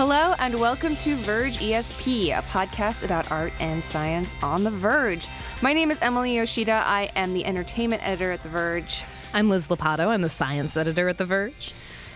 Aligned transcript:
Hello 0.00 0.34
and 0.38 0.58
welcome 0.58 0.96
to 0.96 1.14
Verge 1.16 1.58
ESP, 1.58 2.28
a 2.28 2.40
podcast 2.40 3.04
about 3.04 3.30
art 3.30 3.52
and 3.60 3.84
science 3.84 4.34
on 4.42 4.64
The 4.64 4.70
Verge. 4.70 5.26
My 5.60 5.74
name 5.74 5.90
is 5.90 5.98
Emily 6.00 6.36
Yoshida. 6.36 6.82
I 6.86 7.10
am 7.16 7.34
the 7.34 7.44
entertainment 7.44 8.02
editor 8.02 8.32
at 8.32 8.42
The 8.42 8.48
Verge. 8.48 9.02
I'm 9.34 9.50
Liz 9.50 9.66
Lopatto. 9.66 10.08
I'm 10.08 10.22
the 10.22 10.30
science 10.30 10.74
editor 10.74 11.10
at 11.10 11.18
The 11.18 11.26
Verge. 11.26 11.74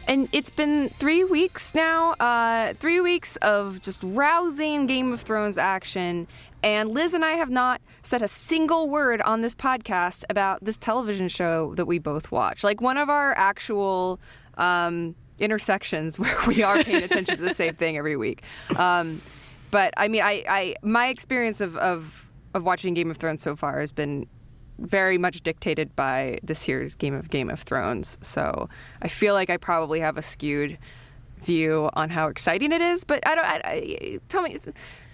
And 0.09 0.31
it's 0.33 0.49
been 0.49 0.89
three 0.99 1.25
weeks 1.25 1.75
now, 1.75 2.13
uh, 2.13 2.73
three 2.73 3.03
weeks 3.03 3.37
of 3.43 3.83
just 3.83 4.01
rousing 4.03 4.87
Game 4.87 5.13
of 5.13 5.21
Thrones 5.21 5.59
action. 5.59 6.27
And 6.63 6.89
Liz 6.89 7.13
and 7.13 7.23
I 7.23 7.33
have 7.33 7.51
not 7.51 7.83
said 8.03 8.23
a 8.23 8.29
single 8.29 8.89
word 8.89 9.21
on 9.21 9.43
this 9.43 9.55
podcast 9.55 10.25
about 10.31 10.65
this 10.65 10.79
television 10.79 11.29
show 11.29 11.75
that 11.75 11.85
we 11.85 11.99
both 11.99 12.31
watch. 12.31 12.65
Like 12.65 12.81
one 12.81 12.97
of 12.97 13.11
our 13.11 13.37
actual 13.37 14.21
um, 14.57 15.15
intersections 15.39 16.19
where 16.19 16.37
we 16.47 16.63
are 16.63 16.83
paying 16.83 17.03
attention 17.03 17.37
to 17.37 17.43
the 17.43 17.55
same 17.55 17.75
thing 17.75 17.97
every 17.97 18.17
week. 18.17 18.43
Um, 18.77 19.21
but 19.71 19.93
I 19.97 20.09
mean, 20.09 20.23
I, 20.23 20.45
I 20.49 20.75
my 20.83 21.09
experience 21.09 21.61
of, 21.61 21.77
of 21.77 22.31
of 22.55 22.63
watching 22.63 22.95
Game 22.95 23.11
of 23.11 23.17
Thrones 23.17 23.43
so 23.43 23.57
far 23.57 23.81
has 23.81 23.93
been 23.93 24.27
very 24.79 25.19
much 25.19 25.43
dictated 25.43 25.95
by 25.95 26.39
this 26.43 26.67
year's 26.67 26.95
Game 26.95 27.15
of 27.15 27.31
Game 27.31 27.51
of 27.51 27.61
Thrones. 27.61 28.19
So 28.21 28.69
I 29.03 29.09
feel 29.09 29.35
like 29.35 29.51
I 29.51 29.57
probably 29.57 30.01
have 30.01 30.17
a 30.17 30.23
skewed 30.23 30.79
view 31.45 31.91
on 31.95 32.11
how 32.11 32.29
exciting 32.29 32.73
it 32.73 32.81
is. 32.81 33.05
But 33.05 33.27
I 33.27 33.35
don't. 33.35 33.45
I, 33.45 33.61
I, 33.65 34.19
tell 34.29 34.43
me. 34.43 34.59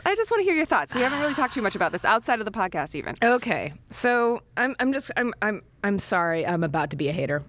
I 0.07 0.15
just 0.15 0.31
want 0.31 0.41
to 0.41 0.45
hear 0.45 0.55
your 0.55 0.67
thoughts. 0.67 0.95
We 0.95 1.03
haven't 1.03 1.21
really 1.21 1.35
talked 1.35 1.55
too 1.55 1.63
much 1.63 1.75
about 1.75 1.93
this 1.93 2.05
outside 2.05 2.39
of 2.39 2.45
the 2.45 2.51
podcast, 2.51 2.95
even. 2.95 3.17
Okay, 3.23 3.73
so 3.91 4.43
I'm 4.57 4.75
I'm 4.81 4.93
just 4.93 5.11
I'm 5.17 5.35
I'm 5.43 5.63
I'm 5.85 5.99
sorry. 5.99 6.47
I'm 6.47 6.65
about 6.65 6.91
to 6.91 6.97
be 6.97 7.09
a 7.09 7.13
hater. 7.13 7.43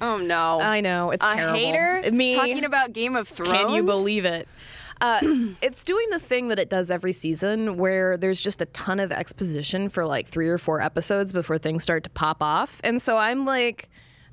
Oh 0.00 0.18
no! 0.18 0.60
I 0.60 0.80
know 0.80 1.10
it's 1.10 1.24
a 1.26 1.34
terrible. 1.34 1.58
hater. 1.58 2.02
Me 2.12 2.34
talking 2.36 2.64
about 2.64 2.92
Game 2.92 3.16
of 3.16 3.28
Thrones. 3.28 3.52
Can 3.56 3.70
you 3.70 3.82
believe 3.82 4.24
it? 4.24 4.48
Uh, 5.00 5.20
it's 5.62 5.82
doing 5.84 6.06
the 6.10 6.18
thing 6.18 6.48
that 6.48 6.58
it 6.58 6.68
does 6.70 6.90
every 6.90 7.12
season 7.12 7.76
where 7.76 8.16
there's 8.16 8.40
just 8.40 8.62
a 8.62 8.66
ton 8.66 9.00
of 9.00 9.10
exposition 9.10 9.88
for 9.88 10.06
like 10.06 10.28
three 10.28 10.48
or 10.48 10.58
four 10.58 10.80
episodes 10.80 11.32
before 11.32 11.58
things 11.58 11.82
start 11.82 12.04
to 12.04 12.10
pop 12.10 12.40
off. 12.42 12.80
And 12.84 13.02
so 13.02 13.18
I'm 13.18 13.44
like, 13.44 13.88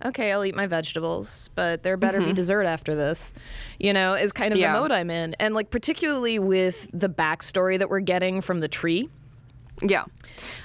okay, 0.05 0.31
I'll 0.31 0.45
eat 0.45 0.55
my 0.55 0.67
vegetables, 0.67 1.49
but 1.55 1.81
there 1.81 1.97
better 1.97 2.21
be 2.21 2.33
dessert 2.33 2.65
after 2.65 2.93
this, 2.95 3.33
you 3.79 3.93
know, 3.93 4.13
is 4.13 4.31
kind 4.31 4.53
of 4.53 4.59
Yeah. 4.59 4.73
the 4.73 4.79
mode 4.79 4.91
I'm 4.91 5.09
in. 5.09 5.33
And 5.39 5.55
like, 5.55 5.71
particularly 5.71 6.37
with 6.37 6.87
the 6.93 7.09
backstory 7.09 7.79
that 7.79 7.89
we're 7.89 7.99
getting 7.99 8.39
from 8.41 8.59
the 8.59 8.67
tree. 8.67 9.09
Yeah, 9.81 10.03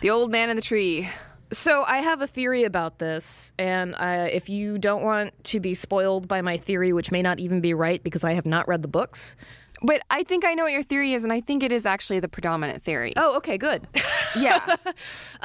the 0.03 0.11
old 0.11 0.31
man 0.31 0.51
in 0.51 0.57
the 0.57 0.63
tree. 0.63 1.09
So 1.53 1.84
I 1.84 1.98
have 1.98 2.23
a 2.23 2.27
theory 2.27 2.64
about 2.64 2.98
this, 2.98 3.53
and 3.59 3.95
uh, 3.95 4.28
if 4.33 4.48
you 4.48 4.78
don't 4.78 5.03
want 5.03 5.45
to 5.45 5.61
be 5.61 5.75
spoiled 5.75 6.27
by 6.27 6.41
my 6.41 6.56
theory, 6.56 6.92
which 6.92 7.11
may 7.12 7.23
not 7.23 7.39
even 7.39 7.61
be 7.61 7.75
right 7.75 8.03
because 8.03 8.25
I 8.25 8.33
have 8.33 8.47
not 8.47 8.67
read 8.67 8.83
the 8.83 8.89
books. 8.89 9.36
But 9.83 10.03
I 10.11 10.23
think 10.23 10.45
I 10.45 10.55
know 10.55 10.64
what 10.64 10.73
your 10.73 10.83
theory 10.83 11.12
is, 11.12 11.25
and 11.25 11.33
I 11.33 11.41
think 11.41 11.62
it 11.62 11.70
is 11.70 11.84
actually 11.84 12.20
the 12.20 12.28
predominant 12.28 12.83
theory. 12.83 13.12
Oh, 13.17 13.36
okay, 13.36 13.59
good. 13.59 13.86
yeah. 14.36 14.77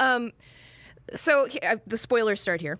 so 1.14 1.48
uh, 1.62 1.76
the 1.86 1.98
spoilers 1.98 2.40
start 2.40 2.60
here. 2.60 2.78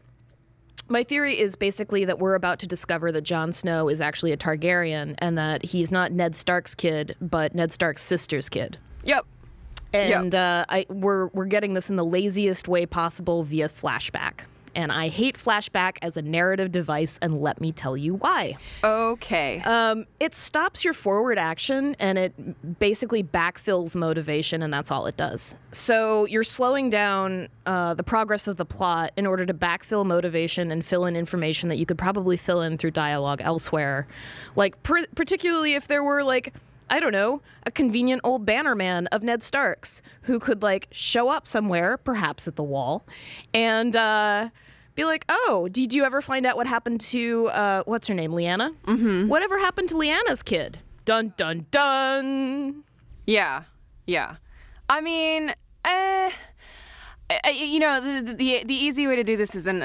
My 0.88 1.04
theory 1.04 1.38
is 1.38 1.56
basically 1.56 2.04
that 2.06 2.18
we're 2.18 2.34
about 2.34 2.58
to 2.60 2.66
discover 2.66 3.12
that 3.12 3.22
Jon 3.22 3.52
Snow 3.52 3.88
is 3.88 4.00
actually 4.00 4.32
a 4.32 4.36
Targaryen, 4.36 5.14
and 5.18 5.36
that 5.38 5.66
he's 5.66 5.92
not 5.92 6.12
Ned 6.12 6.34
Stark's 6.34 6.74
kid, 6.74 7.14
but 7.20 7.54
Ned 7.54 7.72
Stark's 7.72 8.02
sister's 8.02 8.48
kid. 8.48 8.78
yep. 9.04 9.26
And 9.92 10.34
uh, 10.34 10.64
I, 10.68 10.86
we're 10.88 11.28
we're 11.28 11.46
getting 11.46 11.74
this 11.74 11.90
in 11.90 11.96
the 11.96 12.04
laziest 12.04 12.68
way 12.68 12.86
possible 12.86 13.42
via 13.42 13.68
flashback. 13.68 14.40
And 14.72 14.92
I 14.92 15.08
hate 15.08 15.36
flashback 15.36 15.96
as 16.00 16.16
a 16.16 16.22
narrative 16.22 16.70
device, 16.70 17.18
and 17.20 17.40
let 17.40 17.60
me 17.60 17.72
tell 17.72 17.96
you 17.96 18.14
why. 18.14 18.56
Okay. 18.84 19.60
Um, 19.62 20.06
it 20.20 20.32
stops 20.32 20.84
your 20.84 20.94
forward 20.94 21.38
action 21.38 21.96
and 21.98 22.16
it 22.16 22.78
basically 22.78 23.24
backfills 23.24 23.96
motivation, 23.96 24.62
and 24.62 24.72
that's 24.72 24.92
all 24.92 25.06
it 25.06 25.16
does. 25.16 25.56
So 25.72 26.24
you're 26.26 26.44
slowing 26.44 26.88
down 26.88 27.48
uh, 27.66 27.94
the 27.94 28.04
progress 28.04 28.46
of 28.46 28.58
the 28.58 28.64
plot 28.64 29.10
in 29.16 29.26
order 29.26 29.44
to 29.44 29.52
backfill 29.52 30.06
motivation 30.06 30.70
and 30.70 30.84
fill 30.84 31.04
in 31.04 31.16
information 31.16 31.68
that 31.68 31.76
you 31.76 31.84
could 31.84 31.98
probably 31.98 32.36
fill 32.36 32.62
in 32.62 32.78
through 32.78 32.92
dialogue 32.92 33.40
elsewhere. 33.42 34.06
Like, 34.54 34.80
pr- 34.84 35.00
particularly 35.16 35.74
if 35.74 35.88
there 35.88 36.04
were, 36.04 36.22
like, 36.22 36.54
I 36.90 37.00
don't 37.00 37.12
know, 37.12 37.40
a 37.64 37.70
convenient 37.70 38.20
old 38.24 38.44
bannerman 38.44 39.06
of 39.08 39.22
Ned 39.22 39.42
Stark's 39.42 40.02
who 40.22 40.38
could, 40.38 40.62
like, 40.62 40.88
show 40.90 41.28
up 41.28 41.46
somewhere, 41.46 41.96
perhaps 41.96 42.46
at 42.48 42.56
the 42.56 42.62
wall, 42.64 43.06
and, 43.54 43.94
uh, 43.96 44.50
be 44.96 45.04
like, 45.04 45.24
oh, 45.28 45.68
did 45.70 45.92
you 45.94 46.04
ever 46.04 46.20
find 46.20 46.44
out 46.44 46.56
what 46.56 46.66
happened 46.66 47.00
to 47.00 47.46
uh, 47.48 47.84
what's 47.84 48.08
her 48.08 48.14
name, 48.14 48.32
Lyanna? 48.32 48.74
Mm-hmm. 48.86 49.28
Whatever 49.28 49.58
happened 49.58 49.88
to 49.90 49.94
Lyanna's 49.94 50.42
kid? 50.42 50.80
Dun 51.04 51.32
dun 51.36 51.66
dun. 51.70 52.82
yeah. 53.26 53.62
Yeah. 54.06 54.36
I 54.88 55.00
mean, 55.00 55.50
uh, 55.84 56.30
I- 57.44 57.50
you 57.54 57.78
know, 57.78 58.00
the, 58.00 58.34
the 58.34 58.64
the 58.64 58.74
easy 58.74 59.06
way 59.06 59.14
to 59.14 59.22
do 59.24 59.36
this 59.36 59.54
is, 59.54 59.66
and 59.66 59.82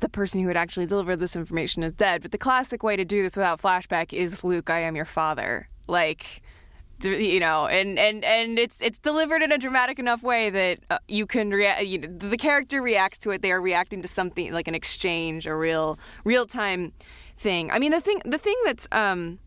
the 0.00 0.08
person 0.08 0.40
who 0.40 0.46
would 0.46 0.56
actually 0.56 0.86
deliver 0.86 1.14
this 1.14 1.36
information 1.36 1.82
is 1.82 1.92
dead. 1.92 2.22
But 2.22 2.32
the 2.32 2.38
classic 2.38 2.82
way 2.82 2.96
to 2.96 3.04
do 3.04 3.22
this 3.22 3.36
without 3.36 3.60
flashback 3.60 4.14
is, 4.14 4.42
Luke, 4.42 4.70
I 4.70 4.80
am 4.80 4.96
your 4.96 5.04
father. 5.04 5.68
Like, 5.88 6.42
you 7.02 7.40
know, 7.40 7.66
and 7.66 7.98
and 7.98 8.24
and 8.24 8.58
it's 8.58 8.80
it's 8.80 8.98
delivered 8.98 9.42
in 9.42 9.52
a 9.52 9.58
dramatic 9.58 9.98
enough 9.98 10.22
way 10.22 10.50
that 10.50 10.78
uh, 10.90 10.98
you 11.08 11.26
can 11.26 11.50
react. 11.50 11.84
You 11.84 11.98
know, 11.98 12.28
the 12.28 12.36
character 12.36 12.82
reacts 12.82 13.18
to 13.18 13.30
it. 13.30 13.42
They 13.42 13.52
are 13.52 13.60
reacting 13.60 14.02
to 14.02 14.08
something 14.08 14.52
like 14.52 14.68
an 14.68 14.74
exchange, 14.74 15.46
a 15.46 15.54
real 15.56 15.98
real 16.24 16.46
time 16.46 16.92
thing. 17.36 17.70
I 17.70 17.78
mean, 17.78 17.92
the 17.92 18.00
thing 18.00 18.20
the 18.24 18.38
thing 18.38 18.56
that's 18.64 18.86
um. 18.92 19.38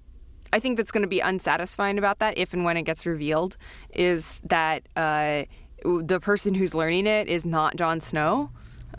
I 0.54 0.60
think 0.60 0.76
that's 0.76 0.92
going 0.92 1.04
to 1.04 1.08
be 1.08 1.22
unsatisfying 1.22 1.98
about 1.98 2.20
that, 2.20 2.38
if 2.38 2.54
and 2.54 2.66
when 2.66 2.76
it 2.76 2.82
gets 2.82 3.06
revealed, 3.06 3.56
is 3.94 4.42
that 4.44 4.84
uh, 4.98 5.44
the 5.86 6.20
person 6.20 6.54
who's 6.54 6.76
learning 6.76 7.08
it 7.08 7.30
is 7.30 7.46
not 7.46 7.78
Jon 7.78 8.02
Snow. 8.02 8.50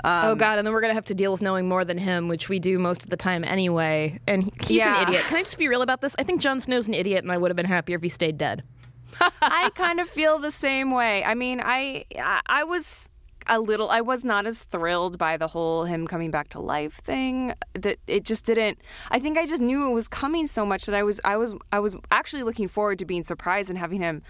Um, 0.04 0.30
oh 0.30 0.34
God! 0.34 0.58
And 0.58 0.66
then 0.66 0.72
we're 0.74 0.80
gonna 0.80 0.94
have 0.94 1.04
to 1.06 1.14
deal 1.14 1.32
with 1.32 1.42
knowing 1.42 1.68
more 1.68 1.84
than 1.84 1.98
him, 1.98 2.28
which 2.28 2.48
we 2.48 2.58
do 2.58 2.78
most 2.78 3.04
of 3.04 3.10
the 3.10 3.16
time 3.16 3.44
anyway. 3.44 4.18
And 4.26 4.50
he's 4.62 4.78
Yeah. 4.78 5.02
an 5.02 5.08
idiot. 5.08 5.24
Can 5.24 5.36
I 5.38 5.42
just 5.44 5.58
be 5.58 5.68
real 5.68 5.82
about 5.82 6.00
this? 6.00 6.14
I 6.18 6.22
think 6.22 6.40
Jon 6.40 6.60
Snow's 6.60 6.88
an 6.88 6.94
idiot, 6.94 7.22
and 7.24 7.30
I 7.32 7.38
would 7.38 7.50
have 7.50 7.56
been 7.56 7.66
happier 7.66 7.96
if 7.96 8.02
he 8.02 8.08
stayed 8.08 8.38
dead. 8.38 8.62
I 9.42 9.70
kind 9.74 10.00
of 10.00 10.08
feel 10.08 10.38
the 10.38 10.50
same 10.50 10.90
way. 10.90 11.22
I 11.24 11.34
mean, 11.34 11.60
I 11.62 12.04
I 12.18 12.40
I 12.46 12.64
was 12.64 13.08
a 13.48 13.58
little 13.58 13.90
I 13.90 14.00
was 14.00 14.22
not 14.24 14.46
as 14.46 14.62
thrilled 14.62 15.18
by 15.18 15.36
the 15.36 15.48
whole 15.48 15.84
him 15.84 16.06
coming 16.06 16.30
back 16.30 16.48
to 16.50 16.60
life 16.60 17.00
thing 17.02 17.52
that 17.74 17.98
it 18.06 18.24
just 18.24 18.44
didn't 18.44 18.78
I 19.10 19.18
think 19.18 19.36
I 19.36 19.46
just 19.46 19.60
knew 19.60 19.90
it 19.90 19.92
was 19.92 20.06
coming 20.06 20.46
so 20.46 20.64
much 20.64 20.86
that 20.86 20.94
I 20.94 21.02
was 21.02 21.20
I 21.24 21.36
was 21.36 21.56
I 21.72 21.80
was 21.80 21.96
actually 22.12 22.44
looking 22.44 22.68
forward 22.68 23.00
to 23.00 23.04
being 23.04 23.24
surprised 23.24 23.68
and 23.68 23.76
having 23.76 24.00
him 24.00 24.22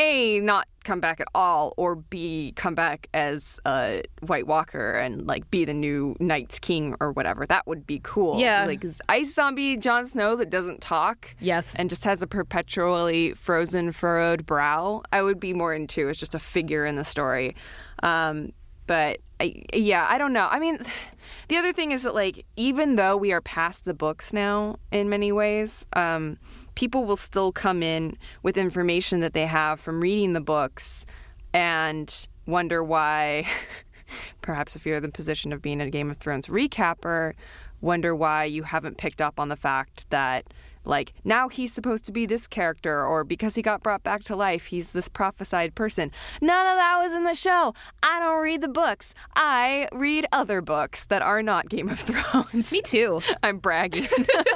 a 0.00 0.40
not 0.40 0.66
come 0.82 0.98
back 0.98 1.20
at 1.20 1.28
all 1.34 1.74
or 1.76 1.94
b 1.94 2.52
come 2.56 2.74
back 2.74 3.06
as 3.12 3.60
a 3.66 4.02
white 4.22 4.46
walker 4.46 4.92
and 4.94 5.26
like 5.26 5.48
be 5.50 5.66
the 5.66 5.74
new 5.74 6.16
night's 6.18 6.58
king 6.58 6.96
or 7.00 7.12
whatever 7.12 7.44
that 7.46 7.66
would 7.66 7.86
be 7.86 8.00
cool 8.02 8.40
Yeah. 8.40 8.64
like 8.64 8.82
ice 9.10 9.34
zombie 9.34 9.76
Jon 9.76 10.06
Snow 10.06 10.36
that 10.36 10.48
doesn't 10.48 10.80
talk 10.80 11.34
Yes. 11.38 11.74
and 11.76 11.90
just 11.90 12.04
has 12.04 12.22
a 12.22 12.26
perpetually 12.26 13.34
frozen, 13.34 13.92
furrowed 13.92 14.46
brow, 14.46 15.02
I 15.12 15.20
would 15.22 15.38
be 15.38 15.52
more 15.52 15.74
into 15.74 16.08
as 16.08 16.16
just 16.16 16.34
a 16.34 16.38
figure 16.38 16.86
in 16.86 16.96
the 16.96 17.04
story. 17.04 17.54
Um, 18.02 18.52
but 18.86 19.20
I, 19.38 19.62
yeah, 19.72 20.06
I 20.08 20.18
don't 20.18 20.32
know. 20.32 20.48
I 20.50 20.58
mean, 20.58 20.78
the 21.48 21.56
other 21.58 21.72
thing 21.72 21.92
is 21.92 22.02
that 22.04 22.14
like 22.14 22.44
even 22.56 22.96
though 22.96 23.16
we 23.16 23.32
are 23.32 23.40
past 23.42 23.84
the 23.84 23.94
books 23.94 24.32
now 24.32 24.76
in 24.90 25.08
many 25.10 25.30
ways, 25.30 25.84
um, 25.94 26.38
people 26.74 27.04
will 27.04 27.16
still 27.16 27.52
come 27.52 27.82
in 27.82 28.16
with 28.42 28.56
information 28.56 29.20
that 29.20 29.34
they 29.34 29.46
have 29.46 29.80
from 29.80 30.00
reading 30.00 30.32
the 30.32 30.40
books 30.40 31.04
and 31.52 32.26
wonder 32.46 32.82
why. 32.82 33.46
Perhaps 34.42 34.74
if 34.74 34.84
you're 34.84 34.96
in 34.96 35.02
the 35.02 35.08
position 35.08 35.52
of 35.52 35.62
being 35.62 35.80
a 35.80 35.88
Game 35.88 36.10
of 36.10 36.16
Thrones 36.18 36.48
recapper, 36.48 37.34
wonder 37.80 38.14
why 38.14 38.44
you 38.44 38.64
haven't 38.64 38.98
picked 38.98 39.20
up 39.20 39.38
on 39.38 39.48
the 39.48 39.56
fact 39.56 40.04
that 40.10 40.46
like 40.84 41.12
now 41.24 41.48
he's 41.48 41.72
supposed 41.72 42.04
to 42.04 42.12
be 42.12 42.26
this 42.26 42.46
character 42.46 43.04
or 43.04 43.22
because 43.22 43.54
he 43.54 43.62
got 43.62 43.82
brought 43.82 44.02
back 44.02 44.22
to 44.22 44.34
life 44.34 44.66
he's 44.66 44.92
this 44.92 45.08
prophesied 45.08 45.74
person 45.74 46.10
none 46.40 46.66
of 46.66 46.76
that 46.76 46.98
was 47.02 47.12
in 47.12 47.24
the 47.24 47.34
show 47.34 47.74
i 48.02 48.18
don't 48.18 48.42
read 48.42 48.62
the 48.62 48.68
books 48.68 49.12
i 49.36 49.86
read 49.92 50.26
other 50.32 50.60
books 50.62 51.04
that 51.06 51.20
are 51.22 51.42
not 51.42 51.68
game 51.68 51.88
of 51.88 52.00
thrones 52.00 52.72
Me 52.72 52.80
too. 52.82 53.20
i'm 53.42 53.58
bragging 53.58 54.08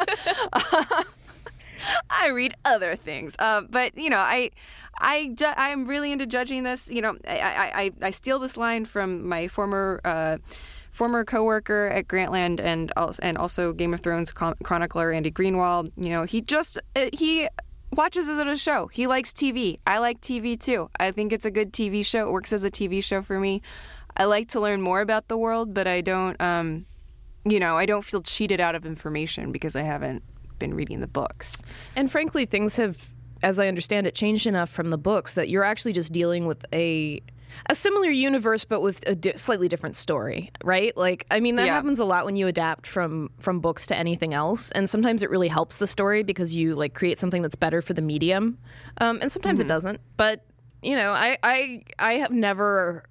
uh, 0.52 1.02
I 2.10 2.28
read 2.28 2.54
other 2.64 2.96
things, 2.96 3.34
uh, 3.38 3.62
but 3.62 3.96
you 3.96 4.10
know, 4.10 4.18
I, 4.18 4.50
I, 4.98 5.32
ju- 5.34 5.46
I'm 5.56 5.86
really 5.86 6.12
into 6.12 6.26
judging 6.26 6.62
this. 6.62 6.88
You 6.88 7.02
know, 7.02 7.16
I, 7.26 7.90
I, 8.00 8.06
I, 8.06 8.10
steal 8.10 8.38
this 8.38 8.56
line 8.56 8.84
from 8.84 9.28
my 9.28 9.48
former, 9.48 10.00
uh, 10.04 10.38
former 10.92 11.24
coworker 11.24 11.88
at 11.88 12.06
Grantland 12.06 12.60
and 12.60 12.92
also, 12.96 13.20
and 13.22 13.36
also 13.36 13.72
Game 13.72 13.92
of 13.92 14.00
Thrones 14.00 14.32
chron- 14.32 14.56
chronicler 14.62 15.12
Andy 15.12 15.30
Greenwald. 15.30 15.90
You 15.96 16.10
know, 16.10 16.24
he 16.24 16.40
just 16.40 16.78
uh, 16.96 17.10
he 17.12 17.48
watches 17.92 18.28
it 18.28 18.46
as 18.46 18.54
a 18.54 18.58
show. 18.58 18.86
He 18.88 19.06
likes 19.06 19.32
TV. 19.32 19.78
I 19.86 19.98
like 19.98 20.20
TV 20.20 20.58
too. 20.58 20.90
I 20.98 21.10
think 21.10 21.32
it's 21.32 21.44
a 21.44 21.50
good 21.50 21.72
TV 21.72 22.04
show. 22.04 22.26
It 22.26 22.32
works 22.32 22.52
as 22.52 22.62
a 22.62 22.70
TV 22.70 23.02
show 23.02 23.22
for 23.22 23.38
me. 23.38 23.62
I 24.16 24.24
like 24.24 24.48
to 24.50 24.60
learn 24.60 24.80
more 24.80 25.00
about 25.00 25.28
the 25.28 25.36
world, 25.36 25.74
but 25.74 25.86
I 25.86 26.00
don't. 26.00 26.40
Um, 26.40 26.86
you 27.44 27.60
know, 27.60 27.76
I 27.76 27.84
don't 27.84 28.04
feel 28.04 28.22
cheated 28.22 28.60
out 28.60 28.74
of 28.74 28.86
information 28.86 29.52
because 29.52 29.76
I 29.76 29.82
haven't 29.82 30.22
been 30.58 30.74
reading 30.74 31.00
the 31.00 31.06
books. 31.06 31.62
And 31.96 32.10
frankly, 32.10 32.46
things 32.46 32.76
have, 32.76 32.96
as 33.42 33.58
I 33.58 33.68
understand 33.68 34.06
it, 34.06 34.14
changed 34.14 34.46
enough 34.46 34.70
from 34.70 34.90
the 34.90 34.98
books 34.98 35.34
that 35.34 35.48
you're 35.48 35.64
actually 35.64 35.92
just 35.92 36.12
dealing 36.12 36.46
with 36.46 36.64
a 36.72 37.20
a 37.70 37.74
similar 37.76 38.10
universe 38.10 38.64
but 38.64 38.80
with 38.80 39.06
a 39.08 39.14
di- 39.14 39.36
slightly 39.36 39.68
different 39.68 39.94
story 39.94 40.50
right? 40.64 40.96
Like 40.96 41.24
i 41.30 41.38
mean 41.38 41.54
that 41.54 41.66
Yeah. 41.66 41.74
happens 41.74 42.00
a 42.00 42.04
lot 42.04 42.24
when 42.24 42.34
you 42.34 42.48
adapt 42.48 42.84
from 42.84 43.30
from 43.38 43.60
books 43.60 43.86
to 43.86 43.96
anything 43.96 44.34
else. 44.34 44.72
And 44.72 44.90
sometimes 44.90 45.22
it 45.22 45.30
really 45.30 45.46
helps 45.46 45.76
the 45.76 45.86
story 45.86 46.24
because 46.24 46.52
you 46.56 46.74
like 46.74 46.94
create 46.94 47.16
something 47.16 47.42
that's 47.42 47.54
better 47.54 47.80
for 47.80 47.94
the 47.94 48.02
medium. 48.02 48.58
Um, 49.00 49.18
and 49.22 49.30
sometimes 49.30 49.60
it 49.60 49.68
doesn't. 49.68 50.00
But 50.16 50.44
you 50.82 50.96
know 50.96 51.12
i 51.12 51.36
i 51.44 51.82
i 52.00 52.14
have 52.14 52.30
never 52.32 53.04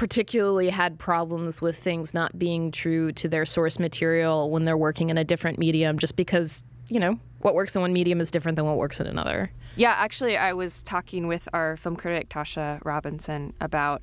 particularly 0.00 0.70
had 0.70 0.98
problems 0.98 1.60
with 1.60 1.76
things 1.76 2.14
not 2.14 2.38
being 2.38 2.70
true 2.70 3.12
to 3.12 3.28
their 3.28 3.44
source 3.44 3.78
material 3.78 4.50
when 4.50 4.64
they're 4.64 4.74
working 4.74 5.10
in 5.10 5.18
a 5.18 5.24
different 5.24 5.58
medium 5.58 5.98
just 5.98 6.16
because 6.16 6.64
you 6.88 6.98
know 6.98 7.18
what 7.40 7.54
works 7.54 7.76
in 7.76 7.82
one 7.82 7.92
medium 7.92 8.18
is 8.18 8.30
different 8.30 8.56
than 8.56 8.64
what 8.64 8.78
works 8.78 8.98
in 8.98 9.06
another. 9.06 9.50
Yeah, 9.76 9.90
actually, 9.90 10.38
I 10.38 10.54
was 10.54 10.82
talking 10.84 11.26
with 11.26 11.46
our 11.52 11.76
film 11.76 11.96
critic 11.96 12.30
Tasha 12.30 12.82
Robinson 12.82 13.52
about 13.60 14.00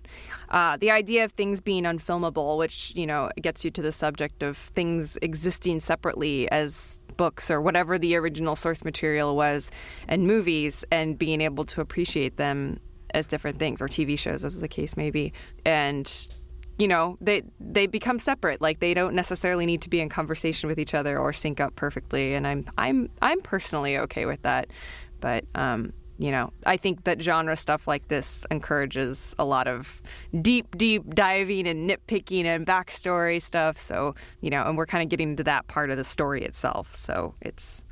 uh, 0.49 0.77
the 0.77 0.91
idea 0.91 1.23
of 1.23 1.31
things 1.31 1.61
being 1.61 1.83
unfilmable, 1.83 2.59
which 2.59 2.93
you 2.95 3.07
know 3.07 3.31
gets 3.41 3.65
you 3.65 3.71
to 3.71 3.81
the 3.81 3.91
subject 3.91 4.43
of 4.43 4.55
things 4.75 5.17
existing 5.23 5.79
separately 5.79 6.47
as 6.51 6.99
books 7.17 7.49
or 7.49 7.59
whatever 7.59 7.97
the 7.97 8.15
original 8.15 8.55
source 8.55 8.85
material 8.85 9.35
was, 9.35 9.71
and 10.07 10.27
movies, 10.27 10.85
and 10.91 11.17
being 11.17 11.41
able 11.41 11.65
to 11.65 11.81
appreciate 11.81 12.37
them 12.37 12.79
as 13.13 13.27
different 13.27 13.59
things, 13.59 13.81
or 13.81 13.87
TV 13.87 14.17
shows, 14.17 14.43
as 14.43 14.59
the 14.59 14.67
case 14.67 14.97
may 14.97 15.11
be, 15.11 15.33
and 15.65 16.29
you 16.77 16.87
know 16.87 17.17
they 17.21 17.43
they 17.59 17.87
become 17.87 18.19
separate. 18.19 18.61
Like 18.61 18.79
they 18.79 18.93
don't 18.93 19.15
necessarily 19.15 19.65
need 19.65 19.81
to 19.81 19.89
be 19.89 19.99
in 19.99 20.09
conversation 20.09 20.69
with 20.69 20.79
each 20.79 20.93
other 20.93 21.17
or 21.17 21.33
sync 21.33 21.59
up 21.59 21.75
perfectly. 21.75 22.33
And 22.35 22.45
i'm 22.47 22.65
i'm 22.77 23.09
i'm 23.21 23.41
personally 23.41 23.97
okay 23.97 24.25
with 24.25 24.41
that. 24.43 24.67
But 25.19 25.45
um 25.55 25.93
you 26.19 26.31
know 26.31 26.51
i 26.65 26.77
think 26.77 27.03
that 27.03 27.21
genre 27.21 27.55
stuff 27.55 27.87
like 27.87 28.07
this 28.07 28.43
encourages 28.49 29.35
a 29.37 29.45
lot 29.45 29.67
of 29.67 30.01
deep 30.41 30.75
deep 30.75 31.13
diving 31.13 31.67
and 31.67 31.87
nitpicking 31.89 32.45
and 32.45 32.65
backstory 32.65 33.41
stuff. 33.41 33.77
So 33.77 34.13
you 34.41 34.49
know 34.49 34.63
and 34.63 34.77
we're 34.77 34.85
kind 34.85 35.03
of 35.03 35.09
getting 35.09 35.31
into 35.31 35.43
that 35.45 35.67
part 35.67 35.89
of 35.89 35.97
the 35.97 36.03
story 36.03 36.43
itself. 36.43 36.95
So 36.95 37.33
it's 37.41 37.83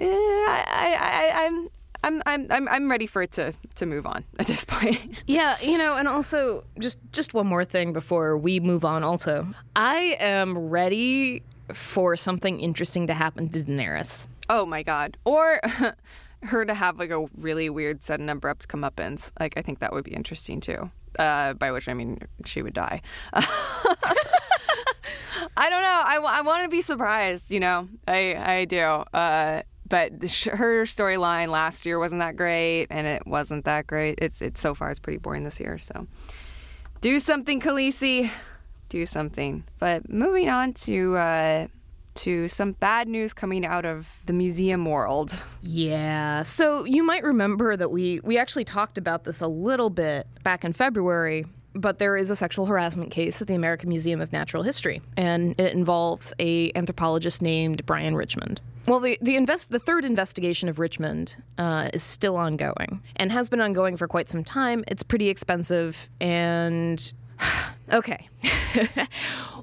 I, 0.00 0.64
I, 0.68 0.94
I, 0.94 1.46
i'm 1.46 1.68
I'm, 2.04 2.22
I'm 2.26 2.46
I'm 2.50 2.68
I'm 2.68 2.90
ready 2.90 3.06
for 3.06 3.22
it 3.22 3.32
to, 3.32 3.52
to 3.74 3.86
move 3.86 4.06
on 4.06 4.24
at 4.38 4.46
this 4.46 4.64
point. 4.64 5.22
Yeah, 5.26 5.56
you 5.60 5.78
know, 5.78 5.96
and 5.96 6.06
also 6.08 6.64
just 6.78 6.98
just 7.12 7.34
one 7.34 7.46
more 7.46 7.64
thing 7.64 7.92
before 7.92 8.36
we 8.36 8.60
move 8.60 8.84
on. 8.84 9.02
Also, 9.04 9.48
I 9.74 10.16
am 10.20 10.56
ready 10.56 11.42
for 11.72 12.16
something 12.16 12.60
interesting 12.60 13.06
to 13.08 13.14
happen 13.14 13.48
to 13.50 13.60
Daenerys. 13.60 14.26
Oh 14.48 14.64
my 14.64 14.82
god. 14.82 15.18
Or 15.24 15.60
her 16.42 16.64
to 16.64 16.74
have 16.74 16.98
like 16.98 17.10
a 17.10 17.26
really 17.36 17.68
weird 17.68 18.02
sudden 18.04 18.28
abrupt 18.28 18.68
comeuppance. 18.68 19.30
Like 19.38 19.54
I 19.56 19.62
think 19.62 19.80
that 19.80 19.92
would 19.92 20.04
be 20.04 20.14
interesting 20.14 20.60
too. 20.60 20.90
Uh, 21.18 21.54
by 21.54 21.72
which 21.72 21.88
I 21.88 21.94
mean 21.94 22.18
she 22.44 22.62
would 22.62 22.74
die. 22.74 23.02
I 25.56 25.70
don't 25.70 25.82
know. 25.82 26.02
I, 26.04 26.20
I 26.22 26.40
want 26.42 26.64
to 26.64 26.68
be 26.68 26.80
surprised. 26.80 27.50
You 27.50 27.60
know, 27.60 27.88
I 28.06 28.34
I 28.36 28.64
do. 28.66 28.78
Uh, 28.78 29.62
but 29.88 30.12
her 30.12 30.84
storyline 30.84 31.48
last 31.48 31.86
year 31.86 31.98
wasn't 31.98 32.20
that 32.20 32.36
great, 32.36 32.86
and 32.90 33.06
it 33.06 33.26
wasn't 33.26 33.64
that 33.64 33.86
great. 33.86 34.18
It's 34.20 34.42
it's 34.42 34.60
so 34.60 34.74
far 34.74 34.90
it's 34.90 34.98
pretty 34.98 35.18
boring 35.18 35.44
this 35.44 35.60
year. 35.60 35.78
So 35.78 36.06
do 37.00 37.18
something, 37.20 37.60
Khaleesi. 37.60 38.30
Do 38.88 39.06
something. 39.06 39.64
But 39.78 40.08
moving 40.08 40.48
on 40.48 40.72
to 40.74 41.16
uh, 41.16 41.66
to 42.16 42.48
some 42.48 42.72
bad 42.72 43.06
news 43.08 43.32
coming 43.32 43.64
out 43.64 43.84
of 43.84 44.08
the 44.26 44.32
museum 44.32 44.84
world. 44.84 45.34
Yeah. 45.62 46.42
So 46.42 46.84
you 46.84 47.02
might 47.02 47.22
remember 47.22 47.76
that 47.76 47.90
we 47.90 48.20
we 48.24 48.38
actually 48.38 48.64
talked 48.64 48.98
about 48.98 49.24
this 49.24 49.40
a 49.40 49.48
little 49.48 49.90
bit 49.90 50.26
back 50.42 50.64
in 50.64 50.72
February. 50.72 51.46
But 51.74 51.98
there 52.00 52.16
is 52.16 52.28
a 52.28 52.34
sexual 52.34 52.66
harassment 52.66 53.12
case 53.12 53.40
at 53.40 53.46
the 53.46 53.54
American 53.54 53.88
Museum 53.88 54.20
of 54.20 54.32
Natural 54.32 54.64
History, 54.64 55.00
and 55.16 55.54
it 55.60 55.74
involves 55.74 56.32
a 56.40 56.72
anthropologist 56.74 57.40
named 57.40 57.86
Brian 57.86 58.16
Richmond. 58.16 58.60
Well, 58.88 59.00
the 59.00 59.18
the 59.20 59.36
invest 59.36 59.70
the 59.70 59.78
third 59.78 60.04
investigation 60.04 60.68
of 60.68 60.78
Richmond 60.78 61.36
uh, 61.58 61.90
is 61.92 62.02
still 62.02 62.36
ongoing 62.36 63.02
and 63.16 63.30
has 63.30 63.50
been 63.50 63.60
ongoing 63.60 63.96
for 63.98 64.08
quite 64.08 64.30
some 64.30 64.42
time. 64.42 64.82
It's 64.88 65.02
pretty 65.02 65.28
expensive, 65.28 66.08
and 66.20 67.12
okay. 67.92 68.28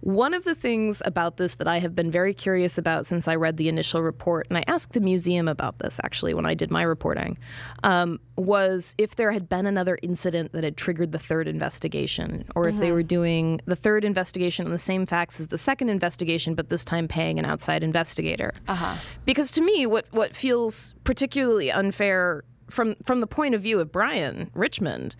One 0.01 0.33
of 0.33 0.43
the 0.43 0.55
things 0.55 1.01
about 1.05 1.37
this 1.37 1.55
that 1.55 1.67
I 1.67 1.79
have 1.79 1.95
been 1.95 2.11
very 2.11 2.33
curious 2.33 2.77
about 2.77 3.05
since 3.05 3.27
I 3.27 3.35
read 3.35 3.57
the 3.57 3.69
initial 3.69 4.01
report, 4.01 4.47
and 4.49 4.57
I 4.57 4.63
asked 4.67 4.93
the 4.93 4.99
museum 4.99 5.47
about 5.47 5.79
this 5.79 5.99
actually 6.03 6.33
when 6.33 6.45
I 6.45 6.53
did 6.53 6.69
my 6.69 6.83
reporting, 6.83 7.37
um, 7.83 8.19
was 8.35 8.93
if 8.97 9.15
there 9.15 9.31
had 9.31 9.47
been 9.47 9.65
another 9.65 9.97
incident 10.01 10.51
that 10.51 10.63
had 10.63 10.77
triggered 10.77 11.11
the 11.11 11.19
third 11.19 11.47
investigation, 11.47 12.45
or 12.55 12.67
if 12.67 12.77
they 12.77 12.91
were 12.91 13.03
doing 13.03 13.61
the 13.65 13.75
third 13.75 14.03
investigation 14.03 14.65
on 14.65 14.71
the 14.71 14.77
same 14.77 15.05
facts 15.05 15.39
as 15.39 15.47
the 15.47 15.57
second 15.57 15.89
investigation, 15.89 16.53
but 16.53 16.69
this 16.69 16.83
time 16.83 17.07
paying 17.07 17.39
an 17.39 17.45
outside 17.45 17.83
investigator. 17.83 18.53
Uh-huh. 18.67 18.97
Because 19.25 19.51
to 19.51 19.61
me, 19.61 19.85
what 19.85 20.05
what 20.11 20.35
feels 20.35 20.93
particularly 21.03 21.71
unfair 21.71 22.43
from 22.69 22.95
from 23.03 23.19
the 23.19 23.27
point 23.27 23.55
of 23.55 23.61
view 23.61 23.79
of 23.79 23.91
Brian 23.91 24.49
Richmond 24.53 25.15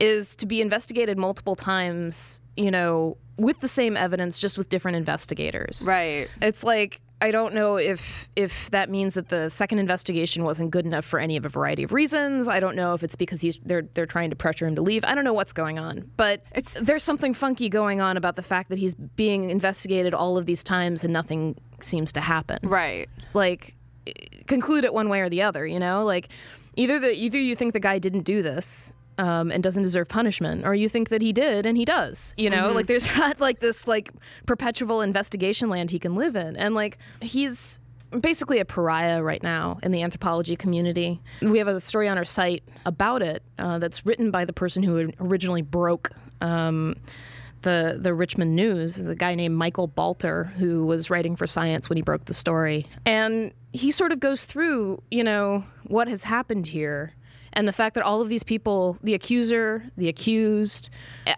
is 0.00 0.34
to 0.36 0.46
be 0.46 0.60
investigated 0.60 1.18
multiple 1.18 1.56
times, 1.56 2.40
you 2.56 2.70
know, 2.70 3.16
with 3.36 3.60
the 3.60 3.68
same 3.68 3.96
evidence 3.96 4.38
just 4.38 4.56
with 4.56 4.68
different 4.68 4.96
investigators. 4.96 5.82
Right. 5.86 6.28
It's 6.40 6.64
like 6.64 7.00
I 7.22 7.30
don't 7.30 7.54
know 7.54 7.76
if 7.78 8.28
if 8.36 8.70
that 8.72 8.90
means 8.90 9.14
that 9.14 9.30
the 9.30 9.48
second 9.50 9.78
investigation 9.78 10.44
wasn't 10.44 10.70
good 10.70 10.84
enough 10.84 11.04
for 11.06 11.18
any 11.18 11.38
of 11.38 11.46
a 11.46 11.48
variety 11.48 11.82
of 11.82 11.92
reasons. 11.92 12.46
I 12.46 12.60
don't 12.60 12.76
know 12.76 12.92
if 12.92 13.02
it's 13.02 13.16
because 13.16 13.40
he's 13.40 13.58
they're 13.64 13.88
they're 13.94 14.04
trying 14.06 14.28
to 14.30 14.36
pressure 14.36 14.66
him 14.66 14.74
to 14.76 14.82
leave. 14.82 15.02
I 15.04 15.14
don't 15.14 15.24
know 15.24 15.32
what's 15.32 15.54
going 15.54 15.78
on. 15.78 16.10
But 16.18 16.42
it's 16.54 16.74
there's 16.74 17.02
something 17.02 17.32
funky 17.32 17.68
going 17.70 18.00
on 18.02 18.16
about 18.18 18.36
the 18.36 18.42
fact 18.42 18.68
that 18.68 18.78
he's 18.78 18.94
being 18.94 19.48
investigated 19.48 20.12
all 20.12 20.36
of 20.36 20.44
these 20.46 20.62
times 20.62 21.04
and 21.04 21.12
nothing 21.12 21.56
seems 21.80 22.12
to 22.12 22.20
happen 22.20 22.58
Right. 22.62 23.08
like 23.34 23.74
conclude 24.46 24.84
it 24.84 24.94
one 24.94 25.08
way 25.08 25.20
or 25.20 25.28
the 25.28 25.42
other 25.42 25.66
you 25.66 25.78
know 25.80 26.04
like 26.04 26.28
either 26.76 26.98
the 26.98 27.12
either 27.14 27.38
you 27.38 27.56
think 27.56 27.72
the 27.72 27.80
guy 27.80 27.98
didn't 27.98 28.22
do 28.22 28.42
this 28.42 28.92
um, 29.18 29.50
and 29.50 29.62
doesn't 29.62 29.82
deserve 29.82 30.08
punishment 30.08 30.66
or 30.66 30.74
you 30.74 30.88
think 30.88 31.08
that 31.08 31.22
he 31.22 31.32
did 31.32 31.66
and 31.66 31.76
he 31.76 31.84
does 31.84 32.34
you 32.36 32.50
know? 32.50 32.72
Like 32.72 32.86
there's 32.86 33.06
not 33.16 33.40
like 33.40 33.60
this 33.60 33.86
like 33.86 34.12
perpetual 34.46 35.00
investigation 35.00 35.68
land 35.70 35.90
he 35.90 35.98
can 35.98 36.14
live 36.14 36.36
in. 36.36 36.56
And 36.56 36.74
like 36.74 36.98
he's 37.20 37.80
basically 38.20 38.58
a 38.58 38.64
pariah 38.64 39.22
right 39.22 39.42
now 39.42 39.78
in 39.82 39.92
the 39.92 40.02
anthropology 40.02 40.56
community. 40.56 41.20
We 41.42 41.58
have 41.58 41.68
a 41.68 41.80
story 41.80 42.08
on 42.08 42.18
our 42.18 42.24
site 42.24 42.62
about 42.84 43.22
it 43.22 43.42
uh, 43.58 43.78
that's 43.78 44.06
written 44.06 44.30
by 44.30 44.44
the 44.44 44.52
person 44.52 44.82
who 44.82 45.12
originally 45.20 45.62
broke 45.62 46.10
um, 46.40 46.96
the 47.66 47.98
the 48.00 48.14
Richmond 48.14 48.54
News, 48.56 48.94
the 48.96 49.16
guy 49.16 49.34
named 49.34 49.56
Michael 49.56 49.88
Balter, 49.88 50.46
who 50.52 50.86
was 50.86 51.10
writing 51.10 51.34
for 51.36 51.46
Science 51.46 51.88
when 51.90 51.96
he 51.96 52.02
broke 52.02 52.24
the 52.26 52.34
story, 52.34 52.86
and 53.04 53.52
he 53.72 53.90
sort 53.90 54.12
of 54.12 54.20
goes 54.20 54.46
through, 54.46 55.02
you 55.10 55.22
know, 55.24 55.64
what 55.88 56.06
has 56.08 56.22
happened 56.22 56.68
here, 56.68 57.12
and 57.52 57.66
the 57.66 57.72
fact 57.72 57.94
that 57.94 58.04
all 58.04 58.20
of 58.20 58.28
these 58.28 58.42
people, 58.42 58.96
the 59.02 59.14
accuser, 59.14 59.82
the 59.96 60.08
accused, 60.08 60.88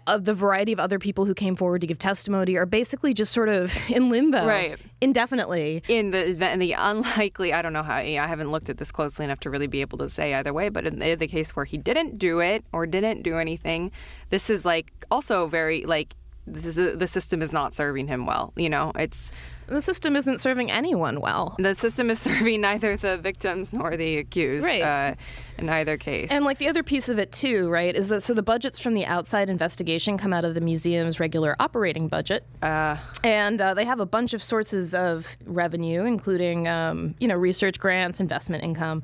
of 0.07 0.25
the 0.25 0.33
variety 0.33 0.71
of 0.71 0.79
other 0.79 0.99
people 0.99 1.25
who 1.25 1.33
came 1.33 1.55
forward 1.55 1.81
to 1.81 1.87
give 1.87 1.97
testimony, 1.97 2.55
are 2.55 2.65
basically 2.65 3.13
just 3.13 3.31
sort 3.33 3.49
of 3.49 3.73
in 3.89 4.09
limbo, 4.09 4.45
Right. 4.45 4.77
indefinitely. 5.01 5.81
In 5.87 6.11
the 6.11 6.29
event, 6.29 6.53
in 6.53 6.59
the 6.59 6.73
unlikely, 6.73 7.53
I 7.53 7.61
don't 7.61 7.73
know 7.73 7.83
how. 7.83 7.95
I 7.95 8.27
haven't 8.27 8.51
looked 8.51 8.69
at 8.69 8.77
this 8.77 8.91
closely 8.91 9.25
enough 9.25 9.39
to 9.41 9.49
really 9.49 9.67
be 9.67 9.81
able 9.81 9.97
to 9.99 10.09
say 10.09 10.33
either 10.33 10.53
way. 10.53 10.69
But 10.69 10.85
in 10.87 10.99
the 10.99 11.27
case 11.27 11.55
where 11.55 11.65
he 11.65 11.77
didn't 11.77 12.17
do 12.19 12.39
it 12.39 12.63
or 12.71 12.85
didn't 12.85 13.23
do 13.23 13.37
anything, 13.37 13.91
this 14.29 14.49
is 14.49 14.63
like 14.65 14.91
also 15.11 15.47
very 15.47 15.83
like 15.85 16.15
this 16.49 16.77
is 16.77 16.97
the 16.97 17.07
system 17.07 17.41
is 17.41 17.51
not 17.51 17.75
serving 17.75 18.07
him 18.07 18.25
well. 18.25 18.53
You 18.55 18.69
know, 18.69 18.91
it's 18.95 19.31
The 19.67 19.81
system 19.81 20.15
isn't 20.15 20.39
serving 20.39 20.71
anyone 20.71 21.21
well. 21.21 21.55
the 21.59 21.75
system 21.75 22.09
is 22.09 22.19
serving 22.29 22.61
neither 22.61 22.97
the 22.97 23.17
victims 23.17 23.71
nor 23.73 23.95
the 23.95 24.17
accused. 24.17 24.65
Right. 24.65 24.81
Uh, 24.81 25.15
in 25.57 25.69
either 25.69 25.97
case. 25.97 26.29
And 26.31 26.45
like 26.45 26.57
the 26.57 26.67
other 26.69 26.83
piece 26.83 27.09
of 27.09 27.19
it 27.19 27.31
too, 27.31 27.69
right, 27.69 27.95
is 27.95 28.07
that 28.09 28.21
so 28.21 28.33
the 28.33 28.41
budgets 28.41 28.79
from 28.79 28.93
the 28.93 29.05
outside 29.05 29.49
investigation 29.49 30.17
come 30.17 30.33
out 30.33 30.45
of 30.45 30.53
the 30.55 30.61
museum's 30.61 31.19
regular 31.19 31.55
operating 31.59 32.07
budget, 32.07 32.45
uh, 32.61 32.95
and 33.23 33.59
uh, 33.61 33.73
they 33.73 33.85
have 33.85 33.99
a 33.99 34.05
bunch 34.05 34.33
of 34.33 34.41
sources 34.41 34.95
of 34.95 35.35
revenue, 35.45 36.03
including 36.05 36.67
um, 36.67 37.13
you 37.19 37.27
know 37.27 37.35
research 37.35 37.77
grants, 37.79 38.19
investment 38.19 38.63
income. 38.63 39.03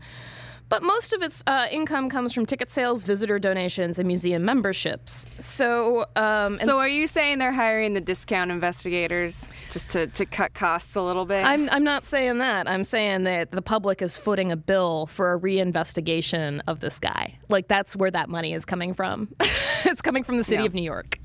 But 0.67 0.81
most 0.81 1.13
of 1.13 1.21
its 1.21 1.43
uh, 1.45 1.67
income 1.71 2.09
comes 2.09 2.33
from 2.33 2.45
ticket 2.45 2.71
sales, 2.71 3.03
visitor 3.03 3.37
donations, 3.37 3.99
and 3.99 4.07
museum 4.07 4.43
memberships. 4.43 5.27
So, 5.39 6.05
um, 6.15 6.57
so 6.59 6.79
are 6.79 6.87
you 6.87 7.05
saying 7.07 7.37
they're 7.37 7.51
hiring 7.51 7.93
the 7.93 8.01
discount 8.01 8.49
investigators 8.51 9.45
just 9.71 9.89
to, 9.91 10.07
to 10.07 10.25
cut 10.25 10.53
costs 10.55 10.95
a 10.95 11.01
little 11.01 11.25
bit? 11.25 11.45
I'm, 11.45 11.69
I'm 11.69 11.83
not 11.83 12.05
saying 12.05 12.39
that. 12.39 12.67
I'm 12.67 12.83
saying 12.83 13.23
that 13.23 13.51
the 13.51 13.61
public 13.61 14.01
is 14.01 14.17
footing 14.17 14.51
a 14.51 14.57
bill 14.57 15.05
for 15.07 15.33
a 15.33 15.39
reinvestigation 15.39 16.61
of 16.67 16.79
this 16.79 16.97
guy. 16.99 17.37
Like 17.47 17.67
that's 17.67 17.95
where 17.95 18.11
that 18.11 18.27
money 18.29 18.53
is 18.53 18.65
coming 18.65 18.93
from. 18.93 19.29
it's 19.85 20.01
coming 20.01 20.23
from 20.23 20.37
the 20.37 20.43
city 20.43 20.63
Yeah. 20.63 20.67
of 20.67 20.73
New 20.73 20.81
York. 20.83 21.19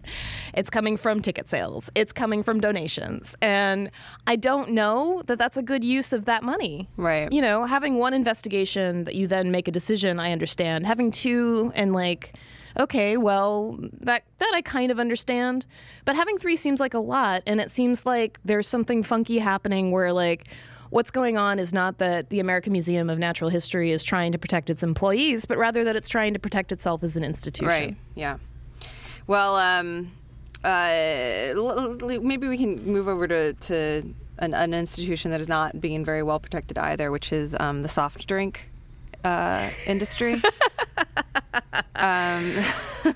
It's 0.54 0.70
coming 0.70 0.96
from 0.96 1.22
ticket 1.22 1.48
sales. 1.50 1.90
It's 1.94 2.12
coming 2.12 2.42
from 2.42 2.60
donations. 2.60 3.36
And 3.40 3.90
I 4.26 4.36
don't 4.36 4.70
know 4.70 5.22
that 5.26 5.38
that's 5.38 5.56
a 5.56 5.62
good 5.62 5.84
use 5.84 6.12
of 6.12 6.24
that 6.26 6.42
money. 6.42 6.88
Right. 6.96 7.32
You 7.32 7.42
know, 7.42 7.64
having 7.64 7.96
one 7.96 8.14
investigation 8.14 9.04
that 9.04 9.14
you 9.14 9.26
then 9.26 9.50
make 9.50 9.68
a 9.68 9.72
decision, 9.72 10.18
I 10.18 10.32
understand. 10.32 10.86
Having 10.86 11.12
two 11.12 11.72
and 11.74 11.92
like, 11.92 12.36
okay, 12.78 13.16
well, 13.16 13.78
that 14.00 14.24
that 14.38 14.52
I 14.54 14.62
kind 14.62 14.90
of 14.90 14.98
understand. 14.98 15.66
But 16.04 16.16
having 16.16 16.38
three 16.38 16.56
seems 16.56 16.80
like 16.80 16.94
a 16.94 16.98
lot 16.98 17.42
and 17.46 17.60
it 17.60 17.70
seems 17.70 18.06
like 18.06 18.38
there's 18.44 18.68
something 18.68 19.02
funky 19.02 19.38
happening 19.38 19.90
where 19.90 20.12
like 20.12 20.48
what's 20.90 21.10
going 21.10 21.36
on 21.36 21.58
is 21.58 21.72
not 21.72 21.98
that 21.98 22.30
the 22.30 22.40
American 22.40 22.72
Museum 22.72 23.08
of 23.08 23.18
Natural 23.18 23.48
History 23.48 23.92
is 23.92 24.02
trying 24.04 24.32
to 24.32 24.38
protect 24.38 24.68
its 24.70 24.82
employees, 24.82 25.46
but 25.46 25.56
rather 25.56 25.84
that 25.84 25.96
it's 25.96 26.08
trying 26.08 26.34
to 26.34 26.38
protect 26.40 26.72
itself 26.72 27.02
as 27.02 27.16
an 27.16 27.24
institution. 27.24 27.68
Right. 27.68 27.96
Yeah. 28.14 28.38
Well, 29.30 29.54
um, 29.54 30.10
uh, 30.64 31.54
maybe 32.20 32.48
we 32.48 32.58
can 32.58 32.84
move 32.84 33.06
over 33.06 33.28
to, 33.28 33.52
to 33.52 34.02
an, 34.40 34.54
an 34.54 34.74
institution 34.74 35.30
that 35.30 35.40
is 35.40 35.46
not 35.46 35.80
being 35.80 36.04
very 36.04 36.24
well 36.24 36.40
protected 36.40 36.76
either, 36.76 37.12
which 37.12 37.32
is 37.32 37.54
um, 37.60 37.82
the 37.82 37.88
soft 37.88 38.26
drink 38.26 38.68
uh, 39.22 39.70
industry. 39.86 40.42
um, 41.94 42.64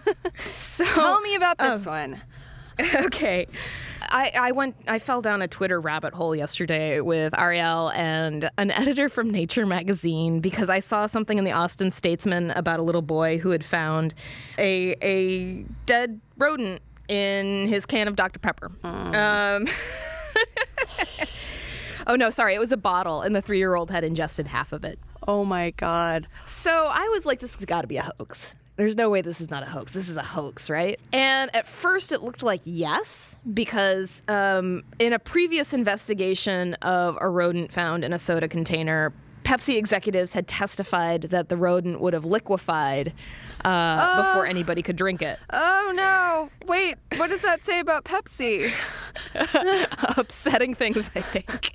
So 0.57 0.85
tell 0.85 1.21
me 1.21 1.35
about 1.35 1.59
this 1.59 1.85
one. 1.85 2.23
okay. 3.07 3.49
I, 4.11 4.33
I 4.39 4.53
went 4.53 4.77
I 4.89 4.99
fell 4.99 5.23
down 5.23 5.43
a 5.43 5.49
Twitter 5.49 5.81
rabbit 5.81 6.15
hole 6.15 6.35
yesterday 6.35 7.01
with 7.01 7.39
Ariel 7.39 7.91
and 7.91 8.51
an 8.59 8.71
editor 8.71 9.09
from 9.09 9.31
Nature 9.31 9.67
magazine 9.67 10.41
because 10.41 10.71
I 10.71 10.81
saw 10.81 11.07
something 11.07 11.39
in 11.39 11.45
the 11.45 11.53
Austin 11.53 11.91
Statesman 11.91 12.51
about 12.53 12.81
a 12.81 12.83
little 12.83 13.03
boy 13.03 13.39
who 13.39 13.51
had 13.51 13.65
found 13.65 14.15
a 14.59 14.95
a 15.03 15.65
dead 15.87 16.21
rodent 16.37 16.83
in 17.09 17.69
his 17.69 17.87
can 17.87 18.09
of 18.09 18.17
Dr. 18.17 18.39
Pepper. 18.39 18.73
Um, 18.83 19.69
oh 22.07 22.17
no, 22.17 22.31
sorry, 22.31 22.55
it 22.55 22.61
was 22.61 22.73
a 22.73 22.77
bottle 22.77 23.21
and 23.21 23.37
the 23.37 23.43
3-year-old 23.43 23.91
had 23.91 24.05
ingested 24.05 24.47
half 24.47 24.73
of 24.73 24.85
it. 24.85 24.99
Oh 25.29 25.45
my 25.45 25.71
god. 25.71 26.27
So 26.45 26.89
I 26.91 27.09
was 27.09 27.27
like, 27.27 27.41
this 27.41 27.55
has 27.55 27.65
got 27.65 27.83
to 27.83 27.87
be 27.87 27.97
a 27.97 28.11
hoax. 28.19 28.55
There's 28.77 28.97
no 28.97 29.09
way 29.09 29.23
this 29.23 29.41
is 29.41 29.51
not 29.51 29.63
a 29.63 29.67
hoax. 29.67 29.93
This 29.93 30.09
is 30.09 30.17
a 30.17 30.23
hoax, 30.23 30.69
right? 30.69 30.99
And 31.13 31.55
at 31.55 31.69
first 31.69 32.11
it 32.11 32.23
looked 32.23 32.43
like 32.43 32.61
yes, 32.65 33.37
because 33.53 34.23
um, 34.27 34.83
in 34.99 35.13
a 35.13 35.19
previous 35.19 35.73
investigation 35.73 36.75
of 36.75 37.17
a 37.21 37.29
rodent 37.29 37.73
found 37.73 38.05
in 38.05 38.13
a 38.13 38.19
soda 38.19 38.49
container, 38.49 39.13
Pepsi 39.45 39.77
executives 39.77 40.33
had 40.33 40.49
testified 40.49 41.23
that 41.25 41.49
the 41.49 41.57
rodent 41.57 42.01
would 42.01 42.15
have 42.15 42.25
liquefied 42.25 43.13
uh, 43.65 44.23
before 44.23 44.47
anybody 44.47 44.83
could 44.83 44.97
drink 44.97 45.23
it. 45.23 45.39
Oh 45.53 45.93
no. 45.95 46.51
Wait, 46.67 46.97
what 47.17 47.29
does 47.29 47.43
that 47.43 47.65
say 47.65 47.79
about 47.79 48.05
Pepsi? 48.05 48.73
Upsetting 50.17 50.75
things, 50.75 51.11
I 51.15 51.21
think. 51.21 51.73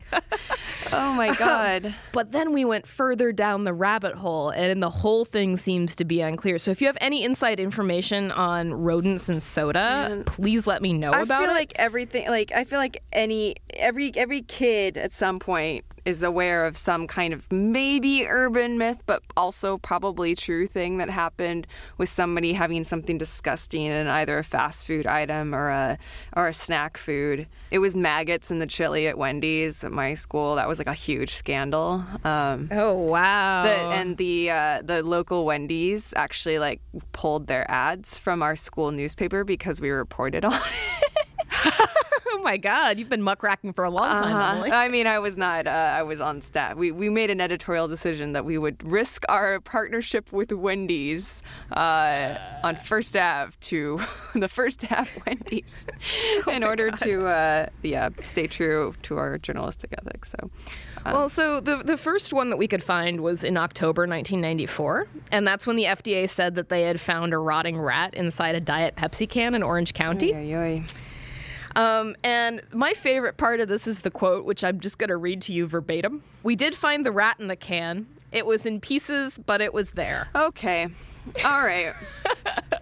Oh 0.92 1.14
my 1.14 1.34
god. 1.40 1.94
But 2.12 2.32
then 2.32 2.54
we 2.54 2.66
went 2.66 2.88
further 2.88 3.32
down 3.32 3.64
the 3.64 3.74
rabbit 3.74 4.16
hole, 4.16 4.50
and 4.50 4.82
the 4.82 4.90
whole 4.90 5.26
thing 5.26 5.58
seems 5.58 5.96
to 5.96 6.06
be 6.06 6.22
unclear. 6.22 6.58
So 6.58 6.72
if 6.72 6.82
you 6.82 6.88
have 6.88 6.98
any 7.02 7.24
inside 7.24 7.60
information 7.60 8.32
on 8.32 8.74
rodents 8.74 9.30
and 9.30 9.42
soda, 9.42 10.24
please 10.26 10.66
let 10.68 10.82
me 10.82 10.94
know 10.94 11.12
I 11.12 11.22
about 11.22 11.44
feel 11.44 11.54
like 11.54 11.74
everything 11.76 12.28
like 12.30 12.52
I 12.52 12.64
feel 12.64 12.80
like 12.80 13.02
any 13.14 13.56
every 13.74 14.12
every 14.16 14.42
kid 14.42 14.98
at 14.98 15.14
some 15.14 15.40
point 15.40 15.86
is 16.10 16.24
aware 16.24 16.66
of 16.66 16.76
some 16.76 17.06
kind 17.06 17.36
of 17.36 17.50
maybe 17.52 18.26
urban 18.26 18.80
myth 18.80 19.04
but 19.06 19.22
also 19.38 19.78
probably 19.78 20.34
true 20.34 20.66
thing 20.66 20.98
that 20.98 21.08
happened 21.08 21.68
with 22.00 22.10
somebody 22.10 22.52
having 22.52 22.84
something 22.84 23.16
disgusting 23.18 23.86
in 23.86 24.08
either 24.08 24.40
a 24.40 24.44
fast 24.44 24.88
food 24.88 25.06
item 25.06 25.54
or 25.54 25.70
a 25.70 26.00
or 26.36 26.48
a 26.48 26.54
snack 26.54 26.98
food. 26.98 27.48
It 27.70 27.78
was 27.78 27.96
maggots 27.96 28.50
in 28.50 28.58
the 28.58 28.66
chili 28.66 29.08
at 29.08 29.20
Wendy's 29.20 29.84
at 29.84 29.92
my 29.92 30.16
school. 30.16 30.56
That 30.56 30.68
was 30.68 30.80
like 30.80 30.88
a 30.88 30.96
huge 30.96 31.36
scandal. 31.36 32.04
Um 32.24 32.70
oh 32.72 32.96
wow! 32.96 33.64
the, 33.64 33.70
and 33.70 34.18
the 34.18 34.50
uh, 34.50 34.82
the 34.84 35.04
local 35.04 35.46
Wendy's 35.46 36.12
actually 36.16 36.58
like 36.58 36.82
pulled 37.12 37.46
their 37.46 37.70
ads 37.70 38.18
from 38.18 38.42
our 38.42 38.56
school 38.56 38.92
newspaper 38.92 39.44
because 39.44 39.80
we 39.80 39.92
reported 39.92 40.44
on 40.44 40.54
it. 40.54 41.10
oh 42.34 42.42
my 42.44 42.58
god, 42.58 43.00
you've 43.00 43.10
been 43.10 43.22
muckraking 43.22 43.74
for 43.74 43.84
a 43.84 43.90
long 43.90 44.16
time, 44.18 44.36
Uh-huh. 44.36 44.54
Emily. 44.56 44.72
I 44.72 44.88
mean, 44.90 45.08
I 45.08 45.20
was 45.20 45.38
not. 45.38 45.68
Uh, 45.68 45.70
I 45.72 46.04
was 46.04 46.20
on 46.20 46.42
staff. 46.42 46.76
We 46.78 46.92
we 46.92 47.10
made 47.10 47.30
an 47.30 47.42
editorial 47.42 47.88
decision 47.88 48.34
that 48.34 48.46
we 48.46 48.58
would 48.58 48.84
risk 48.84 49.24
our 49.30 49.60
partnership 49.60 50.32
with 50.32 50.52
Wendy's 50.52 51.42
uh, 51.72 52.36
on 52.64 52.76
First 52.76 53.16
Ave 53.16 53.54
to 53.62 54.00
the 54.36 54.48
First 54.50 54.90
Ave 54.92 55.10
Wendy's 55.26 55.86
Oh 56.48 56.52
in 56.52 56.64
order 56.64 56.92
to 56.92 57.26
uh, 57.28 57.66
yeah 57.82 58.10
stay 58.22 58.48
true 58.48 58.96
to 59.04 59.18
our 59.18 59.38
journalistic 59.38 59.94
ethics. 59.98 60.32
So. 60.32 60.50
uh, 61.06 61.12
Well, 61.14 61.30
so 61.30 61.60
the 61.60 61.78
the 61.78 61.98
first 61.98 62.34
one 62.34 62.50
that 62.50 62.58
we 62.58 62.68
could 62.68 62.84
find 62.84 63.22
was 63.22 63.44
in 63.44 63.58
October 63.58 64.02
1994, 64.04 65.08
and 65.32 65.48
that's 65.48 65.66
when 65.68 65.76
the 65.76 65.86
FDA 65.86 66.30
said 66.30 66.56
that 66.56 66.70
they 66.70 66.84
had 66.84 67.00
found 67.02 67.34
a 67.34 67.38
rotting 67.38 67.80
rat 67.80 68.14
inside 68.14 68.56
a 68.56 68.60
Diet 68.62 68.96
Pepsi 68.96 69.28
can 69.28 69.56
in 69.56 69.64
Orange 69.64 69.94
County. 69.94 70.34
Oy, 70.34 70.54
oy, 70.54 70.56
oy. 70.56 70.84
Um, 71.80 72.18
and 72.26 72.62
my 72.74 72.92
favorite 72.94 73.38
part 73.38 73.62
of 73.62 73.70
this 73.70 73.88
is 73.88 74.00
the 74.00 74.12
quote, 74.12 74.44
which 74.44 74.66
I'm 74.66 74.82
just 74.82 74.98
going 74.98 75.08
to 75.08 75.16
read 75.16 75.42
to 75.44 75.54
you 75.54 75.66
verbatim. 75.66 76.24
We 76.44 76.58
did 76.58 76.76
find 76.76 77.06
the 77.06 77.12
rat 77.12 77.40
in 77.40 77.48
the 77.48 77.56
can. 77.56 78.06
It 78.34 78.46
was 78.46 78.66
in 78.66 78.82
pieces, 78.82 79.40
but 79.46 79.62
it 79.62 79.74
was 79.74 79.92
there. 79.92 80.28
Okay. 80.36 80.90
All 81.46 81.62
right. 81.62 81.94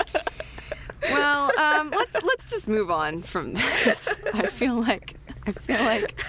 well, 1.04 1.52
um, 1.60 1.92
let's 1.92 2.24
let's 2.24 2.46
just 2.46 2.68
move 2.68 2.90
on 2.90 3.22
from 3.22 3.54
this. 3.54 4.08
I 4.34 4.48
feel 4.48 4.82
like 4.82 5.16
I 5.48 5.52
feel 5.52 5.86
like 5.86 6.24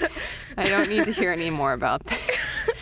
I 0.56 0.68
don't 0.68 0.88
need 0.88 1.04
to 1.04 1.12
hear 1.12 1.32
any 1.32 1.50
more 1.50 1.72
about 1.72 2.04
this. 2.06 2.18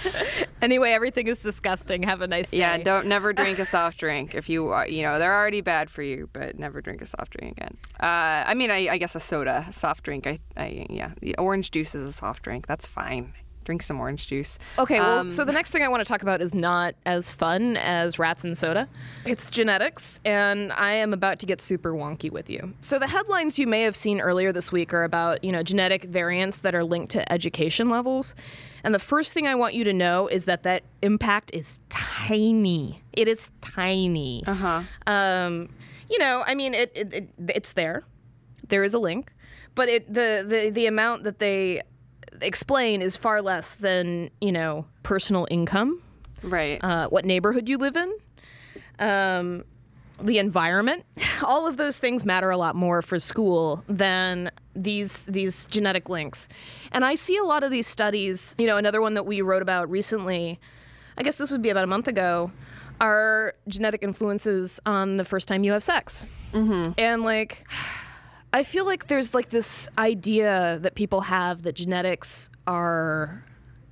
Anyway, 0.62 0.90
everything 0.90 1.28
is 1.28 1.40
disgusting. 1.40 2.02
Have 2.02 2.22
a 2.22 2.26
nice 2.26 2.50
day. 2.50 2.58
Yeah, 2.58 2.78
don't 2.78 3.06
never 3.06 3.32
drink 3.40 3.58
a 3.58 3.66
soft 3.66 3.98
drink 3.98 4.34
if 4.34 4.48
you 4.48 4.68
are 4.68 4.88
you 4.88 5.02
know 5.02 5.18
they're 5.18 5.34
already 5.34 5.60
bad 5.60 5.90
for 5.90 6.02
you, 6.02 6.28
but 6.32 6.58
never 6.58 6.80
drink 6.80 7.02
a 7.02 7.06
soft 7.06 7.36
drink 7.36 7.58
again. 7.58 7.76
Uh, 8.00 8.42
I 8.46 8.54
mean, 8.54 8.70
I, 8.70 8.88
I 8.88 8.98
guess 8.98 9.14
a 9.14 9.20
soda, 9.20 9.66
a 9.68 9.72
soft 9.72 10.04
drink. 10.04 10.26
I, 10.26 10.38
I 10.56 10.86
yeah, 10.88 11.12
the 11.20 11.36
orange 11.36 11.70
juice 11.70 11.94
is 11.94 12.08
a 12.08 12.12
soft 12.12 12.42
drink. 12.42 12.66
That's 12.66 12.86
fine. 12.86 13.34
Drink 13.66 13.82
some 13.82 13.98
orange 14.00 14.28
juice. 14.28 14.60
Okay, 14.78 15.00
well, 15.00 15.18
Um, 15.18 15.28
so 15.28 15.44
the 15.44 15.52
next 15.52 15.72
thing 15.72 15.82
I 15.82 15.88
want 15.88 16.00
to 16.00 16.08
talk 16.08 16.22
about 16.22 16.40
is 16.40 16.54
not 16.54 16.94
as 17.04 17.32
fun 17.32 17.76
as 17.76 18.16
rats 18.16 18.44
and 18.44 18.56
soda. 18.56 18.88
It's 19.24 19.50
genetics, 19.50 20.20
and 20.24 20.72
I 20.72 20.92
am 20.92 21.12
about 21.12 21.40
to 21.40 21.46
get 21.46 21.60
super 21.60 21.92
wonky 21.92 22.30
with 22.30 22.48
you. 22.48 22.74
So 22.80 23.00
the 23.00 23.08
headlines 23.08 23.58
you 23.58 23.66
may 23.66 23.82
have 23.82 23.96
seen 23.96 24.20
earlier 24.20 24.52
this 24.52 24.70
week 24.70 24.94
are 24.94 25.02
about, 25.02 25.42
you 25.42 25.50
know, 25.50 25.64
genetic 25.64 26.04
variants 26.04 26.58
that 26.58 26.76
are 26.76 26.84
linked 26.84 27.10
to 27.12 27.32
education 27.32 27.88
levels. 27.88 28.36
And 28.84 28.94
the 28.94 29.00
first 29.00 29.32
thing 29.32 29.48
I 29.48 29.56
want 29.56 29.74
you 29.74 29.82
to 29.82 29.92
know 29.92 30.28
is 30.28 30.44
that 30.44 30.62
that 30.62 30.84
impact 31.02 31.50
is 31.52 31.80
tiny. 31.88 33.02
It 33.14 33.26
is 33.26 33.50
tiny. 33.60 34.44
Uh-huh. 34.46 34.82
Um, 35.08 35.70
you 36.08 36.20
know, 36.20 36.44
I 36.46 36.54
mean, 36.54 36.72
it, 36.72 36.92
it, 36.94 37.12
it 37.12 37.28
it's 37.48 37.72
there. 37.72 38.04
There 38.68 38.84
is 38.84 38.94
a 38.94 39.00
link, 39.00 39.32
but 39.74 39.88
it 39.88 40.06
the 40.06 40.44
the 40.46 40.70
the 40.70 40.86
amount 40.86 41.24
that 41.24 41.40
they 41.40 41.82
explain 42.42 43.02
is 43.02 43.16
far 43.16 43.42
less 43.42 43.74
than 43.74 44.30
you 44.40 44.52
know 44.52 44.86
personal 45.02 45.46
income, 45.50 46.02
right. 46.42 46.82
uh, 46.82 47.08
what 47.08 47.24
neighborhood 47.24 47.68
you 47.68 47.78
live 47.78 47.96
in, 47.96 48.14
um, 48.98 49.64
the 50.20 50.38
environment. 50.38 51.04
All 51.44 51.66
of 51.66 51.76
those 51.76 51.98
things 51.98 52.24
matter 52.24 52.50
a 52.50 52.56
lot 52.56 52.74
more 52.76 53.02
for 53.02 53.18
school 53.18 53.84
than 53.88 54.50
these 54.74 55.24
these 55.24 55.66
genetic 55.66 56.08
links. 56.08 56.48
And 56.92 57.04
I 57.04 57.14
see 57.14 57.36
a 57.36 57.44
lot 57.44 57.62
of 57.62 57.70
these 57.70 57.86
studies. 57.86 58.54
You 58.58 58.66
know, 58.66 58.76
another 58.76 59.00
one 59.00 59.14
that 59.14 59.26
we 59.26 59.42
wrote 59.42 59.62
about 59.62 59.90
recently. 59.90 60.58
I 61.18 61.22
guess 61.22 61.36
this 61.36 61.50
would 61.50 61.62
be 61.62 61.70
about 61.70 61.84
a 61.84 61.88
month 61.88 62.08
ago. 62.08 62.50
Are 63.00 63.54
genetic 63.68 64.02
influences 64.02 64.80
on 64.86 65.18
the 65.18 65.24
first 65.24 65.48
time 65.48 65.64
you 65.64 65.72
have 65.72 65.84
sex? 65.84 66.26
Mm-hmm. 66.52 66.92
And 66.98 67.22
like. 67.22 67.66
I 68.56 68.62
feel 68.62 68.86
like 68.86 69.08
there's 69.08 69.34
like 69.34 69.50
this 69.50 69.86
idea 69.98 70.78
that 70.80 70.94
people 70.94 71.20
have 71.20 71.62
that 71.64 71.74
genetics 71.74 72.48
are 72.66 73.44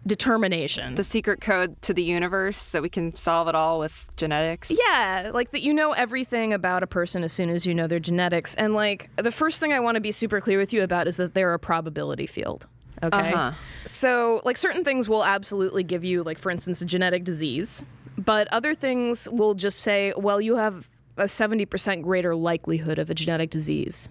determination. 0.07 0.95
the 0.95 1.05
secret 1.05 1.43
code 1.43 1.81
to 1.83 1.93
the 1.93 2.03
universe 2.03 2.71
that 2.71 2.81
we 2.81 2.89
can 2.89 3.15
solve 3.15 3.47
it 3.47 3.55
all 3.55 3.79
with 3.79 3.93
genetics. 4.17 4.71
yeah, 4.71 5.31
like 5.35 5.51
that 5.51 5.61
you 5.61 5.75
know 5.75 5.93
everything 5.93 6.55
about 6.55 6.83
a 6.83 6.87
person 6.87 7.23
as 7.23 7.31
soon 7.31 7.51
as 7.51 7.67
you 7.67 7.75
know 7.75 7.87
their 7.87 8.01
genetics. 8.01 8.55
And 8.55 8.73
like 8.73 9.11
the 9.17 9.31
first 9.31 9.61
thing 9.61 9.75
I 9.75 9.81
want 9.81 9.97
to 9.97 10.01
be 10.01 10.13
super 10.13 10.41
clear 10.41 10.59
with 10.59 10.73
you 10.73 10.83
about 10.83 11.09
is 11.09 11.19
that 11.19 11.35
they're 11.35 11.53
a 11.53 11.59
probability 11.59 12.27
field. 12.27 12.67
Okay. 13.03 13.35
Uh-huh. 13.35 13.53
So, 13.85 14.41
like 14.47 14.57
certain 14.57 14.83
things 14.83 15.11
will 15.11 15.27
absolutely 15.27 15.83
give 15.83 16.05
you, 16.05 16.23
like 16.23 16.39
for 16.39 16.51
instance, 16.51 16.81
a 16.81 16.87
genetic 16.87 17.23
disease, 17.23 17.85
but 18.17 18.49
other 18.51 18.75
things 18.75 19.29
will 19.31 19.53
just 19.53 19.83
say, 19.83 20.15
well, 20.17 20.41
you 20.41 20.57
have 20.57 20.89
a 21.19 21.25
70% 21.25 22.01
greater 22.03 22.35
likelihood 22.35 22.99
of 22.99 23.11
a 23.11 23.15
genetic 23.15 23.51
disease, 23.51 24.09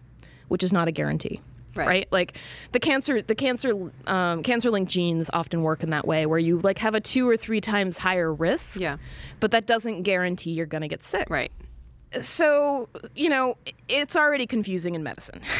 which 0.54 0.64
is 0.64 0.72
not 0.72 0.88
a 0.88 0.92
guarantee. 0.92 1.42
Right. 1.76 2.08
Like 2.12 2.38
the 2.74 2.80
cancer, 2.80 3.24
the 3.24 3.34
cancer, 3.34 3.92
um, 4.06 4.44
cancer-linked 4.44 4.92
genes 4.92 5.32
often 5.34 5.64
work 5.64 5.82
in 5.82 5.90
that 5.90 6.06
way, 6.06 6.28
where 6.28 6.38
you 6.38 6.60
like 6.60 6.78
have 6.78 6.94
a 6.94 7.02
two 7.02 7.28
or 7.28 7.36
three 7.36 7.60
times 7.60 7.98
higher 7.98 8.32
risk. 8.32 8.80
Yeah. 8.80 8.98
But 9.40 9.50
that 9.50 9.66
doesn't 9.66 10.04
guarantee 10.04 10.52
you're 10.52 10.68
going 10.68 10.84
to 10.84 10.88
get 10.88 11.04
sick. 11.04 11.28
Right. 11.32 11.52
so 12.20 12.88
you 13.16 13.30
know, 13.30 13.58
it's 13.90 14.16
already 14.16 14.46
confusing 14.46 14.94
in 14.94 15.02
medicine. 15.02 15.42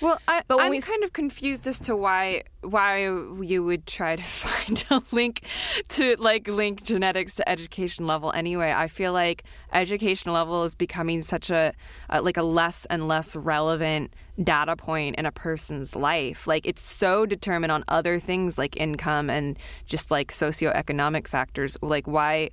Well, 0.00 0.18
I, 0.26 0.42
But 0.48 0.60
I'm 0.60 0.70
we 0.70 0.80
kind 0.80 1.04
of 1.04 1.12
confused 1.12 1.66
as 1.66 1.78
to 1.80 1.96
why 1.96 2.44
why 2.62 3.02
you 3.04 3.64
would 3.64 3.86
try 3.86 4.16
to 4.16 4.22
find 4.44 4.84
a 4.90 5.02
link 5.12 5.42
to 5.90 6.16
like 6.18 6.48
link 6.48 6.82
genetics 6.82 7.34
to 7.36 7.48
education 7.48 8.06
level. 8.06 8.32
Anyway, 8.34 8.72
I 8.72 8.88
feel 8.88 9.12
like 9.12 9.44
education 9.72 10.32
level 10.32 10.64
is 10.64 10.74
becoming 10.74 11.22
such 11.22 11.50
a, 11.50 11.72
a 12.08 12.22
like 12.22 12.36
a 12.36 12.42
less 12.42 12.86
and 12.88 13.08
less 13.08 13.36
relevant 13.36 14.14
data 14.42 14.74
point 14.74 15.16
in 15.16 15.26
a 15.26 15.32
person's 15.32 15.94
life. 15.94 16.46
Like 16.46 16.66
it's 16.66 16.82
so 16.82 17.26
determined 17.26 17.72
on 17.72 17.84
other 17.88 18.18
things 18.18 18.56
like 18.56 18.76
income 18.76 19.28
and 19.28 19.58
just 19.86 20.10
like 20.10 20.32
socioeconomic 20.32 21.28
factors. 21.28 21.76
Like 21.82 22.06
why 22.06 22.50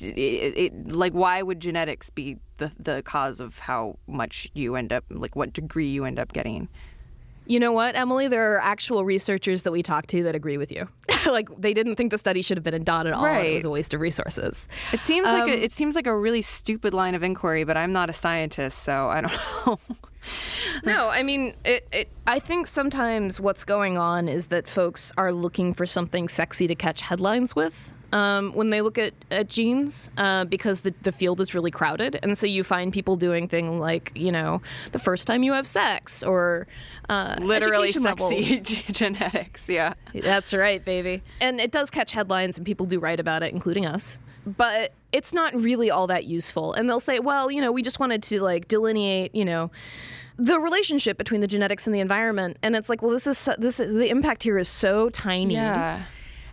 it, 0.00 0.06
it, 0.56 0.92
like 0.92 1.12
why 1.12 1.42
would 1.42 1.60
genetics 1.60 2.10
be 2.10 2.36
the 2.58 2.70
the 2.78 3.02
cause 3.02 3.40
of 3.40 3.58
how 3.58 3.96
much 4.06 4.48
you 4.54 4.76
end 4.76 4.92
up 4.92 5.04
like 5.10 5.34
what 5.36 5.52
degree 5.52 5.88
you 5.88 6.04
end 6.04 6.18
up 6.18 6.32
getting 6.32 6.68
You 7.46 7.58
know 7.58 7.72
what, 7.72 7.96
Emily? 7.96 8.28
There 8.28 8.54
are 8.54 8.60
actual 8.60 9.04
researchers 9.04 9.62
that 9.64 9.72
we 9.72 9.82
talked 9.82 10.08
to 10.10 10.22
that 10.22 10.34
agree 10.36 10.58
with 10.58 10.70
you. 10.70 10.86
like 11.26 11.48
they 11.60 11.74
didn't 11.74 11.96
think 11.96 12.10
the 12.12 12.18
study 12.18 12.40
should 12.42 12.56
have 12.56 12.62
been 12.64 12.84
done 12.84 13.06
at 13.08 13.12
all. 13.14 13.24
and 13.26 13.46
It 13.46 13.54
was 13.56 13.64
a 13.64 13.70
waste 13.70 13.94
of 13.94 14.00
resources. 14.00 14.66
it 14.92 15.00
seems 15.00 15.26
like 15.26 15.42
Um, 15.44 15.48
a, 15.50 15.52
it 15.52 15.72
seems 15.72 15.96
like 15.96 16.06
a 16.06 16.16
really 16.16 16.42
stupid 16.42 16.94
line 16.94 17.14
of 17.16 17.22
inquiry 17.22 17.64
but 17.64 17.76
i'm 17.76 17.92
not 17.92 18.08
a 18.10 18.12
scientist 18.12 18.78
so 18.84 19.08
i 19.08 19.20
don't 19.22 19.32
know 19.66 19.78
No, 20.84 21.08
I 21.10 21.24
mean, 21.24 21.54
it, 21.64 21.86
it. 21.92 22.08
I 22.28 22.38
think 22.38 22.68
sometimes 22.68 23.40
what's 23.40 23.64
going 23.64 23.98
on 23.98 24.28
is 24.28 24.46
that 24.48 24.68
folks 24.68 25.10
are 25.16 25.32
looking 25.32 25.74
for 25.74 25.84
something 25.84 26.28
sexy 26.28 26.68
to 26.68 26.76
catch 26.76 27.00
headlines 27.02 27.56
with. 27.56 27.92
Um, 28.12 28.52
when 28.52 28.70
they 28.70 28.82
look 28.82 28.98
at, 28.98 29.14
at 29.30 29.48
genes, 29.48 30.10
uh, 30.18 30.44
because 30.44 30.82
the, 30.82 30.92
the 31.02 31.12
field 31.12 31.40
is 31.40 31.54
really 31.54 31.70
crowded. 31.70 32.18
And 32.22 32.36
so 32.36 32.46
you 32.46 32.62
find 32.62 32.92
people 32.92 33.16
doing 33.16 33.48
things 33.48 33.80
like, 33.80 34.12
you 34.14 34.30
know, 34.30 34.60
the 34.92 34.98
first 34.98 35.26
time 35.26 35.42
you 35.42 35.54
have 35.54 35.66
sex 35.66 36.22
or 36.22 36.66
uh, 37.08 37.36
literally 37.40 37.90
sexy 37.90 38.60
genetics 38.92 39.68
yeah 39.68 39.94
That's 40.14 40.52
right, 40.52 40.84
baby. 40.84 41.22
And 41.40 41.60
it 41.60 41.70
does 41.70 41.90
catch 41.90 42.12
headlines, 42.12 42.58
and 42.58 42.66
people 42.66 42.86
do 42.86 42.98
write 42.98 43.20
about 43.20 43.42
it, 43.42 43.52
including 43.52 43.86
us. 43.86 44.20
But 44.46 44.92
it's 45.12 45.32
not 45.32 45.54
really 45.54 45.90
all 45.90 46.06
that 46.08 46.24
useful. 46.24 46.72
And 46.72 46.88
they'll 46.88 47.00
say, 47.00 47.18
well, 47.18 47.50
you 47.50 47.60
know, 47.60 47.70
we 47.72 47.82
just 47.82 48.00
wanted 48.00 48.22
to 48.24 48.42
like 48.42 48.68
delineate, 48.68 49.34
you 49.34 49.44
know, 49.44 49.70
the 50.36 50.58
relationship 50.58 51.18
between 51.18 51.40
the 51.40 51.46
genetics 51.46 51.86
and 51.86 51.94
the 51.94 52.00
environment. 52.00 52.56
And 52.62 52.74
it's 52.74 52.88
like, 52.88 53.02
well, 53.02 53.12
this 53.12 53.26
is 53.26 53.38
so, 53.38 53.54
this 53.58 53.78
is, 53.78 53.94
the 53.94 54.08
impact 54.10 54.42
here 54.42 54.58
is 54.58 54.68
so 54.68 55.10
tiny. 55.10 55.54
yeah 55.54 56.04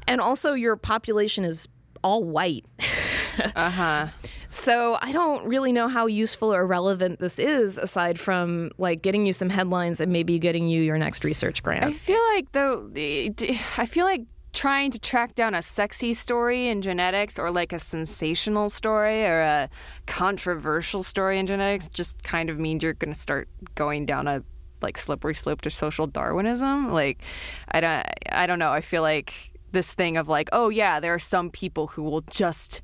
And 0.10 0.22
also, 0.22 0.54
your 0.54 0.76
population 0.76 1.44
is 1.46 1.68
all 2.04 2.24
white. 2.24 2.66
uh-huh 3.56 4.08
So 4.50 4.98
I 5.02 5.12
don't 5.12 5.46
really 5.48 5.72
know 5.72 5.88
how 5.88 6.08
useful 6.08 6.54
or 6.54 6.66
relevant 6.66 7.20
this 7.20 7.38
is, 7.38 7.78
aside 7.78 8.20
from 8.20 8.72
like 8.80 9.04
getting 9.04 9.26
you 9.26 9.34
some 9.34 9.50
headlines 9.50 10.02
and 10.02 10.12
maybe 10.12 10.40
getting 10.40 10.68
you 10.68 10.82
your 10.82 10.98
next 10.98 11.24
research 11.24 11.62
grant. 11.62 11.84
I 11.84 11.94
feel 11.94 12.22
like 12.34 12.52
though 12.52 12.90
I 12.96 13.86
feel 13.86 14.06
like 14.06 14.24
trying 14.52 14.90
to 14.90 15.00
track 15.00 15.36
down 15.36 15.54
a 15.54 15.62
sexy 15.62 16.16
story 16.16 16.68
in 16.68 16.82
genetics 16.82 17.38
or 17.38 17.52
like 17.52 17.72
a 17.72 17.78
sensational 17.78 18.70
story 18.70 19.24
or 19.24 19.40
a 19.42 19.70
controversial 20.08 21.04
story 21.04 21.38
in 21.38 21.46
genetics 21.46 21.88
just 21.88 22.24
kind 22.24 22.50
of 22.50 22.58
means 22.58 22.82
you're 22.82 22.94
going 22.94 23.14
to 23.14 23.20
start 23.20 23.48
going 23.76 24.08
down 24.08 24.28
a 24.28 24.44
like 24.82 24.98
slippery 24.98 25.36
slope 25.36 25.62
to 25.62 25.70
social 25.70 26.08
darwinism 26.08 26.92
like 26.92 27.22
I 27.70 27.82
don't 27.82 28.06
I 28.32 28.48
don't 28.48 28.60
know 28.60 28.72
I 28.72 28.82
feel 28.82 29.04
like 29.04 29.49
this 29.72 29.92
thing 29.92 30.18
of 30.18 30.28
like 30.28 30.50
oh 30.52 30.70
yeah 30.70 31.00
there 31.00 31.14
are 31.14 31.20
some 31.20 31.50
people 31.50 31.88
who 31.88 32.04
will 32.04 32.22
just 32.22 32.82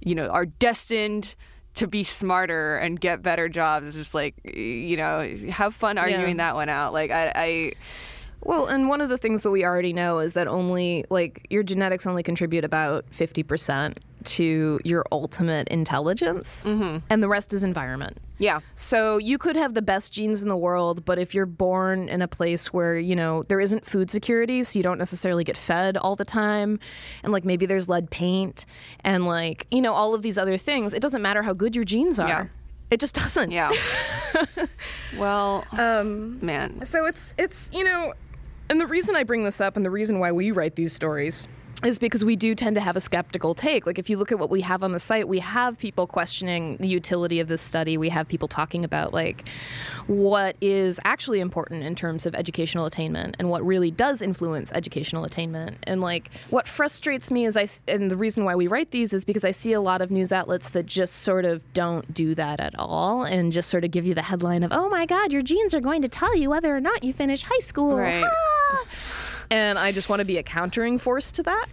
you 0.00 0.14
know 0.14 0.28
are 0.28 0.46
destined 0.46 1.34
to 1.76 1.86
be 1.86 2.02
smarter 2.02 2.78
and 2.78 3.00
get 3.00 3.22
better 3.22 3.48
jobs. 3.48 3.86
Is 3.86 3.94
just 3.94 4.14
like 4.14 4.34
you 4.44 4.96
know 4.96 5.34
have 5.50 5.74
fun 5.74 5.98
arguing 5.98 6.38
that 6.38 6.54
one 6.54 6.68
out. 6.68 6.92
Like 6.92 7.10
I, 7.10 7.32
I 7.34 7.72
Well, 8.42 8.66
and 8.66 8.88
one 8.88 9.00
of 9.00 9.08
the 9.08 9.18
things 9.18 9.42
that 9.42 9.50
we 9.50 9.64
already 9.64 9.92
know 9.92 10.18
is 10.18 10.34
that 10.34 10.48
only 10.48 11.04
like 11.10 11.46
your 11.50 11.62
genetics 11.62 12.06
only 12.06 12.22
contribute 12.22 12.64
about 12.64 13.04
50% 13.10 13.98
to 14.26 14.78
your 14.84 15.04
ultimate 15.12 15.68
intelligence, 15.68 16.62
and 16.64 17.22
the 17.22 17.28
rest 17.28 17.52
is 17.52 17.64
environment. 17.64 18.18
yeah 18.38 18.60
So 18.74 19.16
you 19.18 19.38
could 19.38 19.56
have 19.56 19.74
the 19.74 19.82
best 19.82 20.12
genes 20.12 20.42
in 20.42 20.48
the 20.48 20.56
world, 20.56 21.04
but 21.04 21.18
if 21.18 21.34
you're 21.34 21.46
born 21.46 22.08
in 22.08 22.20
a 22.22 22.28
place 22.28 22.72
where, 22.72 22.96
you 22.96 23.16
know, 23.16 23.42
there 23.48 23.60
isn't 23.60 23.86
food 23.86 24.10
security, 24.10 24.62
so 24.64 24.78
you 24.78 24.82
don't 24.82 24.98
necessarily 24.98 25.44
get 25.44 25.56
fed 25.56 25.96
all 25.96 26.16
the 26.16 26.24
time, 26.24 26.78
and 27.22 27.32
like 27.32 27.44
maybe 27.44 27.64
there's 27.66 27.88
lead 27.88 28.10
paint 28.10 28.66
and 29.04 29.26
like, 29.26 29.66
you 29.70 29.80
know, 29.80 29.94
all 29.94 30.14
of 30.14 30.22
these 30.22 30.36
other 30.38 30.56
things, 30.58 30.92
it 30.92 31.00
doesn't 31.00 31.22
matter 31.22 31.42
how 31.42 31.52
good 31.52 31.74
your 31.74 31.84
genes 31.84 32.18
are. 32.20 32.28
Yeah. 32.28 32.46
It 32.90 33.00
just 33.00 33.14
doesn't. 33.16 33.50
Yeah. 33.50 33.70
well, 35.18 35.64
Um, 35.72 36.38
man. 36.44 36.84
So 36.86 37.06
it's 37.06 37.34
it's 37.38 37.70
you 37.72 37.84
know, 37.84 38.12
and 38.70 38.80
the 38.80 38.86
reason 38.86 39.16
I 39.16 39.24
bring 39.24 39.44
this 39.44 39.60
up 39.60 39.76
and 39.76 39.84
the 39.84 39.90
reason 39.90 40.18
why 40.18 40.32
we 40.32 40.50
write 40.52 40.76
these 40.76 40.92
stories 40.92 41.48
is 41.84 41.98
because 41.98 42.24
we 42.24 42.36
do 42.36 42.54
tend 42.54 42.74
to 42.74 42.80
have 42.80 42.96
a 42.96 43.00
skeptical 43.00 43.54
take. 43.54 43.86
Like 43.86 43.98
if 43.98 44.08
you 44.08 44.16
look 44.16 44.32
at 44.32 44.38
what 44.38 44.48
we 44.48 44.62
have 44.62 44.82
on 44.82 44.92
the 44.92 45.00
site, 45.00 45.28
we 45.28 45.40
have 45.40 45.78
people 45.78 46.06
questioning 46.06 46.78
the 46.78 46.88
utility 46.88 47.38
of 47.38 47.48
this 47.48 47.60
study. 47.60 47.98
We 47.98 48.08
have 48.08 48.26
people 48.26 48.48
talking 48.48 48.82
about 48.82 49.12
like 49.12 49.46
what 50.06 50.56
is 50.62 50.98
actually 51.04 51.40
important 51.40 51.82
in 51.82 51.94
terms 51.94 52.24
of 52.24 52.34
educational 52.34 52.86
attainment 52.86 53.36
and 53.38 53.50
what 53.50 53.64
really 53.64 53.90
does 53.90 54.22
influence 54.22 54.72
educational 54.72 55.24
attainment. 55.24 55.76
And 55.82 56.00
like 56.00 56.30
what 56.48 56.66
frustrates 56.66 57.30
me 57.30 57.44
is 57.44 57.58
I, 57.58 57.68
and 57.86 58.10
the 58.10 58.16
reason 58.16 58.44
why 58.44 58.54
we 58.54 58.68
write 58.68 58.90
these 58.90 59.12
is 59.12 59.26
because 59.26 59.44
I 59.44 59.50
see 59.50 59.74
a 59.74 59.80
lot 59.80 60.00
of 60.00 60.10
news 60.10 60.32
outlets 60.32 60.70
that 60.70 60.86
just 60.86 61.16
sort 61.16 61.44
of 61.44 61.60
don't 61.74 62.14
do 62.14 62.34
that 62.36 62.58
at 62.58 62.74
all 62.78 63.22
and 63.22 63.52
just 63.52 63.68
sort 63.68 63.84
of 63.84 63.90
give 63.90 64.06
you 64.06 64.14
the 64.14 64.22
headline 64.22 64.62
of, 64.62 64.72
"Oh 64.72 64.88
my 64.88 65.04
god, 65.04 65.30
your 65.30 65.42
genes 65.42 65.74
are 65.74 65.80
going 65.80 66.00
to 66.02 66.08
tell 66.08 66.34
you 66.34 66.48
whether 66.48 66.74
or 66.74 66.80
not 66.80 67.04
you 67.04 67.12
finish 67.12 67.42
high 67.42 67.60
school." 67.60 67.96
Right. 67.96 68.24
Ah! 68.24 68.84
And 69.50 69.78
I 69.78 69.92
just 69.92 70.08
want 70.08 70.20
to 70.20 70.24
be 70.24 70.38
a 70.38 70.42
countering 70.42 70.98
force 70.98 71.30
to 71.32 71.42
that. 71.44 71.66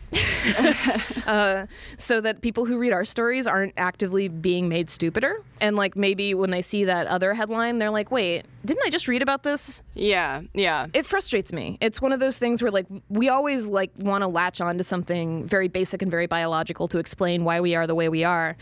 uh, 1.28 1.66
so 1.98 2.22
that 2.22 2.42
people 2.42 2.66
who 2.66 2.78
read 2.78 2.94
our 2.94 3.06
stories 3.06 3.48
aren't 3.48 3.74
actively 3.78 4.28
being 4.28 4.70
made 4.70 4.90
stupider. 4.90 5.42
And 5.62 5.76
like 5.76 5.96
maybe 5.96 6.34
when 6.34 6.52
they 6.52 6.62
see 6.62 6.86
that 6.86 7.08
other 7.08 7.34
headline, 7.34 7.80
they're 7.80 7.92
like, 7.92 8.12
wait, 8.12 8.46
didn't 8.66 8.84
I 8.86 8.90
just 8.90 9.08
read 9.08 9.22
about 9.22 9.44
this? 9.44 9.82
Yeah, 9.94 10.42
yeah. 10.54 10.88
It 10.94 11.06
frustrates 11.06 11.52
me. 11.52 11.78
It's 11.82 12.02
one 12.02 12.12
of 12.12 12.20
those 12.20 12.38
things 12.38 12.62
where 12.62 12.72
like 12.72 12.88
we 13.10 13.30
always 13.30 13.68
like 13.68 13.92
want 13.98 14.22
to 14.24 14.28
latch 14.28 14.62
on 14.62 14.78
to 14.78 14.84
something 14.84 15.46
very 15.48 15.68
basic 15.68 16.02
and 16.02 16.12
very 16.12 16.28
biological 16.28 16.88
to 16.90 16.98
explain 16.98 17.44
why 17.44 17.60
we 17.62 17.76
are 17.76 17.88
the 17.88 17.96
way 17.96 18.10
we 18.10 18.24
are. 18.24 18.56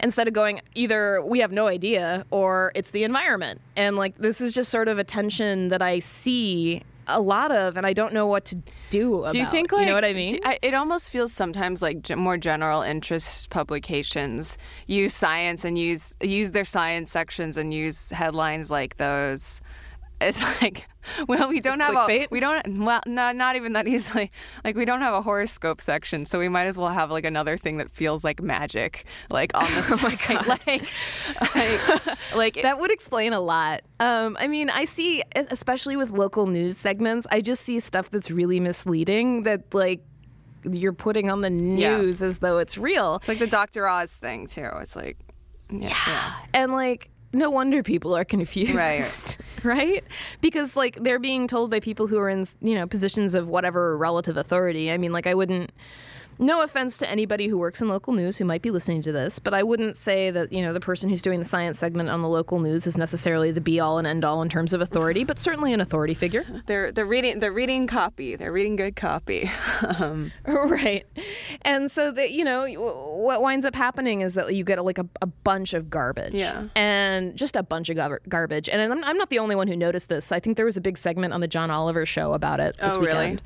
Instead 0.00 0.28
of 0.28 0.34
going 0.34 0.60
either 0.74 1.24
we 1.24 1.40
have 1.40 1.50
no 1.50 1.66
idea 1.66 2.24
or 2.30 2.72
it's 2.74 2.90
the 2.90 3.04
environment. 3.04 3.60
And 3.76 3.96
like 3.96 4.16
this 4.18 4.40
is 4.40 4.52
just 4.52 4.70
sort 4.70 4.88
of 4.88 4.98
a 4.98 5.04
tension 5.04 5.68
that 5.68 5.82
I 5.82 5.98
see 5.98 6.82
a 7.08 7.20
lot 7.20 7.50
of 7.50 7.76
and 7.76 7.86
I 7.86 7.92
don't 7.92 8.12
know 8.12 8.26
what 8.26 8.44
to 8.46 8.58
do 8.90 9.20
about. 9.20 9.32
Do 9.32 9.38
you 9.38 9.46
think 9.46 9.72
like 9.72 9.80
you 9.80 9.86
know 9.86 9.94
what 9.94 10.04
I 10.04 10.12
mean? 10.12 10.36
do- 10.36 10.40
I, 10.44 10.58
it 10.62 10.74
almost 10.74 11.10
feels 11.10 11.32
sometimes 11.32 11.82
like 11.82 12.08
more 12.16 12.36
general 12.36 12.82
interest 12.82 13.50
publications 13.50 14.58
use 14.86 15.14
science 15.14 15.64
and 15.64 15.78
use 15.78 16.14
use 16.20 16.52
their 16.52 16.64
science 16.64 17.10
sections 17.10 17.56
and 17.56 17.72
use 17.72 18.10
headlines 18.10 18.70
like 18.70 18.96
those. 18.96 19.60
It's 20.20 20.40
like, 20.62 20.88
well, 21.28 21.48
we 21.48 21.60
don't 21.60 21.80
have 21.80 21.94
a 22.08 22.26
we 22.30 22.40
don't 22.40 22.78
well, 22.78 23.00
no, 23.06 23.32
not 23.32 23.56
even 23.56 23.72
that 23.74 23.86
easily. 23.94 24.30
Like 24.64 24.76
we 24.76 24.84
don't 24.84 25.00
have 25.00 25.14
a 25.14 25.22
horoscope 25.22 25.80
section, 25.80 26.26
so 26.26 26.38
we 26.38 26.48
might 26.48 26.66
as 26.66 26.76
well 26.78 26.88
have 26.88 27.10
like 27.10 27.24
another 27.24 27.56
thing 27.56 27.78
that 27.78 27.90
feels 27.90 28.24
like 28.24 28.42
magic, 28.42 29.04
like 29.30 29.52
on 29.54 29.72
the 29.74 29.82
site. 29.82 30.46
like, 30.46 30.68
like, 31.54 32.34
like 32.34 32.62
That 32.62 32.78
would 32.78 32.90
explain 32.90 33.32
a 33.32 33.40
lot. 33.40 33.82
Um, 34.00 34.36
I 34.40 34.46
mean, 34.46 34.70
I 34.70 34.84
see, 34.84 35.22
especially 35.34 35.96
with 35.96 36.10
local 36.10 36.46
news 36.46 36.76
segments, 36.78 37.26
I 37.30 37.40
just 37.40 37.62
see 37.62 37.80
stuff 37.80 38.10
that's 38.10 38.30
really 38.30 38.60
misleading 38.60 39.42
that, 39.42 39.74
like, 39.74 40.00
you're 40.70 40.92
putting 40.92 41.30
on 41.30 41.40
the 41.40 41.50
Yeah. 41.50 41.98
news 41.98 42.22
as 42.22 42.38
though 42.38 42.58
it's 42.58 42.76
real. 42.78 43.16
it's 43.16 43.28
like 43.28 43.38
the 43.38 43.46
Dr. 43.46 43.86
Oz 43.88 44.12
thing 44.12 44.46
too. 44.46 44.68
It's 44.80 44.94
like, 44.96 45.16
yeah, 45.70 45.88
yeah. 46.06 46.32
And, 46.54 46.72
like, 46.72 47.10
no 47.32 47.50
wonder 47.50 47.82
people 47.82 48.16
are 48.16 48.24
confused. 48.24 48.74
Right. 48.74 49.38
right? 49.62 50.04
Because, 50.40 50.76
like, 50.76 51.02
they're 51.02 51.18
being 51.18 51.46
told 51.46 51.70
by 51.70 51.80
people 51.80 52.06
who 52.06 52.18
are 52.18 52.28
in, 52.28 52.46
you 52.60 52.74
know, 52.74 52.86
positions 52.86 53.34
of 53.34 53.48
whatever 53.48 53.96
relative 53.96 54.36
authority. 54.36 54.90
I 54.90 54.98
mean, 54.98 55.12
like, 55.12 55.26
I 55.26 55.34
wouldn't. 55.34 55.72
No 56.38 56.62
offense 56.62 56.98
to 56.98 57.10
anybody 57.10 57.48
who 57.48 57.58
works 57.58 57.80
in 57.82 57.88
local 57.88 58.12
news 58.12 58.38
who 58.38 58.44
might 58.44 58.62
be 58.62 58.70
listening 58.70 59.02
to 59.02 59.12
this, 59.12 59.38
but 59.38 59.54
I 59.54 59.62
wouldn't 59.62 59.96
say 59.96 60.30
that, 60.30 60.52
you 60.52 60.62
know, 60.62 60.72
the 60.72 60.80
person 60.80 61.08
who's 61.10 61.22
doing 61.22 61.38
the 61.40 61.44
science 61.44 61.78
segment 61.78 62.08
on 62.10 62.22
the 62.22 62.28
local 62.28 62.60
news 62.60 62.86
is 62.86 62.96
necessarily 62.96 63.50
the 63.50 63.60
be 63.60 63.80
all 63.80 63.98
and 63.98 64.06
end 64.06 64.24
all 64.24 64.40
in 64.42 64.48
terms 64.48 64.72
of 64.72 64.80
authority, 64.80 65.24
but 65.24 65.38
certainly 65.38 65.72
an 65.72 65.80
authority 65.80 66.14
figure. 66.14 66.44
They're 66.66 66.92
they're 66.92 67.06
reading 67.06 67.40
they're 67.40 67.52
reading 67.52 67.86
copy. 67.86 68.36
They're 68.36 68.52
reading 68.52 68.76
good 68.76 68.94
copy. 68.96 69.50
um, 69.98 70.30
right. 70.46 71.04
And 71.62 71.90
so 71.90 72.10
that, 72.12 72.30
you 72.30 72.44
know, 72.44 72.66
what 73.18 73.42
winds 73.42 73.66
up 73.66 73.74
happening 73.74 74.20
is 74.20 74.34
that 74.34 74.54
you 74.54 74.64
get 74.64 74.84
like 74.84 74.98
a, 74.98 75.06
a 75.22 75.26
bunch 75.26 75.74
of 75.74 75.90
garbage. 75.90 76.34
Yeah. 76.34 76.68
And 76.76 77.36
just 77.36 77.56
a 77.56 77.62
bunch 77.62 77.88
of 77.88 77.96
gar- 77.96 78.20
garbage. 78.28 78.68
And 78.68 78.80
I'm, 78.80 79.02
I'm 79.04 79.16
not 79.16 79.30
the 79.30 79.38
only 79.38 79.56
one 79.56 79.66
who 79.68 79.76
noticed 79.76 80.08
this. 80.08 80.30
I 80.32 80.40
think 80.40 80.56
there 80.56 80.66
was 80.66 80.76
a 80.76 80.80
big 80.80 80.98
segment 80.98 81.32
on 81.34 81.40
the 81.40 81.48
John 81.48 81.70
Oliver 81.70 82.06
show 82.06 82.32
about 82.32 82.60
it 82.60 82.76
this 82.80 82.94
Oh, 82.94 83.00
really? 83.00 83.18
weekend. 83.18 83.42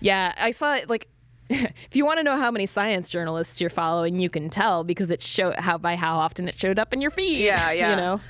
Yeah, 0.00 0.34
I 0.38 0.50
saw 0.50 0.74
it 0.74 0.88
like 0.90 1.08
if 1.50 1.94
you 1.94 2.04
want 2.04 2.18
to 2.18 2.22
know 2.22 2.36
how 2.36 2.50
many 2.50 2.66
science 2.66 3.10
journalists 3.10 3.60
you're 3.60 3.70
following, 3.70 4.18
you 4.18 4.30
can 4.30 4.48
tell 4.48 4.84
because 4.84 5.10
it 5.10 5.22
show 5.22 5.54
how 5.58 5.78
by 5.78 5.96
how 5.96 6.16
often 6.16 6.48
it 6.48 6.58
showed 6.58 6.78
up 6.78 6.92
in 6.92 7.00
your 7.00 7.10
feed. 7.10 7.44
Yeah, 7.44 7.70
yeah. 7.72 7.90
You 7.90 7.96
know, 7.96 8.20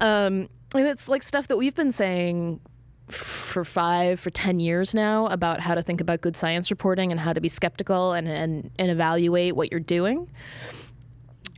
um, 0.00 0.48
and 0.74 0.86
it's 0.86 1.08
like 1.08 1.22
stuff 1.22 1.48
that 1.48 1.56
we've 1.56 1.74
been 1.74 1.92
saying 1.92 2.60
for 3.08 3.64
five 3.64 4.20
for 4.20 4.30
ten 4.30 4.60
years 4.60 4.94
now 4.94 5.26
about 5.26 5.60
how 5.60 5.74
to 5.74 5.82
think 5.82 6.00
about 6.00 6.20
good 6.20 6.36
science 6.36 6.70
reporting 6.70 7.10
and 7.10 7.20
how 7.20 7.32
to 7.32 7.40
be 7.40 7.48
skeptical 7.48 8.12
and 8.12 8.28
and, 8.28 8.70
and 8.78 8.90
evaluate 8.90 9.56
what 9.56 9.70
you're 9.70 9.80
doing. 9.80 10.28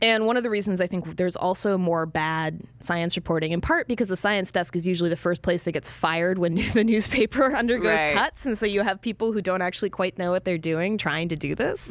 And 0.03 0.25
one 0.25 0.35
of 0.37 0.43
the 0.43 0.49
reasons 0.49 0.81
I 0.81 0.87
think 0.87 1.15
there's 1.15 1.35
also 1.37 1.77
more 1.77 2.05
bad 2.05 2.61
science 2.81 3.15
reporting, 3.15 3.53
in 3.53 3.61
part 3.61 3.87
because 3.87 4.09
the 4.09 4.17
science 4.17 4.51
desk 4.51 4.75
is 4.75 4.85
usually 4.85 5.09
the 5.09 5.15
first 5.15 5.41
place 5.41 5.63
that 5.63 5.71
gets 5.71 5.89
fired 5.89 6.37
when 6.37 6.55
the 6.73 6.83
newspaper 6.83 7.55
undergoes 7.55 7.87
Right. 7.87 8.13
cuts. 8.13 8.45
And 8.45 8.57
so 8.57 8.65
you 8.65 8.81
have 8.81 9.01
people 9.01 9.31
who 9.31 9.41
don't 9.41 9.61
actually 9.61 9.89
quite 9.89 10.17
know 10.17 10.29
what 10.31 10.43
they're 10.43 10.57
doing 10.57 10.97
trying 10.97 11.29
to 11.29 11.35
do 11.37 11.55
this. 11.55 11.89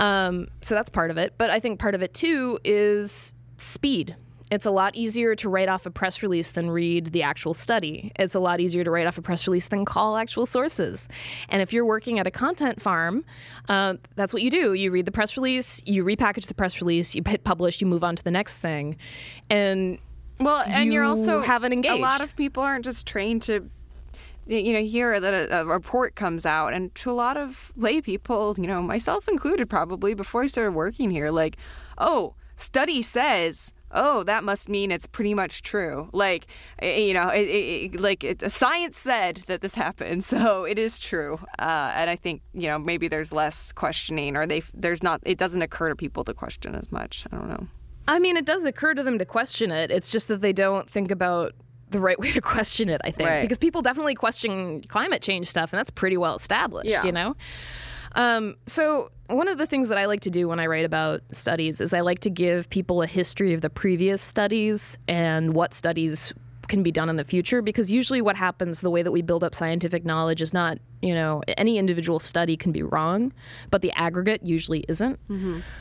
Um, 0.00 0.48
so 0.62 0.74
that's 0.74 0.88
part 0.90 1.10
of 1.10 1.18
it. 1.18 1.34
But 1.36 1.50
I 1.50 1.60
think 1.60 1.78
part 1.78 1.94
of 1.94 2.02
it 2.02 2.14
too 2.14 2.58
is 2.64 3.34
speed. 3.58 4.16
It's 4.50 4.66
a 4.66 4.70
lot 4.70 4.96
easier 4.96 5.36
to 5.36 5.48
write 5.48 5.68
off 5.68 5.86
a 5.86 5.90
press 5.90 6.22
release 6.22 6.50
than 6.50 6.70
read 6.70 7.06
the 7.06 7.22
actual 7.22 7.54
study. 7.54 8.12
It's 8.16 8.34
a 8.34 8.40
lot 8.40 8.60
easier 8.60 8.82
to 8.82 8.90
write 8.90 9.06
off 9.06 9.16
a 9.16 9.22
press 9.22 9.46
release 9.46 9.68
than 9.68 9.84
call 9.84 10.16
actual 10.16 10.46
sources. 10.46 11.06
And 11.48 11.62
if 11.62 11.72
you're 11.72 11.84
working 11.84 12.18
at 12.18 12.26
a 12.26 12.30
content 12.30 12.82
farm, 12.82 13.24
uh, 13.68 13.94
that's 14.16 14.32
what 14.32 14.42
you 14.42 14.50
do. 14.50 14.74
You 14.74 14.90
read 14.90 15.06
the 15.06 15.12
press 15.12 15.36
release, 15.36 15.80
you 15.86 16.04
repackage 16.04 16.46
the 16.46 16.54
press 16.54 16.80
release, 16.80 17.14
you 17.14 17.22
hit 17.26 17.44
publish, 17.44 17.80
you 17.80 17.86
move 17.86 18.02
on 18.02 18.16
to 18.16 18.24
the 18.24 18.30
next 18.30 18.58
thing. 18.58 18.96
And 19.48 19.98
Well, 20.40 20.64
and 20.66 20.92
you're 20.92 21.04
also 21.04 21.42
haven't 21.42 21.72
A 21.86 22.02
lot 22.02 22.20
of 22.20 22.34
people 22.34 22.62
aren't 22.62 22.84
just 22.84 23.06
trained 23.06 23.42
to, 23.42 23.70
you 24.46 24.72
know, 24.72 24.82
hear 24.82 25.20
that 25.20 25.32
a, 25.32 25.60
a 25.60 25.64
report 25.64 26.16
comes 26.16 26.44
out, 26.44 26.72
and 26.72 26.92
to 26.96 27.10
a 27.10 27.14
lot 27.14 27.36
of 27.36 27.72
lay 27.76 28.00
people, 28.00 28.56
you 28.58 28.66
know, 28.66 28.82
myself 28.82 29.28
included, 29.28 29.70
probably 29.70 30.14
before 30.14 30.42
I 30.42 30.46
started 30.48 30.72
working 30.72 31.10
here, 31.10 31.30
like, 31.30 31.56
oh, 31.98 32.34
study 32.56 33.00
says. 33.00 33.72
Oh, 33.92 34.22
that 34.24 34.44
must 34.44 34.68
mean 34.68 34.90
it's 34.90 35.06
pretty 35.06 35.34
much 35.34 35.62
true. 35.62 36.08
Like, 36.12 36.46
eh, 36.80 36.96
you 36.98 37.14
know, 37.14 37.28
it, 37.28 37.48
it, 37.48 37.94
it- 37.94 38.00
like 38.00 38.22
it, 38.24 38.50
science 38.52 38.96
said 38.98 39.42
that 39.46 39.60
this 39.62 39.74
happened, 39.74 40.24
so 40.32 40.64
it 40.64 40.78
is 40.78 40.98
true. 40.98 41.38
Uh, 41.58 41.90
and 41.94 42.08
I 42.10 42.16
think 42.16 42.42
you 42.54 42.68
know 42.68 42.78
maybe 42.78 43.08
there's 43.08 43.32
less 43.32 43.72
questioning, 43.72 44.36
or 44.36 44.46
they 44.46 44.62
there's 44.74 45.02
not. 45.02 45.20
It 45.24 45.38
doesn't 45.38 45.62
occur 45.62 45.88
to 45.88 45.96
people 45.96 46.24
to 46.24 46.34
question 46.34 46.74
as 46.74 46.90
much. 46.92 47.24
I 47.32 47.36
don't 47.36 47.48
know. 47.48 47.66
I 48.08 48.18
mean, 48.18 48.36
it 48.36 48.44
does 48.44 48.64
occur 48.64 48.94
to 48.94 49.02
them 49.02 49.18
to 49.18 49.24
question 49.24 49.70
it. 49.70 49.90
It's 49.90 50.08
just 50.08 50.28
that 50.28 50.40
they 50.40 50.52
don't 50.52 50.88
think 50.90 51.10
about 51.10 51.52
the 51.90 52.00
right 52.00 52.18
way 52.18 52.30
to 52.32 52.40
question 52.54 52.88
it, 52.88 53.00
I 53.04 53.10
think. 53.10 53.28
Right. 53.28 53.42
Because 53.42 53.58
people 53.58 53.82
definitely 53.82 54.14
question 54.14 54.82
climate 54.82 55.22
change 55.22 55.46
stuff, 55.48 55.72
and 55.72 55.78
that's 55.78 55.90
pretty 55.90 56.16
well 56.16 56.36
established, 56.36 56.88
Yeah. 56.90 57.04
you 57.04 57.12
know? 57.12 57.36
Um, 58.12 58.56
so, 58.66 59.10
one 59.28 59.48
of 59.48 59.58
the 59.58 59.66
things 59.66 59.88
that 59.88 59.98
I 59.98 60.06
like 60.06 60.20
to 60.22 60.30
do 60.30 60.48
when 60.48 60.58
I 60.58 60.66
write 60.66 60.84
about 60.84 61.22
studies 61.30 61.80
is 61.80 61.92
I 61.92 62.00
like 62.00 62.18
to 62.20 62.30
give 62.30 62.68
people 62.70 63.02
a 63.02 63.06
history 63.06 63.54
of 63.54 63.60
the 63.60 63.70
previous 63.70 64.20
studies 64.20 64.98
and 65.06 65.54
what 65.54 65.72
studies 65.74 66.32
can 66.70 66.82
be 66.84 66.92
done 66.92 67.10
in 67.10 67.16
the 67.16 67.24
future 67.24 67.62
because 67.62 67.90
usually 67.90 68.22
what 68.22 68.36
happens 68.36 68.80
the 68.80 68.90
way 68.90 69.02
that 69.02 69.10
we 69.10 69.22
build 69.22 69.42
up 69.42 69.56
scientific 69.56 70.04
knowledge 70.04 70.40
is 70.40 70.52
not 70.52 70.78
you 71.02 71.12
know 71.12 71.42
any 71.58 71.78
individual 71.78 72.20
study 72.20 72.56
can 72.56 72.70
be 72.70 72.80
wrong 72.80 73.32
but 73.72 73.82
the 73.82 73.90
aggregate 73.92 74.46
usually 74.46 74.84
isn't. 74.88 75.18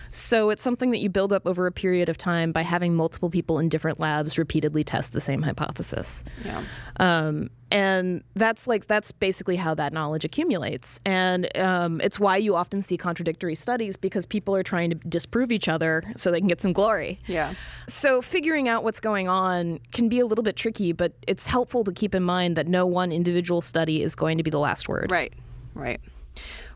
So 0.09 0.49
it's 0.49 0.63
something 0.63 0.89
that 0.89 0.97
you 0.97 1.07
build 1.09 1.31
up 1.31 1.45
over 1.45 1.67
a 1.67 1.71
period 1.71 2.09
of 2.09 2.17
time 2.17 2.51
by 2.51 2.63
having 2.63 2.95
multiple 2.95 3.29
people 3.29 3.59
in 3.59 3.69
different 3.69 3.99
labs 3.99 4.39
repeatedly 4.39 4.83
test 4.83 5.11
the 5.13 5.21
same 5.21 5.43
hypothesis. 5.43 6.23
Yeah. 6.43 6.63
um, 6.99 7.51
and 7.71 8.23
that's 8.36 8.65
like 8.67 8.88
that's 8.88 9.12
basically 9.12 9.55
how 9.55 9.73
that 9.75 9.93
knowledge 9.93 10.25
accumulates 10.25 10.99
and 11.05 11.55
um, 11.58 12.01
it's 12.01 12.19
why 12.19 12.36
you 12.38 12.55
often 12.55 12.82
see 12.82 12.97
contradictory 12.97 13.55
studies 13.55 13.95
because 13.95 14.25
people 14.25 14.55
are 14.55 14.63
trying 14.63 14.89
to 14.89 14.95
disprove 15.08 15.51
each 15.51 15.67
other 15.67 16.03
so 16.15 16.32
they 16.32 16.39
can 16.39 16.47
get 16.47 16.62
some 16.62 16.73
glory 16.73 17.19
Yeah. 17.27 17.53
so 17.88 18.21
figuring 18.21 18.67
out 18.67 18.84
what's 18.84 18.99
going 18.99 19.27
on 19.27 19.79
can 19.91 20.10
be 20.10 20.19
a 20.19 20.25
little 20.25 20.43
bit 20.43 20.55
tricky 20.55 20.91
but 20.93 21.13
it's 21.27 21.45
helpful 21.47 21.84
to 21.84 21.91
keep 21.91 22.15
in 22.15 22.23
mind 22.23 22.55
that 22.55 22.67
no 22.67 22.86
one 22.86 23.12
individual 23.12 23.62
study 23.62 24.01
is 24.01 24.15
going 24.15 24.38
to 24.38 24.43
be 24.43 24.49
the 24.51 24.60
last 24.60 24.88
word 24.89 25.12
Right, 25.12 25.34
right. 25.75 25.99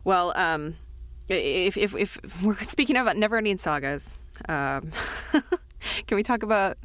Well, 0.04 0.32
um, 0.36 0.76
if, 1.28 1.76
if, 1.76 1.94
if 1.94 2.18
we're 2.42 2.58
speaking 2.62 2.96
about 2.96 3.16
never-ending 3.16 3.58
sagas, 3.58 4.10
um, 4.48 4.92
can 6.06 6.16
we 6.16 6.22
talk 6.22 6.42
about 6.42 6.76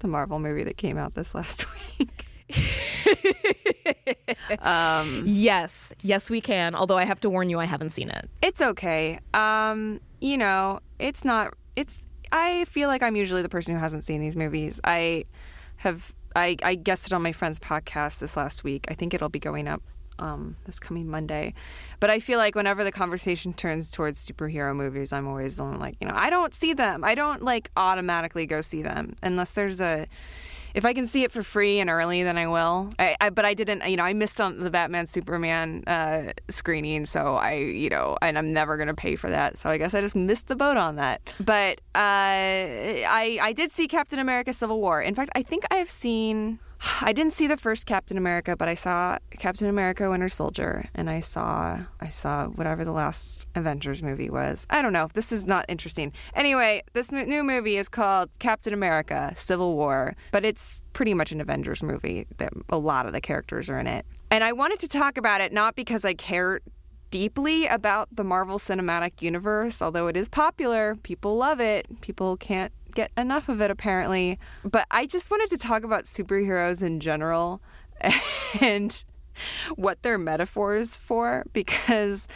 the 0.00 0.08
Marvel 0.08 0.38
movie 0.38 0.64
that 0.64 0.76
came 0.76 0.98
out 0.98 1.14
this 1.14 1.34
last 1.34 1.66
week? 1.98 2.24
um, 4.60 5.22
yes 5.26 5.92
yes 6.02 6.30
we 6.30 6.40
can 6.40 6.74
although 6.74 6.96
i 6.96 7.04
have 7.04 7.20
to 7.20 7.28
warn 7.28 7.50
you 7.50 7.58
i 7.58 7.64
haven't 7.64 7.90
seen 7.90 8.08
it 8.08 8.30
it's 8.48 8.62
okay. 8.62 9.20
Um, 9.34 10.00
you 10.20 10.38
know, 10.38 10.80
it's 10.98 11.24
not. 11.24 11.54
It's. 11.76 12.04
I 12.32 12.64
feel 12.66 12.88
like 12.88 13.02
I'm 13.02 13.14
usually 13.14 13.42
the 13.42 13.48
person 13.48 13.74
who 13.74 13.80
hasn't 13.80 14.04
seen 14.04 14.20
these 14.20 14.36
movies. 14.36 14.80
I 14.84 15.26
have. 15.76 16.14
I, 16.34 16.56
I 16.62 16.74
guessed 16.74 17.06
it 17.06 17.12
on 17.12 17.22
my 17.22 17.32
friend's 17.32 17.58
podcast 17.58 18.18
this 18.18 18.36
last 18.36 18.64
week. 18.64 18.86
I 18.88 18.94
think 18.94 19.12
it'll 19.12 19.28
be 19.28 19.38
going 19.38 19.66
up 19.66 19.82
um, 20.18 20.56
this 20.66 20.78
coming 20.78 21.08
Monday. 21.08 21.54
But 22.00 22.10
I 22.10 22.20
feel 22.20 22.38
like 22.38 22.54
whenever 22.54 22.84
the 22.84 22.92
conversation 22.92 23.52
turns 23.52 23.90
towards 23.90 24.26
superhero 24.26 24.74
movies, 24.74 25.12
I'm 25.12 25.26
always 25.26 25.58
on 25.58 25.78
like, 25.78 25.96
you 26.00 26.06
know, 26.06 26.14
I 26.16 26.30
don't 26.30 26.54
see 26.54 26.74
them. 26.74 27.04
I 27.04 27.14
don't 27.14 27.42
like 27.42 27.70
automatically 27.76 28.46
go 28.46 28.60
see 28.60 28.82
them 28.82 29.14
unless 29.22 29.52
there's 29.52 29.80
a. 29.80 30.06
If 30.74 30.84
I 30.84 30.92
can 30.92 31.06
see 31.06 31.24
it 31.24 31.32
for 31.32 31.42
free 31.42 31.80
and 31.80 31.90
early, 31.90 32.22
then 32.22 32.38
I 32.38 32.46
will. 32.46 32.90
I, 32.98 33.16
I 33.20 33.30
but 33.30 33.44
I 33.44 33.54
didn't. 33.54 33.88
You 33.88 33.96
know, 33.96 34.04
I 34.04 34.12
missed 34.12 34.40
on 34.40 34.60
the 34.60 34.70
Batman 34.70 35.06
Superman 35.06 35.84
uh, 35.86 36.32
screening, 36.48 37.06
so 37.06 37.36
I, 37.36 37.54
you 37.54 37.88
know, 37.88 38.16
and 38.22 38.38
I'm 38.38 38.52
never 38.52 38.76
gonna 38.76 38.94
pay 38.94 39.16
for 39.16 39.30
that. 39.30 39.58
So 39.58 39.70
I 39.70 39.78
guess 39.78 39.94
I 39.94 40.00
just 40.00 40.16
missed 40.16 40.48
the 40.48 40.56
boat 40.56 40.76
on 40.76 40.96
that. 40.96 41.20
But 41.40 41.80
uh, 41.94 41.98
I 41.98 43.38
I 43.40 43.52
did 43.52 43.72
see 43.72 43.88
Captain 43.88 44.18
America: 44.18 44.52
Civil 44.52 44.80
War. 44.80 45.00
In 45.02 45.14
fact, 45.14 45.30
I 45.34 45.42
think 45.42 45.64
I've 45.70 45.90
seen. 45.90 46.58
I 47.00 47.12
didn't 47.12 47.32
see 47.32 47.46
the 47.46 47.56
first 47.56 47.86
Captain 47.86 48.16
America, 48.16 48.56
but 48.56 48.68
I 48.68 48.74
saw 48.74 49.18
Captain 49.30 49.68
America: 49.68 50.10
Winter 50.10 50.28
Soldier, 50.28 50.88
and 50.94 51.10
I 51.10 51.20
saw 51.20 51.80
I 52.00 52.08
saw 52.08 52.46
whatever 52.46 52.84
the 52.84 52.92
last 52.92 53.46
Avengers 53.54 54.02
movie 54.02 54.30
was. 54.30 54.66
I 54.70 54.82
don't 54.82 54.92
know. 54.92 55.08
This 55.14 55.32
is 55.32 55.46
not 55.46 55.64
interesting. 55.68 56.12
Anyway, 56.34 56.82
this 56.92 57.10
mo- 57.10 57.24
new 57.24 57.42
movie 57.42 57.76
is 57.76 57.88
called 57.88 58.30
Captain 58.38 58.72
America: 58.72 59.32
Civil 59.36 59.74
War, 59.76 60.16
but 60.30 60.44
it's 60.44 60.82
pretty 60.92 61.14
much 61.14 61.32
an 61.32 61.40
Avengers 61.40 61.82
movie. 61.82 62.26
That 62.38 62.52
a 62.68 62.78
lot 62.78 63.06
of 63.06 63.12
the 63.12 63.20
characters 63.20 63.68
are 63.68 63.78
in 63.78 63.86
it, 63.86 64.06
and 64.30 64.44
I 64.44 64.52
wanted 64.52 64.78
to 64.80 64.88
talk 64.88 65.18
about 65.18 65.40
it 65.40 65.52
not 65.52 65.74
because 65.74 66.04
I 66.04 66.14
care 66.14 66.60
deeply 67.10 67.66
about 67.66 68.08
the 68.12 68.24
Marvel 68.24 68.58
Cinematic 68.58 69.22
Universe, 69.22 69.80
although 69.80 70.08
it 70.08 70.16
is 70.16 70.28
popular. 70.28 70.96
People 71.02 71.36
love 71.36 71.60
it. 71.60 71.86
People 72.00 72.36
can't 72.36 72.72
get 72.94 73.10
enough 73.16 73.48
of 73.48 73.60
it, 73.60 73.70
apparently. 73.70 74.38
But 74.64 74.86
I 74.90 75.06
just 75.06 75.30
wanted 75.30 75.50
to 75.50 75.58
talk 75.58 75.84
about 75.84 76.04
superheroes 76.04 76.82
in 76.82 77.00
general 77.00 77.60
and 78.60 79.04
what 79.76 80.02
they're 80.02 80.18
metaphors 80.18 80.96
for 80.96 81.44
because. 81.52 82.26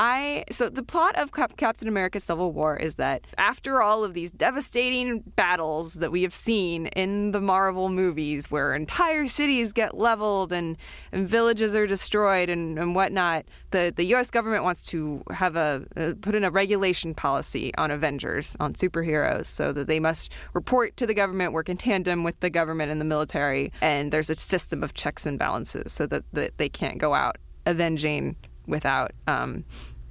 I 0.00 0.44
so 0.50 0.70
the 0.70 0.82
plot 0.82 1.14
of 1.16 1.30
Cap- 1.30 1.58
Captain 1.58 1.86
America: 1.86 2.20
Civil 2.20 2.52
War 2.52 2.74
is 2.74 2.94
that 2.94 3.26
after 3.36 3.82
all 3.82 4.02
of 4.02 4.14
these 4.14 4.30
devastating 4.30 5.20
battles 5.36 5.92
that 5.94 6.10
we 6.10 6.22
have 6.22 6.34
seen 6.34 6.86
in 6.86 7.32
the 7.32 7.40
Marvel 7.40 7.90
movies, 7.90 8.50
where 8.50 8.74
entire 8.74 9.26
cities 9.26 9.74
get 9.74 9.98
leveled 9.98 10.54
and, 10.54 10.78
and 11.12 11.28
villages 11.28 11.74
are 11.74 11.86
destroyed 11.86 12.48
and, 12.48 12.78
and 12.78 12.94
whatnot, 12.94 13.44
the 13.72 13.92
the 13.94 14.04
U.S. 14.04 14.30
government 14.30 14.64
wants 14.64 14.86
to 14.86 15.22
have 15.32 15.54
a 15.54 15.84
put 16.22 16.34
in 16.34 16.44
a 16.44 16.50
regulation 16.50 17.12
policy 17.12 17.74
on 17.74 17.90
Avengers 17.90 18.56
on 18.58 18.72
superheroes, 18.72 19.44
so 19.44 19.70
that 19.70 19.86
they 19.86 20.00
must 20.00 20.30
report 20.54 20.96
to 20.96 21.06
the 21.06 21.12
government, 21.12 21.52
work 21.52 21.68
in 21.68 21.76
tandem 21.76 22.24
with 22.24 22.40
the 22.40 22.48
government 22.48 22.90
and 22.90 23.02
the 23.02 23.04
military, 23.04 23.70
and 23.82 24.14
there's 24.14 24.30
a 24.30 24.34
system 24.34 24.82
of 24.82 24.94
checks 24.94 25.26
and 25.26 25.38
balances, 25.38 25.92
so 25.92 26.06
that, 26.06 26.24
that 26.32 26.56
they 26.56 26.70
can't 26.70 26.96
go 26.96 27.12
out 27.12 27.36
avenging 27.66 28.34
without 28.66 29.12
um, 29.26 29.64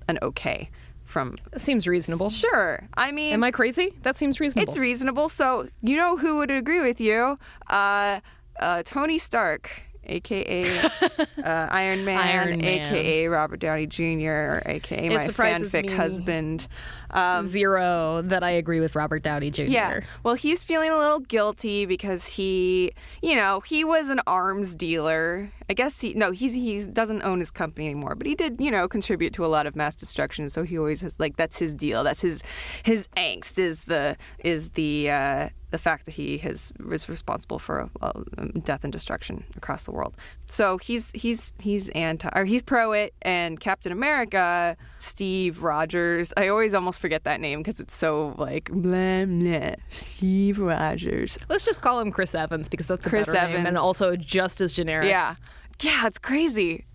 an 0.09 0.19
okay 0.21 0.69
from. 1.05 1.37
seems 1.57 1.87
reasonable 1.87 2.29
Sure, 2.29 2.87
I 2.95 3.11
mean, 3.11 3.33
am 3.33 3.43
i 3.43 3.51
crazy 3.51 3.93
that 4.03 4.17
seems 4.17 4.39
reasonable 4.39 4.69
it's 4.69 4.77
reasonable. 4.77 5.29
So 5.29 5.67
you 5.81 5.95
know 5.95 6.17
who 6.17 6.37
would 6.37 6.51
agree 6.51 6.81
with 6.81 6.99
you? 6.99 7.37
Uh, 7.69 8.19
uh, 8.59 8.83
Tony 8.83 9.17
Stark, 9.17 9.71
aka 10.09 10.79
uh, 11.43 11.67
Iron 11.71 12.03
Man, 12.03 12.17
Iron 12.17 12.61
Man. 12.61 12.65
aka 12.65 13.27
Robert 13.27 13.59
Downey 13.59 13.87
Jr., 13.87 14.29
or 14.29 14.63
aka 14.65 15.05
It 15.05 15.13
my 15.13 15.27
fanfic 15.27 15.95
husband. 15.95 16.67
Um, 17.11 17.47
zero 17.47 18.21
that 18.21 18.43
I 18.43 18.51
agree 18.51 18.79
with 18.79 18.95
Robert 18.95 19.23
Downey 19.23 19.49
Jr. 19.49 19.63
yeah. 19.63 19.99
Well, 20.23 20.35
he's 20.35 20.63
feeling 20.63 20.91
a 20.91 20.97
little 20.97 21.19
guilty 21.19 21.87
because 21.87 22.27
he, 22.27 22.91
you 23.23 23.35
know, 23.35 23.61
he 23.61 23.83
was 23.83 24.09
an 24.09 24.21
arms 24.27 24.75
dealer. 24.75 25.51
I 25.69 25.73
guess 25.73 26.01
he 26.01 26.13
no, 26.13 26.31
he's 26.31 26.53
he 26.53 26.85
doesn't 26.85 27.23
own 27.23 27.39
his 27.39 27.49
company 27.49 27.87
anymore, 27.87 28.13
but 28.15 28.27
he 28.27 28.35
did, 28.35 28.61
you 28.61 28.69
know, 28.69 28.87
contribute 28.87 29.33
to 29.33 29.45
a 29.45 29.47
lot 29.47 29.65
of 29.65 29.75
mass 29.75 29.95
destruction. 29.95 30.49
So 30.49 30.63
he 30.63 30.77
always 30.77 31.01
has 31.01 31.13
like 31.19 31.35
that's 31.35 31.57
his 31.57 31.73
deal. 31.73 32.03
That's 32.03 32.21
his 32.21 32.43
his 32.83 33.07
angst 33.17 33.57
is 33.57 33.85
the 33.85 34.15
is 34.39 34.69
the 34.71 35.09
uh, 35.09 35.49
the 35.71 35.77
fact 35.77 36.05
that 36.05 36.13
he 36.13 36.37
has 36.39 36.71
was 36.83 37.07
responsible 37.07 37.59
for 37.59 37.89
uh, 38.01 38.11
death 38.63 38.83
and 38.83 38.91
destruction 38.91 39.43
across 39.55 39.85
the 39.85 39.91
world. 39.91 40.15
So 40.47 40.77
he's 40.77 41.11
he's 41.13 41.53
he's 41.59 41.89
anti 41.89 42.29
or 42.35 42.45
he's 42.45 42.63
pro 42.63 42.91
it. 42.91 43.13
And 43.21 43.59
Captain 43.59 43.91
America, 43.91 44.75
Steve 44.97 45.61
Rogers. 45.61 46.33
I 46.37 46.47
always 46.47 46.73
almost 46.73 46.99
forget 46.99 47.23
that 47.25 47.39
name 47.39 47.59
because 47.59 47.79
it's 47.79 47.95
so 47.95 48.33
like 48.37 48.69
blah 48.71 49.25
blah. 49.25 49.75
Steve 49.89 50.59
Rogers. 50.59 51.37
Let's 51.49 51.65
just 51.65 51.81
call 51.81 51.99
him 51.99 52.11
Chris 52.11 52.33
Evans 52.33 52.69
because 52.69 52.87
that's 52.87 53.05
a 53.05 53.09
Chris 53.09 53.27
better 53.27 53.39
name 53.39 53.51
Evans. 53.51 53.67
and 53.67 53.77
also 53.77 54.15
just 54.15 54.61
as 54.61 54.73
generic. 54.73 55.07
Yeah, 55.09 55.35
yeah, 55.81 56.07
it's 56.07 56.17
crazy. 56.17 56.85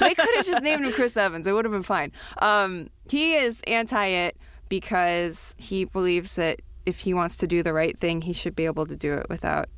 they 0.00 0.14
could 0.14 0.34
have 0.34 0.46
just 0.46 0.62
named 0.62 0.84
him 0.84 0.92
Chris 0.92 1.16
Evans. 1.16 1.46
It 1.46 1.52
would 1.52 1.64
have 1.64 1.72
been 1.72 1.82
fine. 1.82 2.12
Um, 2.38 2.88
he 3.08 3.34
is 3.34 3.60
anti 3.66 4.06
it 4.06 4.36
because 4.68 5.54
he 5.58 5.84
believes 5.84 6.34
that 6.36 6.60
if 6.86 6.98
he 7.00 7.14
wants 7.14 7.36
to 7.38 7.46
do 7.46 7.62
the 7.62 7.72
right 7.72 7.98
thing, 7.98 8.22
he 8.22 8.32
should 8.32 8.54
be 8.56 8.64
able 8.66 8.86
to 8.86 8.96
do 8.96 9.14
it 9.14 9.26
without 9.28 9.68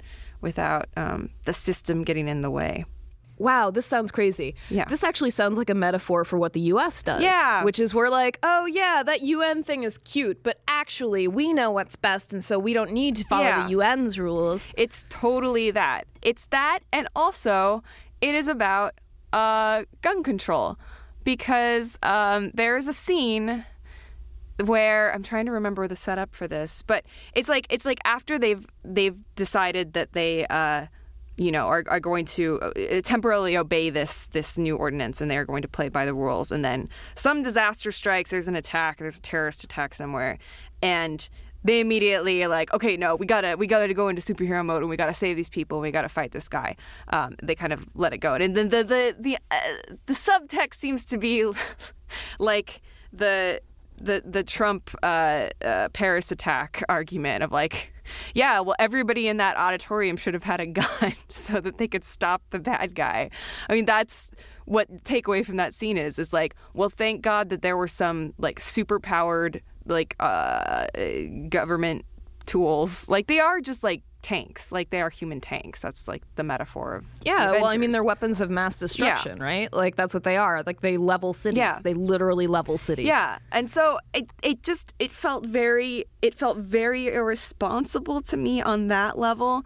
without 0.40 0.88
um, 0.96 1.30
the 1.46 1.52
system 1.52 2.04
getting 2.04 2.28
in 2.28 2.40
the 2.42 2.50
way. 2.50 2.84
Wow, 3.36 3.70
this 3.72 3.84
sounds 3.86 4.12
crazy. 4.12 4.54
Yeah. 4.70 4.84
This 4.84 5.02
actually 5.02 5.30
sounds 5.30 5.58
like 5.58 5.68
a 5.70 5.74
metaphor 5.74 6.24
for 6.24 6.38
what 6.38 6.52
the 6.52 6.60
US 6.72 7.02
does. 7.02 7.20
Yeah. 7.22 7.64
Which 7.64 7.80
is 7.80 7.92
we're 7.92 8.08
like, 8.10 8.38
oh, 8.44 8.64
yeah, 8.66 9.02
that 9.02 9.22
UN 9.22 9.64
thing 9.64 9.82
is 9.82 9.98
cute, 9.98 10.42
but 10.44 10.60
actually 10.68 11.26
we 11.26 11.52
know 11.52 11.70
what's 11.72 11.96
best, 11.96 12.32
and 12.32 12.44
so 12.44 12.58
we 12.60 12.72
don't 12.74 12.92
need 12.92 13.16
to 13.16 13.24
follow 13.24 13.44
Yeah. 13.44 13.66
the 13.66 13.74
UN's 13.80 14.18
rules. 14.20 14.72
It's 14.76 15.04
totally 15.08 15.72
that. 15.72 16.06
It's 16.22 16.46
that, 16.50 16.80
and 16.92 17.08
also 17.16 17.82
it 18.20 18.34
is 18.36 18.46
about 18.46 18.94
uh, 19.32 19.82
gun 20.02 20.22
control 20.22 20.78
because 21.24 21.98
um, 22.04 22.50
there's 22.54 22.86
a 22.86 22.92
scene 22.92 23.64
where 24.62 25.12
I'm 25.12 25.22
trying 25.22 25.46
to 25.46 25.52
remember 25.52 25.88
the 25.88 25.96
setup 25.96 26.34
for 26.34 26.46
this, 26.46 26.82
but 26.82 27.04
it's 27.34 27.48
like 27.48 27.66
it's 27.70 27.84
like 27.84 27.98
after 28.04 28.38
they've 28.38 28.66
they've 28.84 29.18
decided 29.36 29.92
that 29.94 30.12
they. 30.12 30.46
Uh, 30.46 30.86
you 31.36 31.50
know, 31.50 31.66
are, 31.66 31.82
are 31.88 31.98
going 31.98 32.24
to 32.24 32.60
uh, 32.60 33.00
temporarily 33.02 33.56
obey 33.56 33.90
this 33.90 34.28
this 34.28 34.56
new 34.56 34.76
ordinance, 34.76 35.20
and 35.20 35.28
they 35.28 35.36
are 35.36 35.44
going 35.44 35.62
to 35.62 35.68
play 35.68 35.88
by 35.88 36.04
the 36.04 36.14
rules. 36.14 36.52
And 36.52 36.64
then 36.64 36.88
some 37.16 37.42
disaster 37.42 37.90
strikes. 37.90 38.30
There's 38.30 38.46
an 38.46 38.54
attack. 38.54 38.98
There's 38.98 39.16
a 39.16 39.20
terrorist 39.20 39.64
attack 39.64 39.94
somewhere, 39.94 40.38
and 40.80 41.28
they 41.64 41.80
immediately 41.80 42.46
like, 42.46 42.72
okay, 42.74 42.96
no, 42.96 43.16
we 43.16 43.26
gotta 43.26 43.56
we 43.56 43.66
gotta 43.66 43.92
go 43.94 44.08
into 44.08 44.22
superhero 44.22 44.64
mode, 44.64 44.82
and 44.82 44.90
we 44.90 44.96
gotta 44.96 45.14
save 45.14 45.36
these 45.36 45.48
people, 45.48 45.78
and 45.78 45.82
we 45.82 45.90
gotta 45.90 46.08
fight 46.08 46.32
this 46.32 46.48
guy. 46.48 46.76
Um, 47.08 47.36
they 47.42 47.54
kind 47.54 47.72
of 47.72 47.84
let 47.94 48.12
it 48.12 48.18
go, 48.18 48.34
and 48.34 48.54
then 48.56 48.68
the 48.68 48.84
the 48.84 49.16
the 49.18 49.38
uh, 49.50 49.56
the 50.06 50.12
subtext 50.12 50.74
seems 50.74 51.04
to 51.06 51.18
be 51.18 51.50
like 52.38 52.82
the 53.12 53.60
the 53.96 54.22
the 54.24 54.42
Trump 54.42 54.90
uh, 55.02 55.48
uh, 55.64 55.88
Paris 55.90 56.30
attack 56.30 56.82
argument 56.88 57.42
of 57.42 57.52
like, 57.52 57.92
yeah, 58.34 58.60
well, 58.60 58.76
everybody 58.78 59.28
in 59.28 59.38
that 59.38 59.56
auditorium 59.56 60.16
should 60.16 60.34
have 60.34 60.42
had 60.42 60.60
a 60.60 60.66
gun 60.80 61.14
so 61.28 61.60
that 61.60 61.78
they 61.78 61.88
could 61.88 62.04
stop 62.04 62.42
the 62.50 62.58
bad 62.58 62.94
guy. 62.94 63.30
I 63.68 63.74
mean, 63.74 63.86
that's 63.86 64.30
what 64.64 65.04
takeaway 65.04 65.44
from 65.44 65.56
that 65.56 65.74
scene 65.74 65.96
is. 65.96 66.18
Is 66.18 66.32
like, 66.32 66.54
well, 66.72 66.90
thank 66.90 67.22
God 67.22 67.50
that 67.50 67.62
there 67.62 67.76
were 67.76 67.88
some 67.88 68.34
like 68.38 68.60
super 68.60 68.98
powered 68.98 69.62
like 69.86 70.16
uh, 70.20 70.86
government 71.48 72.04
tools. 72.46 73.08
Like 73.08 73.26
they 73.26 73.40
are 73.40 73.60
just 73.60 73.82
like 73.82 74.02
tanks. 74.24 74.72
Like 74.72 74.90
they 74.90 75.02
are 75.02 75.10
human 75.10 75.40
tanks. 75.40 75.82
That's 75.82 76.08
like 76.08 76.22
the 76.34 76.42
metaphor 76.42 76.94
of 76.96 77.04
Yeah, 77.24 77.52
well, 77.52 77.66
I 77.66 77.76
mean, 77.76 77.90
they're 77.90 78.02
weapons 78.02 78.40
of 78.40 78.50
mass 78.50 78.78
destruction, 78.78 79.38
right? 79.38 79.72
Like, 79.72 79.96
that's 79.96 80.14
what 80.14 80.24
they 80.24 80.36
are. 80.38 80.62
Like, 80.64 80.80
they 80.80 80.96
level 80.96 81.34
cities. 81.34 81.58
Yeah. 81.58 81.78
They 81.82 81.94
literally 81.94 82.46
level 82.46 82.78
cities. 82.78 83.06
Yeah, 83.06 83.38
and 83.52 83.70
so 83.70 83.98
it 84.14 84.30
it 84.42 84.62
just 84.62 84.94
it 84.98 85.12
felt 85.12 85.46
very 85.46 86.06
it 86.22 86.34
felt 86.34 86.56
very 86.58 87.08
irresponsible 87.08 88.22
to 88.22 88.36
me 88.36 88.62
on 88.62 88.88
that 88.88 89.18
level, 89.18 89.64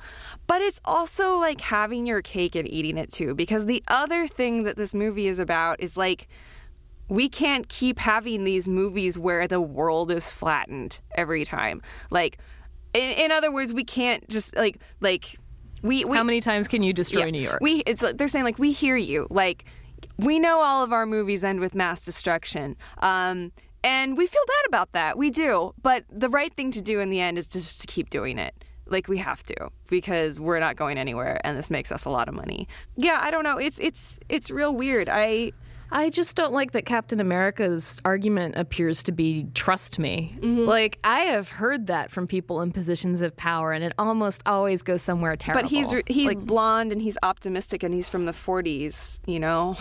but 0.48 0.60
it's 0.60 0.80
also 0.84 1.38
like 1.38 1.60
having 1.60 2.04
your 2.04 2.20
cake 2.20 2.56
and 2.56 2.68
eating 2.68 2.98
it 2.98 3.12
too 3.12 3.34
because 3.34 3.66
the 3.66 3.82
other 3.86 4.26
thing 4.26 4.64
that 4.64 4.76
this 4.76 4.92
movie 4.92 5.28
is 5.28 5.38
about 5.38 5.80
is 5.80 5.96
like 5.96 6.26
we 7.08 7.28
can't 7.28 7.68
keep 7.68 7.98
having 7.98 8.44
these 8.44 8.68
movies 8.68 9.18
where 9.18 9.48
the 9.48 9.60
world 9.60 10.10
is 10.10 10.30
flattened 10.30 10.98
every 11.14 11.44
time. 11.44 11.80
Like 12.10 12.38
in, 12.98 13.10
in 13.12 13.32
other 13.32 13.52
words, 13.52 13.72
we 13.72 13.84
can't 13.84 14.26
just 14.28 14.54
like 14.56 14.78
like 15.00 15.38
we, 15.82 16.04
we 16.04 16.16
How 16.16 16.24
many 16.24 16.40
times 16.40 16.66
can 16.68 16.82
you 16.82 16.92
destroy 16.92 17.24
yeah. 17.24 17.30
New 17.30 17.40
York? 17.40 17.60
We 17.60 17.82
it's 17.86 18.02
like- 18.02 18.18
they're 18.18 18.28
saying 18.28 18.44
like 18.44 18.58
we 18.58 18.72
hear 18.72 18.96
you. 18.96 19.26
Like 19.30 19.64
we 20.16 20.38
know 20.38 20.60
all 20.60 20.82
of 20.82 20.92
our 20.92 21.06
movies 21.06 21.44
end 21.44 21.60
with 21.60 21.74
mass 21.74 22.04
destruction. 22.04 22.76
Um 22.98 23.52
and 23.84 24.18
we 24.18 24.26
feel 24.26 24.42
bad 24.46 24.66
about 24.68 24.90
that. 24.92 25.16
We 25.16 25.30
do. 25.30 25.72
But 25.80 26.04
the 26.10 26.28
right 26.28 26.52
thing 26.52 26.72
to 26.72 26.80
do 26.80 26.98
in 26.98 27.10
the 27.10 27.20
end 27.20 27.38
is 27.38 27.46
just 27.46 27.80
to 27.82 27.86
keep 27.86 28.10
doing 28.10 28.38
it. 28.38 28.52
Like 28.86 29.06
we 29.06 29.18
have 29.18 29.44
to 29.44 29.68
because 29.86 30.40
we're 30.40 30.58
not 30.58 30.74
going 30.74 30.98
anywhere 30.98 31.40
and 31.44 31.56
this 31.56 31.70
makes 31.70 31.92
us 31.92 32.04
a 32.04 32.10
lot 32.10 32.28
of 32.28 32.34
money. 32.34 32.66
Yeah, 32.96 33.18
I 33.22 33.30
don't 33.30 33.44
know. 33.44 33.58
It's 33.58 33.78
it's 33.78 34.18
it's 34.28 34.50
real 34.50 34.74
weird. 34.74 35.08
I 35.08 35.52
I 35.90 36.10
just 36.10 36.36
don't 36.36 36.52
like 36.52 36.72
that 36.72 36.84
Captain 36.84 37.20
America's 37.20 38.00
argument 38.04 38.56
appears 38.56 39.02
to 39.04 39.12
be 39.12 39.46
trust 39.54 39.98
me. 39.98 40.34
Mm-hmm. 40.36 40.64
Like 40.66 40.98
I 41.04 41.20
have 41.20 41.48
heard 41.48 41.86
that 41.86 42.10
from 42.10 42.26
people 42.26 42.60
in 42.60 42.72
positions 42.72 43.22
of 43.22 43.36
power, 43.36 43.72
and 43.72 43.82
it 43.82 43.92
almost 43.98 44.42
always 44.46 44.82
goes 44.82 45.02
somewhere 45.02 45.34
terrible. 45.36 45.62
but 45.62 45.70
he's 45.70 45.92
he's 46.06 46.34
blonde 46.34 46.92
and 46.92 47.00
he's 47.00 47.16
optimistic 47.22 47.82
and 47.82 47.94
he's 47.94 48.08
from 48.08 48.26
the 48.26 48.32
40s, 48.32 49.18
you 49.26 49.40
know. 49.40 49.76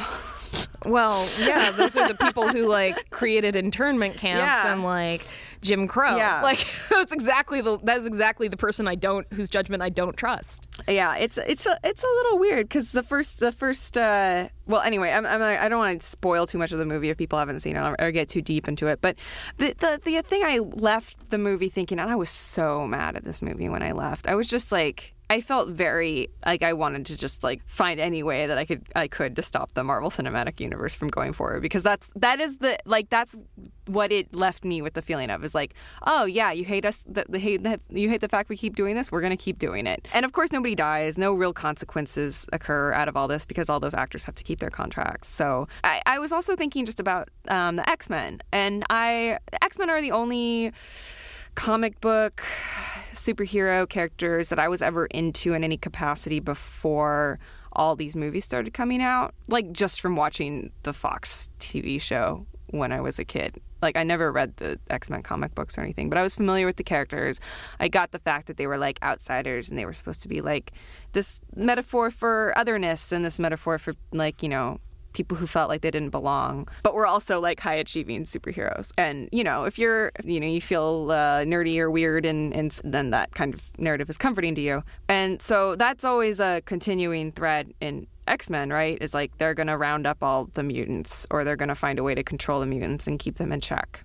well, 0.86 1.28
yeah, 1.40 1.72
those 1.72 1.98
are 1.98 2.08
the 2.08 2.16
people 2.16 2.48
who 2.48 2.68
like 2.68 3.10
created 3.10 3.56
internment 3.56 4.16
camps 4.18 4.64
Yeah. 4.64 4.72
and 4.74 4.84
like 4.84 5.26
Jim 5.62 5.88
Crow. 5.88 6.18
Yeah. 6.18 6.42
like 6.44 6.66
that's 6.90 7.12
exactly 7.12 7.62
the 7.62 7.78
that's 7.84 8.06
exactly 8.06 8.48
the 8.48 8.58
person 8.58 8.88
I 8.88 8.96
don't 8.96 9.32
whose 9.34 9.50
judgment 9.50 9.84
I 9.84 9.90
don't 9.90 10.16
trust. 10.16 10.68
Yeah, 10.88 11.16
it's 11.16 11.38
it's 11.38 11.66
a 11.66 11.80
it's 11.84 12.04
a 12.04 12.08
little 12.08 12.40
weird 12.40 12.68
because 12.68 12.92
the 12.92 13.04
first 13.04 13.40
the 13.40 13.52
first 13.52 13.98
uh, 13.98 14.50
well 14.66 14.82
anyway 14.82 15.12
I'm, 15.12 15.26
I'm 15.26 15.42
I 15.42 15.68
don't 15.70 15.80
want 15.80 16.02
to 16.02 16.08
spoil 16.08 16.46
too 16.48 16.58
much 16.58 16.72
of 16.72 16.80
the 16.80 16.86
movie 16.86 17.10
if 17.10 17.18
people 17.18 17.40
haven't 17.40 17.62
seen 17.62 17.76
it 17.76 17.80
or, 17.80 17.96
or 18.00 18.12
get 18.12 18.30
too 18.30 18.42
deep 18.42 18.68
into 18.68 18.88
it 18.88 19.00
but 19.02 19.16
the, 19.58 19.74
the 19.80 20.02
the 20.04 20.22
thing 20.22 20.44
I 20.46 20.60
left 20.60 21.30
the 21.30 21.38
movie 21.38 21.70
thinking 21.70 22.00
and 22.00 22.10
I 22.10 22.16
was 22.16 22.30
so 22.30 22.88
mad 22.88 23.16
at 23.16 23.24
this 23.24 23.42
movie 23.42 23.70
when 23.70 23.82
I 23.82 23.92
left 23.92 24.28
I 24.28 24.36
was 24.36 24.48
just 24.48 24.72
like 24.72 25.14
I 25.30 25.42
felt 25.42 25.70
very 25.70 26.30
like 26.46 26.64
I 26.64 26.74
wanted 26.74 27.06
to 27.08 27.18
just 27.18 27.44
like 27.44 27.62
find 27.68 28.00
any 28.00 28.24
way 28.24 28.48
that 28.48 28.58
I 28.58 28.66
could 28.66 28.88
I 28.96 29.08
could 29.08 29.36
to 29.36 29.42
stop 29.42 29.74
the 29.74 29.84
Marvel 29.84 30.10
Cinematic 30.10 30.60
Universe 30.60 30.94
from 30.94 31.10
going 31.10 31.34
forward 31.34 31.62
because 31.62 31.84
that's 31.84 32.10
that 32.16 32.40
is 32.40 32.58
the 32.58 32.78
like 32.86 33.10
that's 33.10 33.36
what 33.86 34.12
it 34.12 34.34
left 34.34 34.64
me 34.64 34.82
with 34.82 34.94
the 34.94 35.02
feeling 35.02 35.30
of 35.30 35.44
is 35.44 35.54
like 35.54 35.74
oh 36.06 36.26
yeah 36.26 36.52
you 36.52 36.66
hate 36.66 36.86
us 36.86 37.04
the, 37.06 37.26
the 37.28 37.40
hate 37.40 37.64
that 37.64 37.82
you 37.90 38.10
hate 38.10 38.22
the 38.22 38.28
fact 38.30 38.50
we 38.50 38.58
keep 38.58 38.76
doing 38.76 38.96
this 38.96 39.12
we're 39.12 39.22
gonna 39.22 39.38
keep 39.38 39.60
doing 39.60 39.86
it. 39.86 40.08
And 40.14 40.26
of 40.26 40.32
course 40.32 40.52
nobody 40.52 40.76
dies 40.76 41.18
no 41.18 41.34
real 41.34 41.54
consequences 41.54 42.46
occur 42.54 42.94
out 42.94 43.08
of 43.10 43.18
all 43.18 43.28
this 43.28 43.46
because 43.46 43.70
all 43.70 43.80
those 43.80 43.94
actors 43.94 44.24
have 44.26 44.36
to 44.36 44.44
keep 44.44 44.60
their 44.60 44.70
contracts. 44.70 45.28
So 45.28 45.68
I, 45.84 46.02
I 46.06 46.20
was 46.20 46.32
also 46.32 46.56
thinking 46.56 46.86
just 46.86 47.00
about 47.00 47.30
um, 47.50 47.76
the 47.76 47.90
X 47.90 48.10
Men 48.10 48.42
and 48.52 48.86
I 48.90 49.40
X 49.62 49.78
Men 49.78 49.90
are 49.90 50.02
the 50.02 50.12
only 50.12 50.72
comic 51.58 52.00
book 52.02 52.44
superhero 53.16 53.90
characters 53.90 54.50
that 54.50 54.60
I 54.60 54.68
was 54.68 54.84
ever 54.84 55.08
into 55.08 55.56
in 55.56 55.64
any 55.64 55.76
capacity 55.76 56.40
before 56.40 57.40
all 57.72 57.96
these 57.96 58.16
movies 58.16 58.46
started 58.46 58.76
coming 58.76 59.02
out. 59.02 59.34
Like 59.48 59.72
just 59.72 60.00
from 60.00 60.16
watching 60.16 60.72
the 60.84 60.94
Fox 60.94 61.50
TV 61.60 62.00
show 62.00 62.46
when 62.68 62.92
I 62.92 63.02
was 63.02 63.18
a 63.18 63.26
kid. 63.26 63.60
Like 63.82 63.98
I 63.98 64.04
never 64.04 64.32
read 64.32 64.56
the 64.58 64.80
X-Men 64.92 65.24
comic 65.24 65.56
books 65.56 65.80
or 65.80 65.82
anything, 65.82 66.10
but 66.10 66.20
I 66.20 66.22
was 66.22 66.36
familiar 66.36 66.68
with 66.68 66.76
the 66.76 66.84
characters. 66.84 67.40
I 67.80 67.88
got 67.88 68.12
the 68.12 68.20
fact 68.20 68.46
that 68.48 68.58
they 68.58 68.68
were 68.68 68.78
like 68.78 69.00
outsiders 69.02 69.68
and 69.68 69.80
they 69.80 69.86
were 69.86 69.94
supposed 69.94 70.22
to 70.22 70.28
be 70.28 70.42
like 70.42 70.74
this 71.14 71.40
metaphor 71.56 72.12
for 72.12 72.54
otherness 72.56 73.12
and 73.12 73.26
this 73.26 73.40
metaphor 73.40 73.80
for 73.80 73.96
like, 74.12 74.44
you 74.44 74.50
know, 74.50 74.80
people 75.18 75.36
who 75.36 75.48
felt 75.48 75.68
like 75.68 75.82
they 75.82 75.90
didn't 75.90 76.12
belong, 76.12 76.68
but 76.84 76.94
we're 76.94 77.08
also 77.08 77.40
like 77.40 77.60
high 77.60 77.74
achieving 77.74 78.24
superheroes. 78.24 78.92
And 79.00 79.28
you 79.32 79.44
know, 79.44 79.64
if 79.64 79.80
you're, 79.80 80.12
you 80.24 80.40
know, 80.40 80.46
you 80.46 80.62
feel 80.62 81.08
uh, 81.10 81.40
nerdy 81.44 81.80
or 81.80 81.90
weird, 81.90 82.24
and, 82.24 82.54
and 82.54 82.80
then 82.84 83.10
that 83.10 83.34
kind 83.34 83.56
of 83.56 83.62
narrative 83.80 84.12
is 84.12 84.18
comforting 84.20 84.54
to 84.54 84.62
you. 84.62 84.84
And 85.10 85.42
so 85.42 85.76
that's 85.76 86.04
always 86.04 86.40
a 86.40 86.62
continuing 86.66 87.32
thread 87.32 87.74
in 87.82 88.06
X 88.28 88.48
Men, 88.48 88.70
right? 88.70 88.98
Is 89.02 89.16
like 89.16 89.36
they're 89.40 89.56
going 89.56 89.68
to 89.68 89.78
round 89.78 90.06
up 90.06 90.22
all 90.22 90.50
the 90.54 90.62
mutants, 90.62 91.26
or 91.32 91.44
they're 91.44 91.56
going 91.56 91.70
to 91.70 91.76
find 91.76 91.98
a 91.98 92.04
way 92.04 92.14
to 92.14 92.24
control 92.24 92.60
the 92.60 92.68
mutants 92.68 93.08
and 93.08 93.18
keep 93.18 93.38
them 93.38 93.52
in 93.52 93.60
check. 93.60 94.04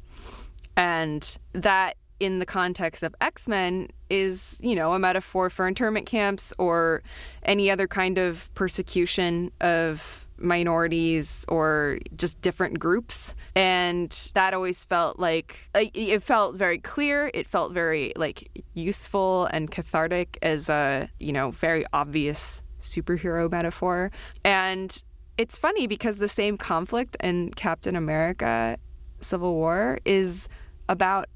And 0.79 1.37
that 1.53 1.99
in 2.21 2.39
the 2.39 2.47
context 2.47 3.03
of 3.03 3.15
X 3.21 3.49
Men 3.49 3.89
is, 4.09 4.57
you 4.61 4.75
know, 4.75 4.95
a 4.95 4.99
metaphor 4.99 5.51
for 5.51 5.69
internment 5.69 6.07
camps 6.07 6.55
or 6.57 7.03
any 7.43 7.71
other 7.71 7.87
kind 7.87 8.17
of 8.17 8.49
persecution 8.55 9.51
of 9.61 10.22
minorities 10.43 11.45
or 11.49 11.99
just 12.17 12.41
different 12.41 12.79
groups. 12.79 13.35
And 13.55 14.11
that 14.35 14.55
always 14.55 14.85
felt 14.85 15.19
like 15.19 15.57
it 15.75 16.23
felt 16.23 16.57
very 16.57 16.79
clear. 16.79 17.31
It 17.33 17.47
felt 17.47 17.73
very 17.73 18.13
like 18.17 18.49
useful 18.75 19.47
and 19.47 19.71
cathartic 19.71 20.39
as 20.43 20.69
a 20.69 21.09
you 21.19 21.33
know 21.33 21.51
very 21.51 21.85
obvious 21.93 22.63
superhero 22.81 23.51
metaphor. 23.51 24.11
And 24.45 25.03
it's 25.39 25.57
funny 25.57 25.87
because 25.87 26.19
the 26.19 26.29
same 26.29 26.59
conflict 26.59 27.17
in 27.21 27.51
captain 27.55 27.97
america 27.97 28.77
civil 29.21 29.55
war 29.55 29.99
is 30.05 30.49
about 30.89 31.29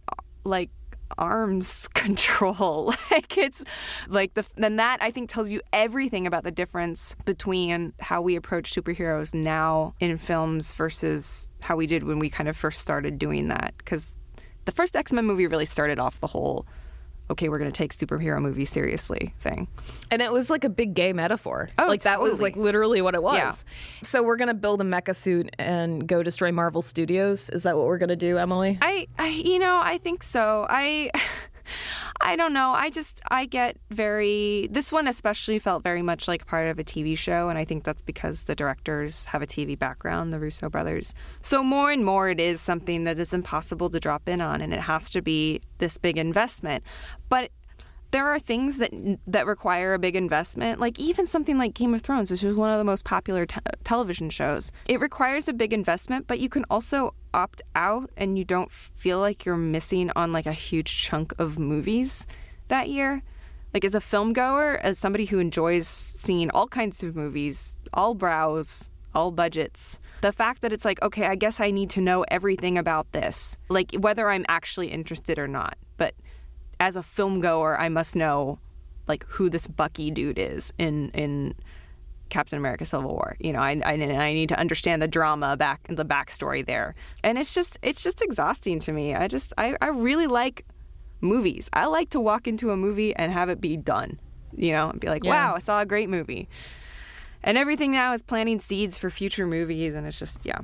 like 0.44 0.70
arms 1.18 1.88
control. 1.94 2.86
like 3.10 3.36
it's 3.38 3.62
like 4.08 4.34
the 4.34 4.44
then 4.56 4.76
that 4.76 4.98
I 5.00 5.10
think 5.10 5.30
tells 5.30 5.48
you 5.48 5.60
everything 5.72 6.26
about 6.26 6.44
the 6.44 6.50
difference 6.50 7.16
between 7.24 7.92
how 8.00 8.20
we 8.20 8.36
approach 8.36 8.74
superheroes 8.74 9.34
now 9.34 9.94
in 10.00 10.16
films 10.18 10.72
versus 10.72 11.48
how 11.60 11.76
we 11.76 11.86
did 11.86 12.02
when 12.02 12.18
we 12.18 12.30
kind 12.30 12.48
of 12.48 12.56
first 12.56 12.80
started 12.80 13.18
doing 13.18 13.48
that 13.48 13.74
cuz 13.84 14.16
the 14.64 14.72
first 14.72 14.96
X-Men 14.96 15.24
movie 15.24 15.46
really 15.46 15.64
started 15.64 15.98
off 15.98 16.20
the 16.20 16.26
whole 16.26 16.66
okay, 17.30 17.48
we're 17.48 17.58
going 17.58 17.70
to 17.70 17.76
take 17.76 17.94
superhero 17.94 18.40
movies 18.40 18.70
seriously 18.70 19.34
thing. 19.40 19.68
And 20.10 20.22
it 20.22 20.32
was 20.32 20.50
like 20.50 20.64
a 20.64 20.68
big 20.68 20.94
gay 20.94 21.12
metaphor. 21.12 21.70
Oh, 21.78 21.86
like 21.86 22.02
that 22.02 22.20
was 22.20 22.40
like 22.40 22.56
literally 22.56 23.02
what 23.02 23.14
it 23.14 23.22
was. 23.22 23.36
Yeah. 23.36 23.54
So 24.02 24.22
we're 24.22 24.36
gonna 24.36 24.54
build 24.54 24.80
a 24.80 24.84
mecha 24.84 25.14
suit 25.16 25.54
and 25.58 26.06
go 26.06 26.22
destroy 26.22 26.52
Marvel 26.52 26.82
Studios. 26.82 27.50
Is 27.50 27.62
that 27.64 27.76
what 27.76 27.86
we're 27.86 27.98
gonna 27.98 28.16
do, 28.16 28.38
Emily? 28.38 28.78
I, 28.80 29.08
I 29.18 29.28
you 29.28 29.58
know, 29.58 29.78
I 29.82 29.98
think 29.98 30.22
so. 30.22 30.66
I 30.68 31.10
I 32.20 32.36
don't 32.36 32.52
know. 32.52 32.72
I 32.72 32.90
just 32.90 33.20
I 33.30 33.46
get 33.46 33.76
very 33.90 34.68
this 34.70 34.92
one 34.92 35.08
especially 35.08 35.58
felt 35.58 35.82
very 35.82 36.02
much 36.02 36.28
like 36.28 36.46
part 36.46 36.68
of 36.68 36.78
a 36.78 36.84
TV 36.84 37.16
show 37.16 37.48
and 37.48 37.58
I 37.58 37.64
think 37.64 37.84
that's 37.84 38.02
because 38.02 38.44
the 38.44 38.54
directors 38.54 39.26
have 39.26 39.42
a 39.42 39.46
TV 39.46 39.78
background, 39.78 40.32
the 40.32 40.38
Russo 40.38 40.68
brothers. 40.68 41.14
So 41.42 41.62
more 41.62 41.90
and 41.90 42.04
more 42.04 42.28
it 42.28 42.40
is 42.40 42.60
something 42.60 43.04
that 43.04 43.18
is 43.18 43.32
impossible 43.34 43.90
to 43.90 44.00
drop 44.00 44.28
in 44.28 44.40
on 44.40 44.60
and 44.60 44.72
it 44.72 44.80
has 44.80 45.10
to 45.10 45.22
be 45.22 45.60
this 45.78 45.98
big 45.98 46.18
investment. 46.18 46.82
But 47.28 47.50
there 48.10 48.28
are 48.28 48.38
things 48.38 48.78
that 48.78 48.90
that 49.26 49.46
require 49.46 49.94
a 49.94 49.98
big 49.98 50.16
investment, 50.16 50.80
like 50.80 50.98
even 50.98 51.26
something 51.26 51.58
like 51.58 51.74
Game 51.74 51.94
of 51.94 52.02
Thrones, 52.02 52.30
which 52.30 52.44
is 52.44 52.54
one 52.54 52.70
of 52.70 52.78
the 52.78 52.84
most 52.84 53.04
popular 53.04 53.46
te- 53.46 53.60
television 53.84 54.30
shows. 54.30 54.72
It 54.88 55.00
requires 55.00 55.48
a 55.48 55.52
big 55.52 55.72
investment, 55.72 56.26
but 56.26 56.38
you 56.38 56.48
can 56.48 56.64
also 56.70 57.14
opt 57.36 57.62
out, 57.76 58.10
and 58.16 58.36
you 58.36 58.44
don't 58.44 58.72
feel 58.72 59.20
like 59.20 59.44
you're 59.44 59.56
missing 59.56 60.10
on 60.16 60.32
like 60.32 60.46
a 60.46 60.52
huge 60.52 61.02
chunk 61.02 61.32
of 61.38 61.58
movies 61.58 62.26
that 62.68 62.88
year. 62.88 63.22
Like 63.74 63.84
as 63.84 63.94
a 63.94 64.00
film 64.00 64.32
goer, 64.32 64.80
as 64.82 64.98
somebody 64.98 65.26
who 65.26 65.38
enjoys 65.38 65.86
seeing 65.86 66.50
all 66.50 66.66
kinds 66.66 67.02
of 67.04 67.14
movies, 67.14 67.76
all 67.92 68.14
brows, 68.14 68.88
all 69.14 69.30
budgets. 69.30 69.98
The 70.22 70.32
fact 70.32 70.62
that 70.62 70.72
it's 70.72 70.84
like, 70.84 71.00
okay, 71.02 71.26
I 71.26 71.34
guess 71.34 71.60
I 71.60 71.70
need 71.70 71.90
to 71.90 72.00
know 72.00 72.24
everything 72.28 72.78
about 72.78 73.12
this, 73.12 73.56
like 73.68 73.94
whether 73.94 74.30
I'm 74.30 74.46
actually 74.48 74.88
interested 74.88 75.38
or 75.38 75.46
not. 75.46 75.76
But 75.98 76.14
as 76.80 76.96
a 76.96 77.02
film 77.02 77.40
goer, 77.40 77.78
I 77.78 77.90
must 77.90 78.16
know 78.16 78.58
like 79.06 79.24
who 79.28 79.48
this 79.48 79.66
Bucky 79.66 80.10
dude 80.10 80.38
is 80.38 80.72
in 80.78 81.10
in 81.10 81.54
Captain 82.28 82.58
America: 82.58 82.84
Civil 82.84 83.10
War. 83.10 83.36
You 83.40 83.52
know, 83.52 83.60
I, 83.60 83.80
I 83.84 83.92
I 83.92 84.32
need 84.32 84.48
to 84.50 84.58
understand 84.58 85.00
the 85.02 85.08
drama 85.08 85.56
back 85.56 85.86
the 85.88 86.04
backstory 86.04 86.64
there, 86.66 86.94
and 87.22 87.38
it's 87.38 87.54
just 87.54 87.78
it's 87.82 88.02
just 88.02 88.22
exhausting 88.22 88.78
to 88.80 88.92
me. 88.92 89.14
I 89.14 89.28
just 89.28 89.52
I, 89.58 89.76
I 89.80 89.88
really 89.88 90.26
like 90.26 90.64
movies. 91.20 91.68
I 91.72 91.86
like 91.86 92.10
to 92.10 92.20
walk 92.20 92.46
into 92.46 92.70
a 92.70 92.76
movie 92.76 93.14
and 93.14 93.32
have 93.32 93.48
it 93.48 93.60
be 93.60 93.76
done. 93.76 94.20
You 94.54 94.72
know, 94.72 94.90
and 94.90 95.00
be 95.00 95.08
like, 95.08 95.24
Yeah. 95.24 95.30
wow, 95.50 95.54
I 95.56 95.58
saw 95.58 95.80
a 95.80 95.86
great 95.86 96.08
movie. 96.08 96.48
And 97.42 97.58
everything 97.58 97.92
now 97.92 98.12
is 98.14 98.22
planting 98.22 98.60
seeds 98.60 98.96
for 98.98 99.10
future 99.10 99.46
movies, 99.46 99.94
and 99.94 100.06
it's 100.06 100.18
just 100.18 100.38
yeah. 100.44 100.58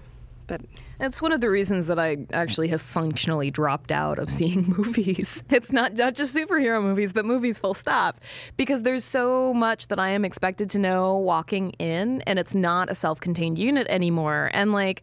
But 0.47 0.63
It's 1.01 1.23
one 1.23 1.33
of 1.33 1.41
the 1.41 1.51
reasons 1.51 1.87
that 1.87 1.99
I 1.99 2.19
actually 2.33 2.69
have 2.69 2.83
functionally 2.83 3.51
dropped 3.51 3.93
out 3.93 4.19
of 4.19 4.31
seeing 4.31 4.75
movies. 4.77 5.43
It's 5.51 5.73
not, 5.73 5.95
not 5.95 6.15
just 6.15 6.37
superhero 6.37 6.83
movies, 6.83 7.13
but 7.13 7.25
movies 7.25 7.59
full 7.59 7.75
stop. 7.75 8.21
Because 8.57 8.83
there's 8.83 9.05
so 9.05 9.55
much 9.55 9.89
that 9.89 9.99
I 9.99 10.11
am 10.11 10.25
expected 10.25 10.71
to 10.71 10.79
know 10.79 11.17
walking 11.17 11.71
in, 11.73 12.23
and 12.23 12.39
it's 12.39 12.55
not 12.55 12.91
a 12.91 12.95
self 12.95 13.21
contained 13.21 13.59
unit 13.59 13.87
anymore. 13.89 14.51
And 14.53 14.73
like, 14.73 15.03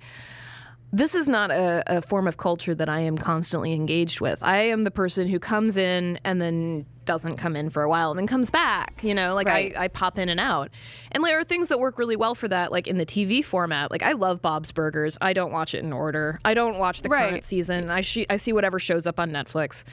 this 0.91 1.13
is 1.13 1.27
not 1.27 1.51
a, 1.51 1.83
a 1.87 2.01
form 2.01 2.27
of 2.27 2.37
culture 2.37 2.73
that 2.73 2.89
I 2.89 2.99
am 3.01 3.17
constantly 3.17 3.73
engaged 3.73 4.21
with. 4.21 4.41
I 4.41 4.61
am 4.61 4.83
the 4.83 4.91
person 4.91 5.27
who 5.27 5.39
comes 5.39 5.77
in 5.77 6.19
and 6.23 6.41
then 6.41 6.85
doesn't 7.09 7.37
come 7.37 7.55
in 7.55 7.71
for 7.71 7.81
a 7.81 7.89
while 7.89 8.11
and 8.11 8.19
then 8.19 8.27
comes 8.27 8.51
back. 8.51 9.03
You 9.03 9.15
know, 9.15 9.33
like 9.33 9.47
Right. 9.47 9.75
I, 9.75 9.85
I 9.85 9.87
pop 9.87 10.19
in 10.19 10.29
and 10.29 10.39
out. 10.39 10.69
And 11.11 11.23
there 11.23 11.39
are 11.39 11.43
things 11.43 11.67
that 11.69 11.79
work 11.79 11.97
really 11.97 12.15
well 12.15 12.35
for 12.35 12.47
that, 12.47 12.71
like 12.71 12.85
in 12.85 12.99
the 12.99 13.05
TV 13.05 13.43
format. 13.43 13.89
Like 13.89 14.03
I 14.03 14.11
love 14.11 14.41
Bob's 14.43 14.71
Burgers. 14.71 15.17
I 15.19 15.33
don't 15.33 15.51
watch 15.51 15.73
it 15.73 15.83
in 15.83 15.91
order. 15.91 16.39
I 16.45 16.53
don't 16.53 16.77
watch 16.77 17.01
the 17.01 17.09
Right. 17.09 17.29
current 17.31 17.43
season. 17.45 17.89
I, 17.89 18.01
she- 18.01 18.29
I 18.29 18.37
see 18.37 18.53
whatever 18.53 18.77
shows 18.77 19.07
up 19.07 19.19
on 19.19 19.31
Netflix. 19.31 19.83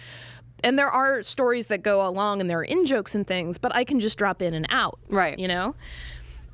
And 0.62 0.78
there 0.78 0.88
are 0.90 1.22
stories 1.22 1.68
that 1.68 1.82
go 1.82 2.06
along 2.06 2.42
and 2.42 2.50
there 2.50 2.58
are 2.58 2.64
in 2.64 2.84
jokes 2.84 3.14
and 3.14 3.26
things, 3.26 3.56
but 3.58 3.74
I 3.74 3.84
can 3.84 3.98
just 3.98 4.18
drop 4.18 4.42
in 4.42 4.52
and 4.52 4.66
out. 4.68 4.98
Right. 5.08 5.38
You 5.38 5.48
know? 5.48 5.74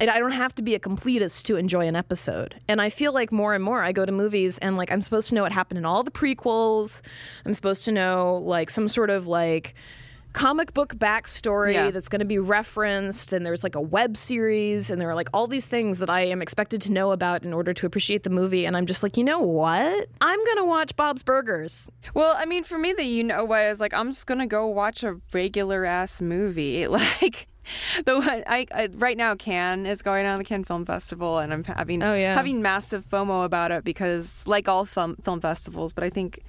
And 0.00 0.10
I 0.10 0.18
don't 0.18 0.32
have 0.32 0.52
to 0.56 0.62
be 0.62 0.74
a 0.74 0.80
completist 0.80 1.42
to 1.44 1.56
enjoy 1.56 1.86
an 1.86 1.94
episode. 1.94 2.56
And 2.66 2.80
I 2.80 2.88
feel 2.90 3.12
like 3.12 3.30
more 3.30 3.54
and 3.54 3.62
more 3.62 3.82
I 3.82 3.92
go 3.92 4.04
to 4.04 4.10
movies 4.10 4.58
and 4.58 4.76
like 4.76 4.90
I'm 4.90 5.00
supposed 5.00 5.28
to 5.28 5.34
know 5.34 5.42
what 5.42 5.52
happened 5.52 5.78
in 5.78 5.84
all 5.84 6.02
the 6.02 6.10
prequels. 6.10 7.00
I'm 7.46 7.54
supposed 7.54 7.84
to 7.84 7.92
know 7.92 8.36
like 8.44 8.70
some 8.70 8.88
sort 8.88 9.10
of 9.10 9.26
like 9.28 9.74
comic 10.32 10.72
book 10.74 10.94
backstory 10.96 11.74
Yeah. 11.74 11.90
that's 11.90 12.08
going 12.08 12.20
to 12.20 12.24
be 12.26 12.38
referenced 12.38 13.32
and 13.32 13.44
there's 13.44 13.62
like 13.62 13.74
a 13.74 13.80
web 13.80 14.16
series 14.16 14.90
and 14.90 15.00
there 15.00 15.08
are 15.10 15.14
like 15.14 15.28
all 15.34 15.46
these 15.46 15.66
things 15.66 15.98
that 15.98 16.08
I 16.10 16.22
am 16.22 16.40
expected 16.42 16.80
to 16.82 16.92
know 16.92 17.12
about 17.12 17.42
in 17.44 17.52
order 17.52 17.72
to 17.74 17.86
appreciate 17.86 18.22
the 18.22 18.30
movie 18.30 18.64
and 18.66 18.76
I'm 18.76 18.86
just 18.86 19.02
like, 19.02 19.16
"You 19.16 19.24
know 19.24 19.40
what? 19.40 20.08
I'm 20.20 20.44
going 20.44 20.56
to 20.58 20.64
watch 20.64 20.96
Bob's 20.96 21.22
Burgers." 21.22 21.90
Well, 22.14 22.34
I 22.36 22.44
mean, 22.46 22.64
for 22.64 22.78
me, 22.78 22.92
the 22.92 23.04
you 23.04 23.24
know 23.24 23.44
what 23.44 23.62
is 23.62 23.80
like, 23.80 23.92
I'm 23.94 24.10
just 24.10 24.26
gonna 24.26 24.46
go 24.46 24.66
watch 24.66 25.02
a 25.02 25.20
regular 25.32 25.84
ass 25.84 26.20
movie. 26.20 26.86
Like 27.22 27.46
the 28.04 28.18
one 28.18 28.42
I, 28.48 28.66
I 28.74 28.88
right 28.94 29.16
now, 29.16 29.36
Cannes 29.36 29.86
is 29.86 30.02
going 30.02 30.26
on 30.26 30.38
the 30.38 30.44
Cannes 30.44 30.64
Film 30.64 30.84
Festival, 30.84 31.38
and 31.38 31.52
I'm 31.52 31.62
having 31.62 32.02
Oh, 32.02 32.14
yeah. 32.14 32.34
having 32.34 32.60
massive 32.60 33.04
FOMO 33.08 33.44
about 33.44 33.70
it 33.70 33.84
because, 33.84 34.42
like 34.46 34.66
all 34.66 34.84
film 34.84 35.14
film 35.22 35.40
festivals, 35.40 35.92
but 35.92 36.02
I 36.02 36.10
think 36.10 36.40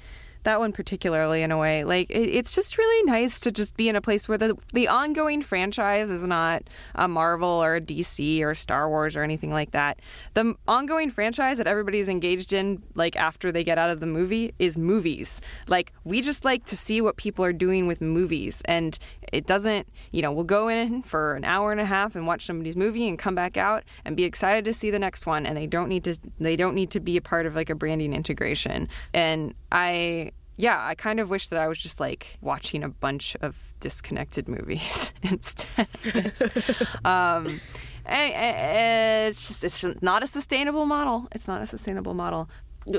that 0.43 0.59
one 0.59 0.71
particularly 0.71 1.41
in 1.41 1.51
a 1.51 1.57
way 1.57 1.83
like 1.83 2.09
it, 2.09 2.29
it's 2.29 2.53
just 2.53 2.77
really 2.77 3.03
nice 3.11 3.39
to 3.39 3.51
just 3.51 3.75
be 3.75 3.89
in 3.89 3.95
a 3.95 4.01
place 4.01 4.27
where 4.27 4.37
the 4.37 4.55
the 4.73 4.87
ongoing 4.87 5.41
franchise 5.41 6.09
is 6.09 6.23
not 6.23 6.63
a 6.95 7.07
Marvel 7.07 7.49
or 7.49 7.75
a 7.75 7.81
DC 7.81 8.41
or 8.41 8.55
Star 8.55 8.89
Wars 8.89 9.15
or 9.15 9.23
anything 9.23 9.51
like 9.51 9.71
that. 9.71 9.99
The 10.33 10.55
ongoing 10.67 11.09
franchise 11.09 11.57
that 11.57 11.67
everybody's 11.67 12.07
engaged 12.07 12.53
in 12.53 12.81
like 12.95 13.15
after 13.15 13.51
they 13.51 13.63
get 13.63 13.77
out 13.77 13.89
of 13.89 13.99
the 13.99 14.05
movie 14.05 14.53
is 14.59 14.77
movies. 14.77 15.41
Like 15.67 15.93
we 16.03 16.21
just 16.21 16.45
like 16.45 16.65
to 16.65 16.77
see 16.77 17.01
what 17.01 17.17
people 17.17 17.45
are 17.45 17.53
doing 17.53 17.87
with 17.87 18.01
movies 18.01 18.61
and 18.65 18.97
it 19.33 19.47
doesn't, 19.47 19.87
you 20.11 20.21
know, 20.21 20.31
we'll 20.31 20.43
go 20.43 20.67
in 20.67 21.01
for 21.01 21.33
an 21.33 21.43
hour 21.43 21.71
and 21.71 21.81
a 21.81 21.85
half 21.85 22.15
and 22.15 22.27
watch 22.27 22.45
somebody's 22.45 22.75
movie 22.75 23.07
and 23.07 23.17
come 23.17 23.33
back 23.33 23.57
out 23.57 23.83
and 24.05 24.15
be 24.15 24.23
excited 24.23 24.63
to 24.65 24.73
see 24.73 24.91
the 24.91 24.99
next 24.99 25.25
one 25.25 25.45
and 25.45 25.57
they 25.57 25.65
don't 25.65 25.89
need 25.89 26.03
to 26.03 26.15
they 26.39 26.55
don't 26.55 26.75
need 26.75 26.91
to 26.91 26.99
be 26.99 27.17
a 27.17 27.21
part 27.21 27.45
of 27.45 27.55
like 27.55 27.69
a 27.69 27.75
branding 27.75 28.13
integration. 28.13 28.87
And 29.13 29.55
I 29.71 30.31
yeah, 30.55 30.85
I 30.85 30.93
kind 30.93 31.19
of 31.19 31.29
wish 31.31 31.47
that 31.47 31.59
I 31.59 31.67
was 31.67 31.79
just 31.79 31.99
like 31.99 32.37
watching 32.41 32.83
a 32.83 32.89
bunch 32.89 33.35
of 33.41 33.55
disconnected 33.79 34.47
movies 34.47 35.11
instead. 35.23 35.87
um, 37.03 37.59
and- 38.05 39.27
it's 39.29 39.47
just 39.47 39.63
it's 39.63 39.83
not 40.01 40.21
a 40.23 40.27
sustainable 40.27 40.85
model. 40.85 41.27
It's 41.31 41.47
not 41.47 41.61
a 41.61 41.65
sustainable 41.65 42.13
model. 42.13 42.49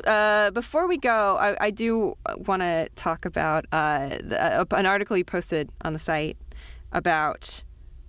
Uh, 0.04 0.50
before 0.50 0.86
we 0.88 0.96
go, 0.96 1.36
I, 1.36 1.66
I 1.66 1.70
do 1.70 2.16
want 2.36 2.62
to 2.62 2.88
talk 2.96 3.24
about 3.24 3.66
uh, 3.72 4.08
the, 4.22 4.60
uh, 4.60 4.64
an 4.72 4.86
article 4.86 5.16
you 5.16 5.24
posted 5.24 5.70
on 5.82 5.92
the 5.92 5.98
site 5.98 6.36
about 6.92 7.64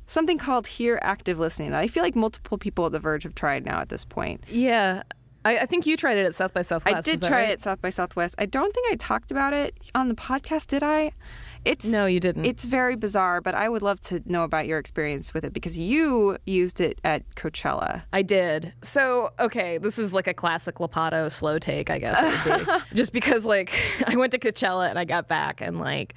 something 0.07 0.37
called 0.37 0.67
Here 0.67 0.99
Active 1.01 1.39
Listening 1.39 1.73
I 1.73 1.87
feel 1.87 2.03
like 2.03 2.15
multiple 2.15 2.57
people 2.57 2.85
at 2.85 2.91
The 2.91 2.99
Verge 2.99 3.23
have 3.23 3.35
tried 3.35 3.65
now 3.65 3.79
at 3.79 3.89
this 3.89 4.05
point. 4.05 4.43
Yeah. 4.49 5.03
I, 5.45 5.59
I 5.59 5.65
think 5.67 5.85
you 5.85 5.95
tried 5.95 6.17
it 6.17 6.25
at 6.25 6.33
South 6.35 6.53
by 6.53 6.63
Southwest. 6.63 6.97
I 6.97 7.01
did 7.01 7.21
try 7.21 7.43
right? 7.43 7.49
it 7.51 7.61
South 7.61 7.81
by 7.81 7.91
Southwest. 7.91 8.35
I 8.37 8.47
don't 8.47 8.73
think 8.73 8.91
I 8.91 8.95
talked 8.95 9.31
about 9.31 9.53
it 9.53 9.77
on 9.93 10.09
the 10.09 10.15
podcast, 10.15 10.67
did 10.67 10.81
I? 10.81 11.11
It's 11.63 11.85
No, 11.85 12.05
you 12.05 12.19
didn't. 12.19 12.45
It's 12.45 12.65
very 12.65 12.95
bizarre, 12.95 13.41
but 13.41 13.55
I 13.55 13.69
would 13.69 13.81
love 13.81 14.01
to 14.01 14.21
know 14.25 14.43
about 14.43 14.67
your 14.67 14.79
experience 14.79 15.33
with 15.33 15.43
it 15.43 15.53
because 15.53 15.77
you 15.77 16.37
used 16.45 16.81
it 16.81 16.99
at 17.03 17.23
Coachella. 17.35 18.03
I 18.11 18.23
did. 18.23 18.73
So, 18.81 19.29
okay, 19.39 19.77
this 19.77 19.97
is 19.97 20.13
like 20.13 20.27
a 20.27 20.33
classic 20.33 20.75
Lopatto 20.75 21.31
slow 21.31 21.59
take, 21.59 21.89
I 21.89 21.99
guess 21.99 22.21
it 22.21 22.49
would 22.49 22.65
be. 22.67 22.73
Just 22.95 23.13
because, 23.13 23.45
like, 23.45 23.73
I 24.07 24.15
went 24.15 24.31
to 24.33 24.39
Coachella 24.39 24.89
and 24.89 24.99
I 24.99 25.05
got 25.05 25.27
back 25.27 25.61
and, 25.61 25.79
like, 25.79 26.15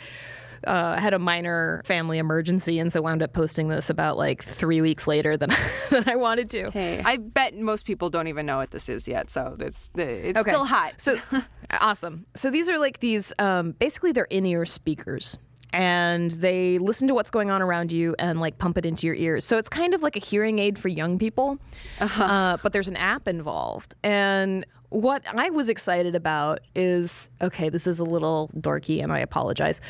uh, 0.66 0.96
had 0.98 1.14
a 1.14 1.18
minor 1.18 1.82
family 1.84 2.18
emergency, 2.18 2.78
and 2.78 2.92
so 2.92 3.02
wound 3.02 3.22
up 3.22 3.32
posting 3.32 3.68
this 3.68 3.90
about 3.90 4.16
like 4.16 4.42
three 4.42 4.80
weeks 4.80 5.06
later 5.06 5.36
than, 5.36 5.50
than 5.90 6.08
I 6.08 6.16
wanted 6.16 6.50
to. 6.50 6.70
Hey, 6.70 7.00
I 7.04 7.16
bet 7.16 7.56
most 7.56 7.84
people 7.86 8.10
don't 8.10 8.28
even 8.28 8.46
know 8.46 8.56
what 8.58 8.70
this 8.70 8.88
is 8.88 9.06
yet, 9.08 9.30
so 9.30 9.56
it's 9.60 9.90
it's 9.96 10.38
Okay. 10.38 10.50
still 10.50 10.64
hot. 10.64 10.94
So 11.00 11.16
awesome. 11.80 12.26
So 12.34 12.50
these 12.50 12.68
are 12.70 12.78
like 12.78 13.00
these 13.00 13.32
um, 13.38 13.72
basically 13.72 14.12
they're 14.12 14.24
in-ear 14.24 14.64
speakers. 14.66 15.38
And 15.70 16.30
they 16.30 16.78
listen 16.78 17.08
to 17.08 17.14
what's 17.14 17.28
going 17.30 17.50
on 17.50 17.60
around 17.60 17.92
you 17.92 18.16
and 18.18 18.40
like 18.40 18.56
pump 18.56 18.78
it 18.78 18.86
into 18.86 19.06
your 19.06 19.14
ears. 19.14 19.44
So 19.44 19.58
it's 19.58 19.68
kind 19.68 19.92
of 19.92 20.00
like 20.02 20.16
a 20.16 20.18
hearing 20.18 20.58
aid 20.58 20.78
for 20.78 20.88
young 20.88 21.18
people, 21.18 21.58
uh 22.00 22.56
but 22.62 22.72
there's 22.72 22.88
an 22.88 22.96
app 22.96 23.28
involved. 23.28 23.94
And 24.02 24.64
what 24.88 25.22
I 25.36 25.50
was 25.50 25.68
excited 25.68 26.14
about 26.14 26.60
is 26.74 27.28
okay, 27.42 27.68
this 27.68 27.86
is 27.86 27.98
a 27.98 28.04
little 28.04 28.50
dorky, 28.56 29.02
and 29.02 29.12
I 29.12 29.18
apologize. 29.18 29.82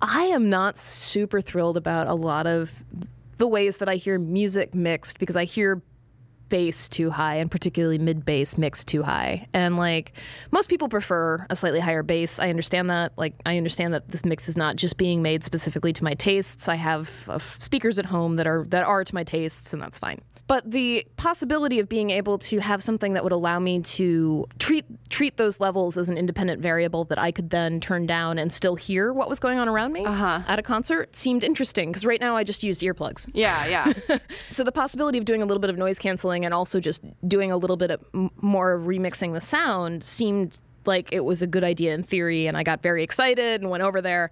I 0.00 0.24
am 0.24 0.48
not 0.48 0.78
super 0.78 1.40
thrilled 1.40 1.76
about 1.76 2.06
a 2.06 2.14
lot 2.14 2.46
of 2.46 2.72
the 3.38 3.46
ways 3.46 3.78
that 3.78 3.88
I 3.88 3.96
hear 3.96 4.18
music 4.18 4.74
mixed 4.74 5.18
because 5.18 5.36
I 5.36 5.44
hear 5.44 5.82
bass 6.48 6.88
too 6.88 7.10
high 7.10 7.36
and 7.36 7.50
particularly 7.50 7.98
mid 7.98 8.24
bass 8.24 8.56
mixed 8.56 8.88
too 8.88 9.02
high. 9.02 9.46
And 9.52 9.76
like 9.76 10.12
most 10.50 10.68
people 10.68 10.88
prefer 10.88 11.46
a 11.50 11.56
slightly 11.56 11.80
higher 11.80 12.02
bass. 12.02 12.38
I 12.38 12.48
understand 12.48 12.90
that. 12.90 13.12
Like 13.16 13.34
i 13.44 13.56
understand 13.56 13.94
that 13.94 14.08
this 14.08 14.24
mix 14.24 14.48
is 14.48 14.56
not 14.56 14.76
just 14.76 14.96
being 14.96 15.22
made 15.22 15.44
specifically 15.44 15.92
to 15.92 16.04
my 16.04 16.14
tastes. 16.14 16.68
I 16.68 16.76
have 16.76 17.10
uh, 17.28 17.38
speakers 17.58 17.98
at 17.98 18.06
home 18.06 18.36
that 18.36 18.46
are 18.46 18.64
that 18.68 18.84
are 18.84 19.04
to 19.04 19.14
my 19.14 19.24
tastes 19.24 19.72
and 19.72 19.82
that's 19.82 19.98
fine 19.98 20.20
but 20.48 20.68
the 20.70 21.06
possibility 21.16 21.78
of 21.78 21.88
being 21.88 22.10
able 22.10 22.38
to 22.38 22.58
have 22.58 22.82
something 22.82 23.12
that 23.12 23.22
would 23.22 23.32
allow 23.32 23.58
me 23.60 23.80
to 23.82 24.46
treat 24.58 24.84
treat 25.08 25.36
those 25.36 25.60
levels 25.60 25.96
as 25.96 26.08
an 26.08 26.18
independent 26.18 26.60
variable 26.60 27.04
that 27.04 27.18
I 27.18 27.30
could 27.30 27.50
then 27.50 27.80
turn 27.80 28.06
down 28.06 28.38
and 28.38 28.52
still 28.52 28.74
hear 28.74 29.12
what 29.12 29.28
was 29.28 29.38
going 29.38 29.58
on 29.58 29.68
around 29.68 29.92
me 29.92 30.04
Uh-huh. 30.04 30.40
at 30.48 30.58
a 30.58 30.62
concert 30.62 31.14
seemed 31.14 31.44
interesting 31.44 31.90
because 31.90 32.04
right 32.04 32.20
now 32.20 32.34
I 32.36 32.42
just 32.44 32.62
used 32.64 32.80
earplugs. 32.82 33.28
Yeah, 33.32 33.66
yeah. 33.66 34.18
So 34.50 34.64
the 34.64 34.72
possibility 34.72 35.18
of 35.18 35.24
doing 35.24 35.42
a 35.42 35.46
little 35.46 35.60
bit 35.60 35.70
of 35.70 35.78
noise 35.78 35.98
canceling 35.98 36.44
and 36.44 36.52
also 36.52 36.80
just 36.80 37.02
doing 37.28 37.52
a 37.52 37.56
little 37.56 37.76
bit 37.76 37.90
of 37.90 38.00
m- 38.14 38.30
more 38.40 38.78
remixing 38.78 39.34
the 39.34 39.40
sound 39.40 40.02
seemed 40.02 40.58
like 40.86 41.12
it 41.12 41.24
was 41.24 41.42
a 41.42 41.46
good 41.46 41.64
idea 41.64 41.92
in 41.94 42.02
theory, 42.02 42.46
and 42.46 42.56
I 42.56 42.62
got 42.62 42.82
very 42.82 43.02
excited 43.02 43.60
and 43.60 43.68
went 43.70 43.82
over 43.82 44.00
there. 44.00 44.30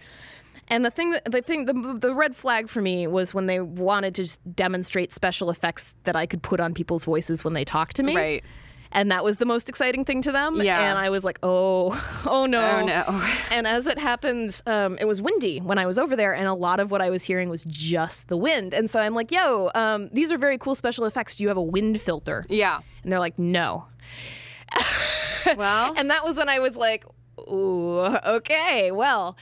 And 0.68 0.84
the 0.84 0.90
thing, 0.90 1.12
that, 1.12 1.30
the 1.30 1.42
thing, 1.42 1.66
the, 1.66 1.98
the 2.00 2.14
red 2.14 2.34
flag 2.34 2.68
for 2.68 2.82
me 2.82 3.06
was 3.06 3.32
when 3.32 3.46
they 3.46 3.60
wanted 3.60 4.14
to 4.16 4.22
just 4.22 4.56
demonstrate 4.56 5.12
special 5.12 5.50
effects 5.50 5.94
that 6.04 6.16
I 6.16 6.26
could 6.26 6.42
put 6.42 6.60
on 6.60 6.74
people's 6.74 7.04
voices 7.04 7.44
when 7.44 7.54
they 7.54 7.64
talk 7.64 7.92
to 7.94 8.02
me. 8.02 8.16
Right. 8.16 8.44
And 8.92 9.10
that 9.10 9.24
was 9.24 9.36
the 9.36 9.44
most 9.44 9.68
exciting 9.68 10.04
thing 10.04 10.22
to 10.22 10.32
them. 10.32 10.60
Yeah. 10.62 10.80
And 10.80 10.98
I 10.98 11.10
was 11.10 11.22
like, 11.22 11.38
oh, 11.42 11.92
oh 12.26 12.46
no. 12.46 12.80
Oh, 12.80 12.86
no. 12.86 13.30
And 13.50 13.66
as 13.66 13.86
it 13.86 13.98
happens, 13.98 14.62
um, 14.66 14.96
it 14.98 15.04
was 15.04 15.20
windy 15.20 15.58
when 15.58 15.78
I 15.78 15.86
was 15.86 15.98
over 15.98 16.16
there, 16.16 16.34
and 16.34 16.46
a 16.46 16.54
lot 16.54 16.80
of 16.80 16.90
what 16.90 17.00
I 17.02 17.10
was 17.10 17.22
hearing 17.22 17.48
was 17.48 17.64
just 17.64 18.28
the 18.28 18.36
wind. 18.36 18.74
And 18.74 18.88
so 18.90 19.00
I'm 19.00 19.14
like, 19.14 19.30
yo, 19.30 19.70
um, 19.74 20.08
these 20.12 20.32
are 20.32 20.38
very 20.38 20.58
cool 20.58 20.74
special 20.74 21.04
effects. 21.04 21.34
Do 21.36 21.44
you 21.44 21.48
have 21.48 21.56
a 21.56 21.62
wind 21.62 22.00
filter? 22.00 22.44
Yeah. 22.48 22.80
And 23.02 23.12
they're 23.12 23.20
like, 23.20 23.38
no. 23.38 23.86
Well, 25.56 25.94
And 25.96 26.10
that 26.10 26.24
was 26.24 26.38
when 26.38 26.48
I 26.48 26.58
was 26.58 26.76
like, 26.76 27.04
ooh, 27.38 27.98
okay, 28.00 28.90
well, 28.92 29.36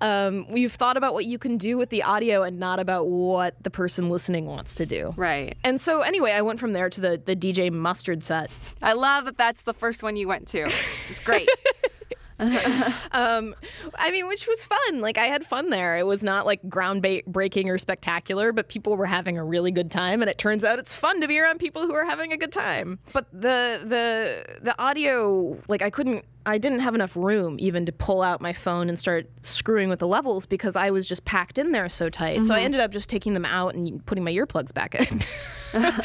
um, 0.00 0.46
we've 0.50 0.72
thought 0.72 0.96
about 0.96 1.14
what 1.14 1.24
you 1.24 1.38
can 1.38 1.56
do 1.56 1.78
with 1.78 1.90
the 1.90 2.02
audio 2.02 2.42
and 2.42 2.58
not 2.58 2.78
about 2.78 3.08
what 3.08 3.62
the 3.62 3.70
person 3.70 4.10
listening 4.10 4.46
wants 4.46 4.74
to 4.76 4.86
do. 4.86 5.14
right. 5.16 5.56
And 5.64 5.80
so, 5.80 6.00
anyway, 6.00 6.32
I 6.32 6.42
went 6.42 6.60
from 6.60 6.72
there 6.72 6.90
to 6.90 7.00
the, 7.00 7.20
the 7.24 7.36
DJ 7.36 7.70
Mustard 7.72 8.22
set. 8.22 8.50
I 8.82 8.92
love 8.92 9.24
that 9.24 9.38
that's 9.38 9.62
the 9.62 9.74
first 9.74 10.02
one 10.02 10.16
you 10.16 10.28
went 10.28 10.48
to. 10.48 10.60
It's 10.60 11.08
just 11.08 11.24
great. 11.24 11.48
Um, 13.12 13.54
I 13.94 14.10
mean, 14.10 14.28
which 14.28 14.46
was 14.46 14.66
fun. 14.66 15.00
Like, 15.00 15.16
I 15.16 15.24
had 15.24 15.46
fun 15.46 15.70
there. 15.70 15.96
It 15.96 16.04
was 16.04 16.22
not 16.22 16.44
like 16.44 16.62
groundbreaking 16.64 17.66
or 17.66 17.78
spectacular, 17.78 18.52
but 18.52 18.68
people 18.68 18.96
were 18.96 19.06
having 19.06 19.38
a 19.38 19.44
really 19.44 19.70
good 19.70 19.90
time. 19.90 20.20
And 20.20 20.30
it 20.30 20.36
turns 20.36 20.62
out 20.62 20.78
it's 20.78 20.94
fun 20.94 21.20
to 21.22 21.28
be 21.28 21.38
around 21.38 21.60
people 21.60 21.86
who 21.86 21.94
are 21.94 22.04
having 22.04 22.32
a 22.32 22.36
good 22.36 22.52
time. 22.52 22.98
But 23.14 23.26
the 23.32 23.80
the 23.82 24.60
the 24.62 24.74
audio, 24.78 25.56
like, 25.68 25.80
I 25.82 25.88
couldn't. 25.90 26.24
I 26.44 26.58
didn't 26.58 26.78
have 26.80 26.94
enough 26.94 27.16
room 27.16 27.56
even 27.58 27.86
to 27.86 27.92
pull 27.92 28.22
out 28.22 28.40
my 28.40 28.52
phone 28.52 28.88
and 28.88 28.96
start 28.96 29.28
screwing 29.42 29.88
with 29.88 29.98
the 29.98 30.06
levels 30.06 30.46
because 30.46 30.76
I 30.76 30.90
was 30.90 31.04
just 31.04 31.24
packed 31.24 31.58
in 31.58 31.72
there 31.72 31.88
so 31.88 32.08
tight. 32.08 32.44
So 32.44 32.54
I 32.54 32.60
ended 32.60 32.80
up 32.80 32.92
just 32.92 33.08
taking 33.08 33.34
them 33.34 33.44
out 33.44 33.74
and 33.74 34.04
putting 34.06 34.22
my 34.22 34.30
earplugs 34.32 34.72
back 34.72 34.94
in. 34.94 35.22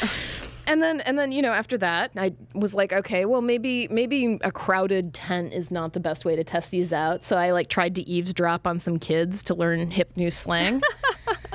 And 0.66 0.82
then 0.82 1.00
and 1.00 1.18
then 1.18 1.32
you 1.32 1.42
know 1.42 1.52
after 1.52 1.76
that 1.78 2.12
I 2.16 2.34
was 2.54 2.74
like 2.74 2.92
okay 2.92 3.24
well 3.24 3.40
maybe 3.40 3.88
maybe 3.88 4.38
a 4.42 4.52
crowded 4.52 5.12
tent 5.12 5.52
is 5.52 5.70
not 5.70 5.92
the 5.92 6.00
best 6.00 6.24
way 6.24 6.36
to 6.36 6.44
test 6.44 6.70
these 6.70 6.92
out 6.92 7.24
so 7.24 7.36
I 7.36 7.50
like 7.50 7.68
tried 7.68 7.94
to 7.96 8.08
eavesdrop 8.08 8.66
on 8.66 8.78
some 8.78 8.98
kids 8.98 9.42
to 9.44 9.54
learn 9.54 9.90
hip 9.90 10.16
new 10.16 10.30
slang. 10.30 10.82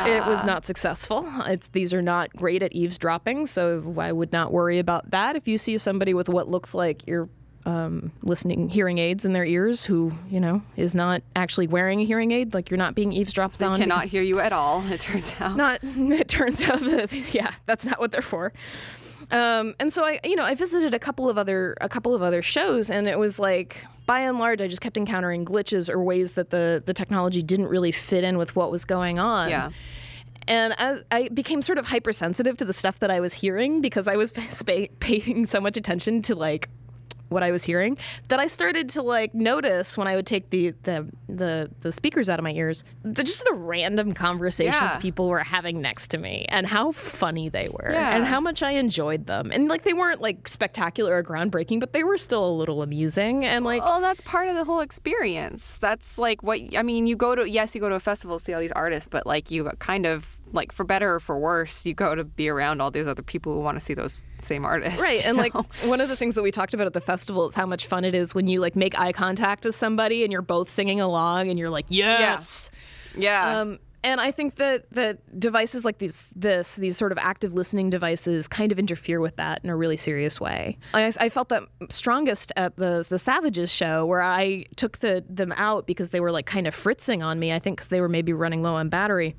it 0.00 0.26
was 0.26 0.40
ah. 0.40 0.44
not 0.44 0.66
successful. 0.66 1.28
It's 1.46 1.68
these 1.68 1.92
are 1.92 2.02
not 2.02 2.34
great 2.34 2.62
at 2.62 2.72
eavesdropping 2.72 3.46
so 3.46 3.94
I 3.98 4.12
would 4.12 4.32
not 4.32 4.52
worry 4.52 4.78
about 4.78 5.10
that 5.10 5.36
if 5.36 5.46
you 5.46 5.58
see 5.58 5.78
somebody 5.78 6.14
with 6.14 6.28
what 6.28 6.48
looks 6.48 6.74
like 6.74 7.02
ear 7.06 7.28
um, 7.66 8.12
listening 8.22 8.68
hearing 8.70 8.96
aids 8.98 9.24
in 9.24 9.32
their 9.34 9.44
ears 9.44 9.84
who 9.84 10.12
you 10.30 10.40
know 10.40 10.62
is 10.76 10.94
not 10.94 11.22
actually 11.34 11.66
wearing 11.66 12.00
a 12.00 12.04
hearing 12.04 12.30
aid 12.30 12.54
like 12.54 12.70
you're 12.70 12.78
not 12.78 12.94
being 12.94 13.12
eavesdropped 13.12 13.62
on 13.62 13.78
Cannot 13.80 14.04
hear 14.06 14.22
you 14.22 14.40
at 14.40 14.52
all, 14.52 14.82
it 14.90 15.00
turns 15.00 15.30
out. 15.40 15.56
not 15.64 15.80
it 15.82 16.28
turns 16.28 16.62
out 16.62 16.80
that 16.80 17.12
yeah 17.34 17.50
that's 17.66 17.84
not 17.84 17.98
what 18.00 18.12
they're 18.12 18.22
for 18.22 18.52
um, 19.32 19.74
and 19.80 19.92
so 19.92 20.04
i 20.04 20.20
you 20.24 20.36
know 20.36 20.44
i 20.44 20.54
visited 20.54 20.94
a 20.94 20.98
couple 21.00 21.28
of 21.28 21.36
other 21.36 21.76
a 21.80 21.88
couple 21.88 22.14
of 22.14 22.22
other 22.22 22.40
shows 22.42 22.88
and 22.90 23.08
it 23.08 23.18
was 23.18 23.38
like 23.40 23.84
by 24.06 24.20
and 24.20 24.38
large 24.38 24.60
i 24.62 24.68
just 24.68 24.80
kept 24.80 24.96
encountering 24.96 25.44
glitches 25.44 25.88
or 25.88 26.02
ways 26.04 26.32
that 26.32 26.50
the 26.50 26.80
the 26.86 26.94
technology 26.94 27.42
didn't 27.42 27.66
really 27.66 27.90
fit 27.92 28.22
in 28.22 28.38
with 28.38 28.54
what 28.54 28.70
was 28.70 28.84
going 28.84 29.18
on 29.18 29.48
Yeah. 29.50 29.70
and 30.46 30.78
as 30.78 31.02
I 31.10 31.28
became 31.30 31.60
sort 31.62 31.78
of 31.78 31.86
hypersensitive 31.86 32.56
to 32.58 32.64
the 32.64 32.72
stuff 32.72 33.00
that 33.00 33.10
I 33.10 33.18
was 33.18 33.34
hearing 33.34 33.80
because 33.80 34.06
I 34.06 34.14
was 34.14 34.30
spa- 34.50 34.86
paying 35.00 35.44
so 35.46 35.60
much 35.60 35.76
attention 35.76 36.22
to 36.22 36.36
like 36.36 36.68
what 37.28 37.42
I 37.42 37.50
was 37.50 37.64
hearing 37.64 37.96
that 38.28 38.38
I 38.38 38.46
started 38.46 38.88
to 38.90 39.02
like 39.02 39.34
notice 39.34 39.96
when 39.98 40.06
I 40.06 40.14
would 40.16 40.26
take 40.26 40.50
the 40.50 40.72
the 40.84 41.06
the, 41.28 41.70
the 41.80 41.92
speakers 41.92 42.28
out 42.28 42.38
of 42.38 42.44
my 42.44 42.52
ears, 42.52 42.84
the, 43.02 43.24
just 43.24 43.44
the 43.44 43.52
random 43.54 44.14
conversations 44.14 44.74
Yeah. 44.74 44.96
people 44.98 45.28
were 45.28 45.40
having 45.40 45.80
next 45.80 46.08
to 46.12 46.18
me 46.18 46.46
and 46.48 46.66
how 46.66 46.92
funny 46.92 47.48
they 47.48 47.68
were 47.68 47.90
Yeah. 47.92 48.16
and 48.16 48.24
how 48.24 48.40
much 48.40 48.62
I 48.62 48.72
enjoyed 48.72 49.26
them. 49.26 49.50
And 49.52 49.68
like 49.68 49.82
they 49.82 49.92
weren't 49.92 50.20
like 50.20 50.46
spectacular 50.48 51.16
or 51.16 51.22
groundbreaking, 51.24 51.80
but 51.80 51.92
they 51.92 52.04
were 52.04 52.16
still 52.16 52.48
a 52.48 52.52
little 52.52 52.82
amusing 52.82 53.44
and 53.44 53.64
like 53.64 53.82
Well, 53.82 54.00
that's 54.00 54.20
part 54.20 54.48
of 54.48 54.54
the 54.54 54.64
whole 54.64 54.80
experience. 54.80 55.78
That's 55.78 56.18
like 56.18 56.42
what 56.42 56.60
I 56.76 56.82
mean. 56.82 57.06
You 57.06 57.16
go 57.16 57.34
to 57.34 57.48
yes, 57.48 57.74
you 57.74 57.80
go 57.80 57.88
to 57.88 57.94
a 57.96 58.00
festival 58.00 58.38
to 58.38 58.44
see 58.44 58.52
all 58.52 58.60
these 58.60 58.72
artists, 58.72 59.08
but 59.10 59.26
like 59.26 59.50
you 59.50 59.64
kind 59.78 60.06
of 60.06 60.35
like 60.52 60.72
for 60.72 60.84
better 60.84 61.14
or 61.14 61.20
for 61.20 61.38
worse, 61.38 61.84
you 61.84 61.94
go 61.94 62.14
to 62.14 62.24
be 62.24 62.48
around 62.48 62.80
all 62.80 62.90
these 62.90 63.06
other 63.06 63.22
people 63.22 63.52
who 63.52 63.60
want 63.60 63.78
to 63.78 63.84
see 63.84 63.94
those 63.94 64.24
same 64.42 64.64
artists. 64.64 65.00
Right. 65.00 65.24
And 65.24 65.36
you 65.36 65.42
like 65.42 65.54
know? 65.54 65.66
one 65.84 66.00
of 66.00 66.08
the 66.08 66.16
things 66.16 66.34
that 66.34 66.42
we 66.42 66.50
talked 66.50 66.74
about 66.74 66.86
at 66.86 66.92
the 66.92 67.00
festival 67.00 67.46
is 67.48 67.54
how 67.54 67.66
much 67.66 67.86
fun 67.86 68.04
it 68.04 68.14
is 68.14 68.34
when 68.34 68.48
you 68.48 68.60
like 68.60 68.76
make 68.76 68.98
eye 68.98 69.12
contact 69.12 69.64
with 69.64 69.76
somebody 69.76 70.22
and 70.22 70.32
you're 70.32 70.42
both 70.42 70.68
singing 70.68 71.00
along 71.00 71.50
and 71.50 71.58
you're 71.58 71.70
like, 71.70 71.86
yes. 71.88 72.70
yeah, 73.16 73.60
Um, 73.60 73.78
and 74.04 74.20
I 74.20 74.30
think 74.30 74.54
that 74.56 74.88
that 74.92 75.40
devices 75.40 75.84
like 75.84 75.98
these, 75.98 76.28
this, 76.34 76.76
these 76.76 76.96
sort 76.96 77.10
of 77.10 77.18
active 77.18 77.54
listening 77.54 77.90
devices, 77.90 78.46
kind 78.46 78.70
of 78.70 78.78
interfere 78.78 79.18
with 79.18 79.34
that 79.34 79.60
in 79.64 79.70
a 79.70 79.74
really 79.74 79.96
serious 79.96 80.40
way. 80.40 80.78
I, 80.94 81.12
I 81.18 81.28
felt 81.28 81.48
that 81.48 81.64
strongest 81.90 82.52
at 82.56 82.76
the 82.76 83.04
the 83.08 83.18
Savages 83.18 83.72
show, 83.72 84.06
where 84.06 84.22
I 84.22 84.66
took 84.76 84.98
the 84.98 85.24
them 85.28 85.50
out 85.56 85.88
because 85.88 86.10
they 86.10 86.20
were 86.20 86.30
like 86.30 86.46
kind 86.46 86.68
of 86.68 86.74
fritzing 86.74 87.24
on 87.24 87.40
me. 87.40 87.52
I 87.52 87.58
think 87.58 87.78
because 87.78 87.88
they 87.88 88.00
were 88.00 88.08
maybe 88.08 88.32
running 88.32 88.62
low 88.62 88.76
on 88.76 88.88
battery. 88.90 89.34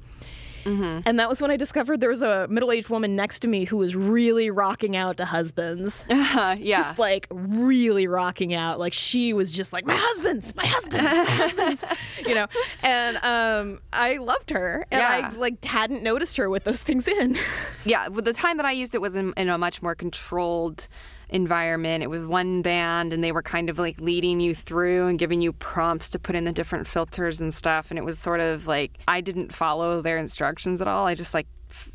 And 0.66 1.20
that 1.20 1.30
was 1.30 1.42
when 1.42 1.52
I 1.52 1.58
discovered 1.58 2.02
there 2.02 2.10
was 2.10 2.22
a 2.22 2.48
middle 2.50 2.72
aged 2.72 2.90
woman 2.90 3.16
next 3.16 3.40
to 3.40 3.48
me 3.48 3.64
who 3.66 3.78
was 3.78 3.96
really 3.96 4.50
rocking 4.50 4.96
out 4.96 5.18
to 5.18 5.26
husbands. 5.26 6.06
yeah. 6.10 6.56
Just 6.60 7.00
like 7.00 7.28
really 7.32 8.08
rocking 8.08 8.54
out. 8.54 8.80
Like 8.80 8.94
she 8.94 9.34
was 9.34 9.52
just 9.52 9.72
like, 9.74 9.86
my 9.86 9.96
husband's, 9.98 10.56
my 10.56 10.66
husband's, 10.66 11.04
my 11.04 11.24
husband's, 11.26 11.84
you 12.26 12.36
know? 12.36 12.48
And 12.84 13.18
um, 13.18 13.82
I 13.94 14.18
loved 14.18 14.50
her. 14.50 14.86
And 14.92 15.00
Yeah. 15.00 15.32
I 15.34 15.38
like 15.38 15.64
hadn't 15.64 16.04
noticed 16.04 16.38
her 16.38 16.50
with 16.50 16.64
those 16.64 16.84
things 16.84 17.08
in. 17.08 17.38
yeah, 17.86 18.08
well, 18.10 18.22
the 18.22 18.34
time 18.34 18.58
that 18.58 18.66
I 18.66 18.72
used 18.72 18.96
it 18.96 19.02
was 19.02 19.16
in, 19.16 19.34
in 19.38 19.50
a 19.50 19.58
much 19.58 19.82
more 19.82 19.96
controlled 19.96 20.88
environment. 21.30 22.04
It 22.04 22.10
was 22.10 22.26
one 22.26 22.62
band, 22.62 23.14
and 23.14 23.24
they 23.24 23.32
were 23.32 23.42
kind 23.42 23.70
of 23.70 23.80
like 23.80 24.00
leading 24.00 24.40
you 24.40 24.56
through 24.56 25.08
and 25.08 25.20
giving 25.20 25.42
you 25.42 25.54
prompts 25.54 26.10
to 26.10 26.20
put 26.20 26.36
in 26.36 26.44
the 26.44 26.52
different 26.52 26.88
filters 26.88 27.42
and 27.42 27.54
stuff. 27.54 27.90
And 27.90 27.98
it 27.98 28.06
was 28.06 28.20
sort 28.20 28.40
of 28.40 28.68
like 28.68 29.00
I 29.08 29.22
didn't 29.22 29.54
follow 29.54 30.02
their 30.02 30.18
instructions 30.18 30.82
at 30.82 30.88
all. 30.88 31.08
I 31.08 31.16
just 31.16 31.34
like 31.34 31.48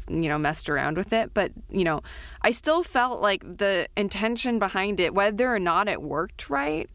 you 0.09 0.29
know 0.29 0.39
messed 0.39 0.69
around 0.69 0.99
with 0.99 1.13
it 1.15 1.33
but 1.33 1.51
you 1.71 1.83
know 1.83 2.03
i 2.43 2.51
still 2.51 2.85
felt 2.85 3.23
like 3.23 3.41
the 3.57 3.89
intention 3.97 4.59
behind 4.59 5.01
it 5.01 5.15
whether 5.15 5.53
or 5.53 5.59
not 5.59 5.89
it 5.89 6.03
worked 6.03 6.51
right 6.51 6.91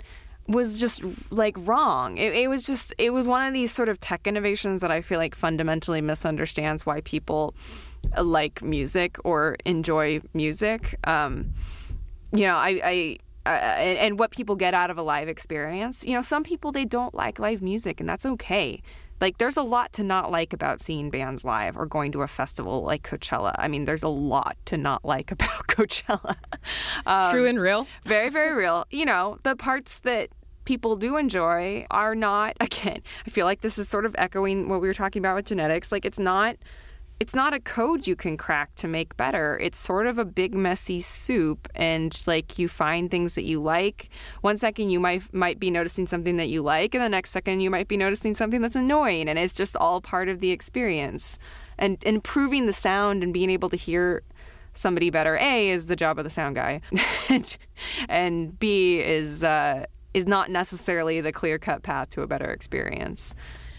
was 0.48 0.78
just 0.78 1.02
like 1.30 1.56
wrong. 1.60 2.18
It, 2.18 2.34
it 2.34 2.50
was 2.50 2.66
just 2.66 2.94
it 2.98 3.12
was 3.12 3.28
one 3.28 3.46
of 3.46 3.54
these 3.54 3.72
sort 3.72 3.90
of 3.90 4.00
tech 4.00 4.28
innovations 4.28 4.82
that 4.82 4.92
I 4.92 5.02
feel 5.02 5.18
like 5.18 5.36
fundamentally 5.36 6.02
misunderstands 6.02 6.86
why 6.86 7.02
people 7.02 7.54
like 8.22 8.62
music 8.62 9.18
or 9.26 9.58
enjoy 9.66 10.22
music. 10.34 10.96
Um, 11.06 11.54
you 12.32 12.46
know, 12.46 12.56
I. 12.56 12.82
I 12.84 13.18
uh, 13.46 13.50
and, 13.50 13.98
and 13.98 14.20
what 14.20 14.30
people 14.32 14.58
get 14.58 14.74
out 14.74 14.90
of 14.90 14.98
a 14.98 15.02
live 15.02 15.30
experience. 15.30 16.04
You 16.04 16.14
know, 16.16 16.22
some 16.22 16.44
people 16.44 16.74
they 16.74 16.84
don't 16.84 17.16
like 17.16 17.40
live 17.40 17.62
music, 17.62 18.02
and 18.02 18.10
that's 18.10 18.26
okay. 18.26 18.82
Like, 19.22 19.38
there's 19.38 19.56
a 19.56 19.64
lot 19.64 19.94
to 19.94 20.04
not 20.04 20.32
like 20.32 20.52
about 20.52 20.82
seeing 20.82 21.10
bands 21.10 21.46
live 21.46 21.78
or 21.78 21.86
going 21.86 22.12
to 22.12 22.24
a 22.24 22.28
festival 22.28 22.84
like 22.84 23.04
Coachella. 23.04 23.56
I 23.58 23.70
mean, 23.70 23.86
there's 23.86 24.04
a 24.04 24.10
lot 24.10 24.58
to 24.66 24.76
not 24.78 25.06
like 25.06 25.32
about 25.38 25.68
Coachella. 25.68 26.36
Um, 27.06 27.32
True 27.32 27.46
and 27.46 27.60
real. 27.60 27.88
very 28.04 28.30
very 28.30 28.54
real 28.54 28.86
you 28.92 29.06
know 29.06 29.38
the 29.44 29.56
parts 29.56 30.00
that 30.02 30.30
people 30.66 30.98
do 30.98 31.16
enjoy 31.16 31.86
are 31.90 32.14
not 32.16 32.58
again 32.60 33.02
i 33.26 33.30
feel 33.30 33.46
like 33.46 33.62
this 33.62 33.78
is 33.78 33.88
sort 33.88 34.06
of 34.06 34.14
echoing 34.18 34.68
what 34.68 34.82
we 34.82 34.88
were 34.88 34.94
talking 34.94 35.22
about 35.22 35.36
with 35.36 35.46
genetics 35.46 35.92
like 35.92 36.04
it's 36.04 36.20
not 36.20 36.58
it's 37.20 37.34
not 37.34 37.54
a 37.54 37.60
code 37.60 38.06
you 38.06 38.16
can 38.16 38.38
crack 38.38 38.74
to 38.76 38.88
make 38.88 39.18
better 39.18 39.58
it's 39.60 39.80
sort 39.80 40.08
of 40.08 40.18
a 40.18 40.26
big 40.26 40.54
messy 40.54 41.02
soup 41.02 41.68
and 41.76 42.22
like 42.28 42.60
you 42.60 42.68
find 42.68 43.10
things 43.10 43.36
that 43.36 43.44
you 43.44 43.62
like 43.62 44.10
one 44.42 44.58
second 44.58 44.90
you 44.90 45.00
might 45.00 45.22
might 45.34 45.60
be 45.60 45.72
noticing 45.72 46.06
something 46.06 46.38
that 46.38 46.50
you 46.50 46.62
like 46.62 46.94
and 46.94 47.04
the 47.04 47.10
next 47.10 47.32
second 47.32 47.60
you 47.60 47.70
might 47.70 47.88
be 47.88 47.98
noticing 47.98 48.36
something 48.36 48.62
that's 48.62 48.76
annoying 48.76 49.28
and 49.28 49.40
it's 49.40 49.54
just 49.54 49.76
all 49.78 50.02
part 50.02 50.30
of 50.30 50.40
the 50.40 50.52
experience 50.52 51.38
and 51.78 52.04
improving 52.04 52.66
the 52.66 52.74
sound 52.74 53.24
and 53.24 53.34
being 53.34 53.50
able 53.50 53.70
to 53.70 53.78
hear 53.78 54.24
somebody 54.78 55.10
better. 55.10 55.38
A 55.38 55.70
is 55.70 55.88
the 55.88 55.96
job 55.96 56.18
of 56.18 56.24
the 56.24 56.30
sound 56.30 56.56
guy, 56.56 56.82
and 58.10 58.60
B 58.60 59.00
is 59.00 59.44
uh, 59.44 59.86
is 60.14 60.26
not 60.26 60.50
necessarily 60.50 61.22
the 61.22 61.32
clear 61.32 61.58
cut 61.58 61.84
path 61.84 62.10
to 62.12 62.22
a 62.22 62.28
better 62.28 62.50
experience. 62.50 63.34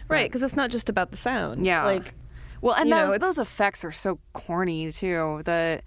Right, 0.08 0.28
because 0.28 0.42
it's 0.42 0.56
not 0.56 0.70
just 0.70 0.88
about 0.88 1.10
the 1.10 1.18
sound. 1.18 1.66
Yeah. 1.66 1.84
Like, 1.84 2.14
Well, 2.60 2.74
and 2.74 2.88
You 2.88 2.94
know, 2.94 3.10
those, 3.10 3.18
those 3.18 3.38
effects 3.38 3.84
are 3.84 3.92
so 3.92 4.18
corny 4.32 4.90
too. 4.92 5.42
The 5.44 5.80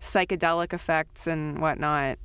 psychedelic 0.00 0.72
effects 0.72 1.26
and 1.26 1.60
whatnot. 1.60 2.18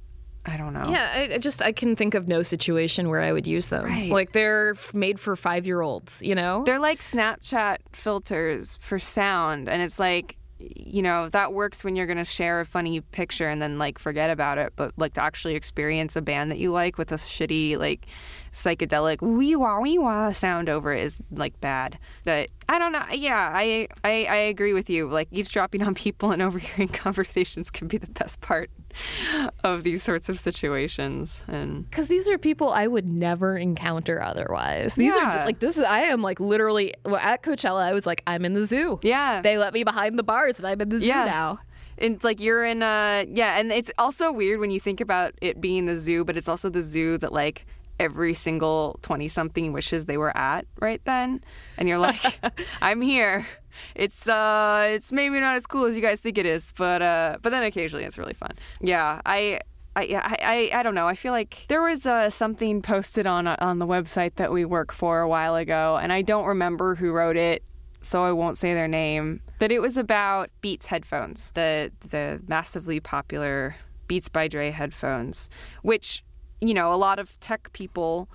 I 0.43 0.57
don't 0.57 0.73
know. 0.73 0.89
yeah, 0.89 1.07
I, 1.15 1.35
I 1.35 1.37
just 1.37 1.61
I 1.61 1.71
can 1.71 1.95
think 1.95 2.15
of 2.15 2.27
no 2.27 2.41
situation 2.41 3.09
where 3.09 3.21
I 3.21 3.31
would 3.31 3.45
use 3.45 3.69
them. 3.69 3.85
Right. 3.85 4.09
Like 4.09 4.31
they're 4.31 4.75
made 4.91 5.19
for 5.19 5.35
five 5.35 5.67
year 5.67 5.81
olds. 5.81 6.19
You 6.21 6.33
know. 6.33 6.63
They're 6.65 6.79
like 6.79 7.03
Snapchat 7.03 7.77
filters 7.93 8.77
for 8.81 8.97
sound, 8.97 9.69
and 9.69 9.83
it's 9.83 9.99
like, 9.99 10.37
you 10.57 11.03
know, 11.03 11.29
that 11.29 11.53
works 11.53 11.83
when 11.83 11.95
you're 11.95 12.07
going 12.07 12.17
to 12.17 12.25
share 12.25 12.59
a 12.59 12.65
funny 12.65 13.01
picture 13.01 13.47
and 13.49 13.61
then 13.61 13.77
like 13.77 13.99
forget 13.99 14.31
about 14.31 14.57
it. 14.57 14.73
But 14.75 14.93
like 14.97 15.13
to 15.13 15.21
actually 15.21 15.53
experience 15.53 16.15
a 16.15 16.21
band 16.23 16.49
that 16.49 16.57
you 16.57 16.71
like 16.71 16.97
with 16.97 17.11
a 17.11 17.15
shitty 17.15 17.77
like 17.77 18.07
psychedelic 18.53 19.21
wee 19.21 19.55
wah 19.55 19.79
wee 19.79 19.97
wah 19.97 20.31
sound 20.31 20.67
over 20.69 20.93
it 20.93 21.03
is 21.03 21.17
like 21.31 21.59
bad. 21.61 21.97
But 22.25 22.49
I 22.67 22.79
don't 22.79 22.91
know. 22.91 23.03
Yeah, 23.13 23.51
I, 23.53 23.87
I 24.03 24.25
I 24.29 24.35
agree 24.35 24.73
with 24.73 24.89
you. 24.89 25.07
Like 25.07 25.27
eavesdropping 25.31 25.81
on 25.87 25.93
people 25.95 26.31
and 26.31 26.41
overhearing 26.41 26.89
conversations 27.05 27.69
can 27.69 27.87
be 27.87 27.97
the 27.97 28.07
best 28.07 28.41
part 28.41 28.69
of 29.63 29.83
these 29.83 30.03
sorts 30.03 30.27
of 30.29 30.39
situations. 30.39 31.41
And 31.47 31.89
Because 31.89 32.07
these 32.07 32.27
are 32.29 32.37
people 32.37 32.69
I 32.71 32.87
would 32.87 33.07
never 33.07 33.57
encounter 33.57 34.21
otherwise. 34.21 34.95
These 34.95 35.15
Yeah. 35.15 35.41
are 35.41 35.45
like 35.45 35.59
this 35.59 35.77
is 35.77 35.83
I 35.85 36.01
am 36.01 36.21
like 36.21 36.39
literally 36.39 36.93
well, 37.05 37.17
at 37.17 37.43
Coachella. 37.43 37.83
I 37.83 37.93
was 37.93 38.05
like 38.05 38.21
I'm 38.27 38.45
in 38.45 38.53
the 38.53 38.65
zoo. 38.65 38.99
yeah, 39.01 39.41
They 39.41 39.57
let 39.57 39.73
me 39.73 39.83
behind 39.83 40.19
the 40.19 40.23
bars, 40.23 40.57
and 40.57 40.67
I'm 40.67 40.81
in 40.81 40.89
the 40.89 40.99
zoo 40.99 41.05
Yeah. 41.05 41.25
now. 41.25 41.59
it's 41.97 42.23
like 42.23 42.39
you're 42.41 42.65
in 42.65 42.81
a 42.83 43.25
yeah 43.29 43.59
and 43.59 43.71
it's 43.71 43.91
also 43.97 44.31
weird 44.31 44.59
when 44.59 44.71
you 44.71 44.79
think 44.79 44.99
about 45.01 45.33
it 45.41 45.61
being 45.61 45.85
the 45.85 45.97
zoo 45.97 46.23
but 46.25 46.35
it's 46.35 46.47
also 46.47 46.67
the 46.69 46.81
zoo 46.81 47.17
that 47.19 47.31
like 47.31 47.65
every 48.01 48.33
single 48.33 48.99
20 49.03 49.27
something 49.27 49.71
wishes 49.73 50.07
they 50.07 50.17
were 50.17 50.35
at 50.35 50.65
right 50.79 51.01
then 51.05 51.39
and 51.77 51.87
you're 51.87 51.99
like 51.99 52.39
i'm 52.81 52.99
here 52.99 53.45
it's 53.93 54.27
uh 54.27 54.87
it's 54.89 55.11
maybe 55.11 55.39
not 55.39 55.55
as 55.55 55.67
cool 55.67 55.85
as 55.85 55.95
you 55.95 56.01
guys 56.01 56.19
think 56.19 56.39
it 56.39 56.45
is 56.47 56.73
but 56.77 57.03
uh 57.03 57.37
but 57.43 57.51
then 57.51 57.61
occasionally 57.61 58.03
it's 58.03 58.17
really 58.17 58.33
fun 58.33 58.51
yeah 58.81 59.21
i 59.25 59.59
I, 59.93 60.03
yeah, 60.03 60.21
I, 60.23 60.69
I, 60.73 60.79
I 60.79 60.83
don't 60.83 60.95
know. 60.95 61.05
I 61.05 61.15
feel 61.15 61.33
like 61.33 61.65
there 61.67 61.81
was 61.81 62.05
uh, 62.05 62.29
something 62.29 62.81
posted 62.81 63.27
on 63.27 63.45
on 63.45 63.79
the 63.79 63.85
website 63.85 64.35
that 64.35 64.49
we 64.49 64.63
work 64.63 64.93
for 64.93 65.19
a 65.19 65.27
while 65.27 65.57
ago, 65.57 65.99
and 66.01 66.13
I 66.13 66.21
don't 66.21 66.45
remember 66.45 66.95
who 66.95 67.11
wrote 67.11 67.35
it 67.35 67.61
so 68.01 68.23
I 68.23 68.31
won't 68.31 68.57
say 68.57 68.73
their 68.73 68.87
name. 68.87 69.41
But 69.59 69.71
it 69.71 69.79
was 69.79 69.97
about 69.97 70.49
Beats 70.61 70.87
headphones, 70.87 71.51
the 71.51 71.91
the 72.09 72.41
massively 72.47 72.99
popular 72.99 73.75
Beats 74.07 74.29
by 74.29 74.47
Dre 74.47 74.71
headphones, 74.71 75.49
which 75.83 76.23
you 76.61 76.73
know 76.73 76.93
a 76.93 76.95
lot 76.95 77.19
of 77.19 77.39
tech 77.39 77.73
people 77.73 78.29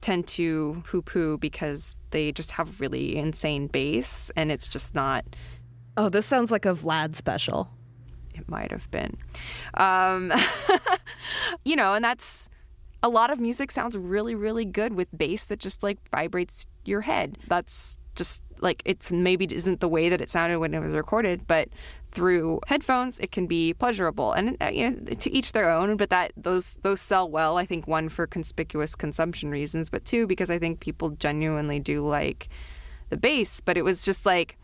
tend 0.00 0.26
to 0.26 0.82
poo 0.86 1.02
poo 1.02 1.38
because 1.38 1.96
they 2.10 2.32
just 2.32 2.52
have 2.52 2.80
really 2.80 3.16
insane 3.16 3.66
bass, 3.66 4.30
and 4.36 4.50
it's 4.50 4.66
just 4.66 4.94
not. 4.94 5.24
Oh, 5.96 6.08
this 6.08 6.26
sounds 6.26 6.50
like 6.50 6.64
a 6.64 6.74
Vlad 6.74 7.16
special. 7.16 7.68
It 8.34 8.48
might 8.48 8.70
have 8.70 8.88
been, 8.90 9.16
um, 9.74 10.32
you 11.64 11.74
know, 11.74 11.94
and 11.94 12.04
that's 12.04 12.48
a 13.02 13.08
lot 13.08 13.30
of 13.30 13.40
music 13.40 13.70
sounds 13.70 13.96
really 13.96 14.34
really 14.34 14.64
good 14.64 14.92
with 14.94 15.08
bass 15.16 15.44
that 15.46 15.58
just 15.58 15.82
like 15.82 15.98
vibrates 16.10 16.66
your 16.84 17.02
head. 17.02 17.38
That's 17.48 17.96
just 18.14 18.42
like 18.60 18.82
it's 18.84 19.10
maybe 19.10 19.46
isn't 19.50 19.80
the 19.80 19.88
way 19.88 20.08
that 20.08 20.20
it 20.20 20.30
sounded 20.30 20.58
when 20.58 20.74
it 20.74 20.80
was 20.80 20.92
recorded, 20.92 21.46
but 21.46 21.68
through 22.18 22.58
headphones 22.66 23.20
it 23.20 23.30
can 23.30 23.46
be 23.46 23.72
pleasurable 23.72 24.32
and 24.32 24.56
uh, 24.60 24.66
you 24.66 24.90
know 24.90 25.14
to 25.14 25.30
each 25.30 25.52
their 25.52 25.70
own 25.70 25.96
but 25.96 26.10
that 26.10 26.32
those 26.36 26.74
those 26.82 27.00
sell 27.00 27.30
well 27.30 27.56
i 27.56 27.64
think 27.64 27.86
one 27.86 28.08
for 28.08 28.26
conspicuous 28.26 28.96
consumption 28.96 29.52
reasons 29.52 29.88
but 29.88 30.04
two 30.04 30.26
because 30.26 30.50
i 30.50 30.58
think 30.58 30.80
people 30.80 31.10
genuinely 31.10 31.78
do 31.78 32.04
like 32.04 32.48
the 33.10 33.16
bass 33.16 33.60
but 33.60 33.78
it 33.78 33.82
was 33.82 34.04
just 34.04 34.26
like 34.26 34.58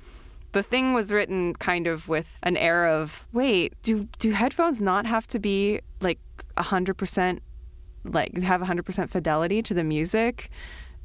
the 0.50 0.64
thing 0.64 0.94
was 0.94 1.12
written 1.12 1.54
kind 1.54 1.86
of 1.86 2.08
with 2.08 2.34
an 2.42 2.56
air 2.56 2.88
of 2.88 3.24
wait 3.32 3.72
do 3.82 4.08
do 4.18 4.32
headphones 4.32 4.80
not 4.80 5.06
have 5.06 5.28
to 5.28 5.38
be 5.38 5.78
like 6.00 6.18
100% 6.56 7.38
like 8.04 8.36
have 8.42 8.60
100% 8.60 9.08
fidelity 9.08 9.62
to 9.62 9.74
the 9.74 9.84
music 9.84 10.50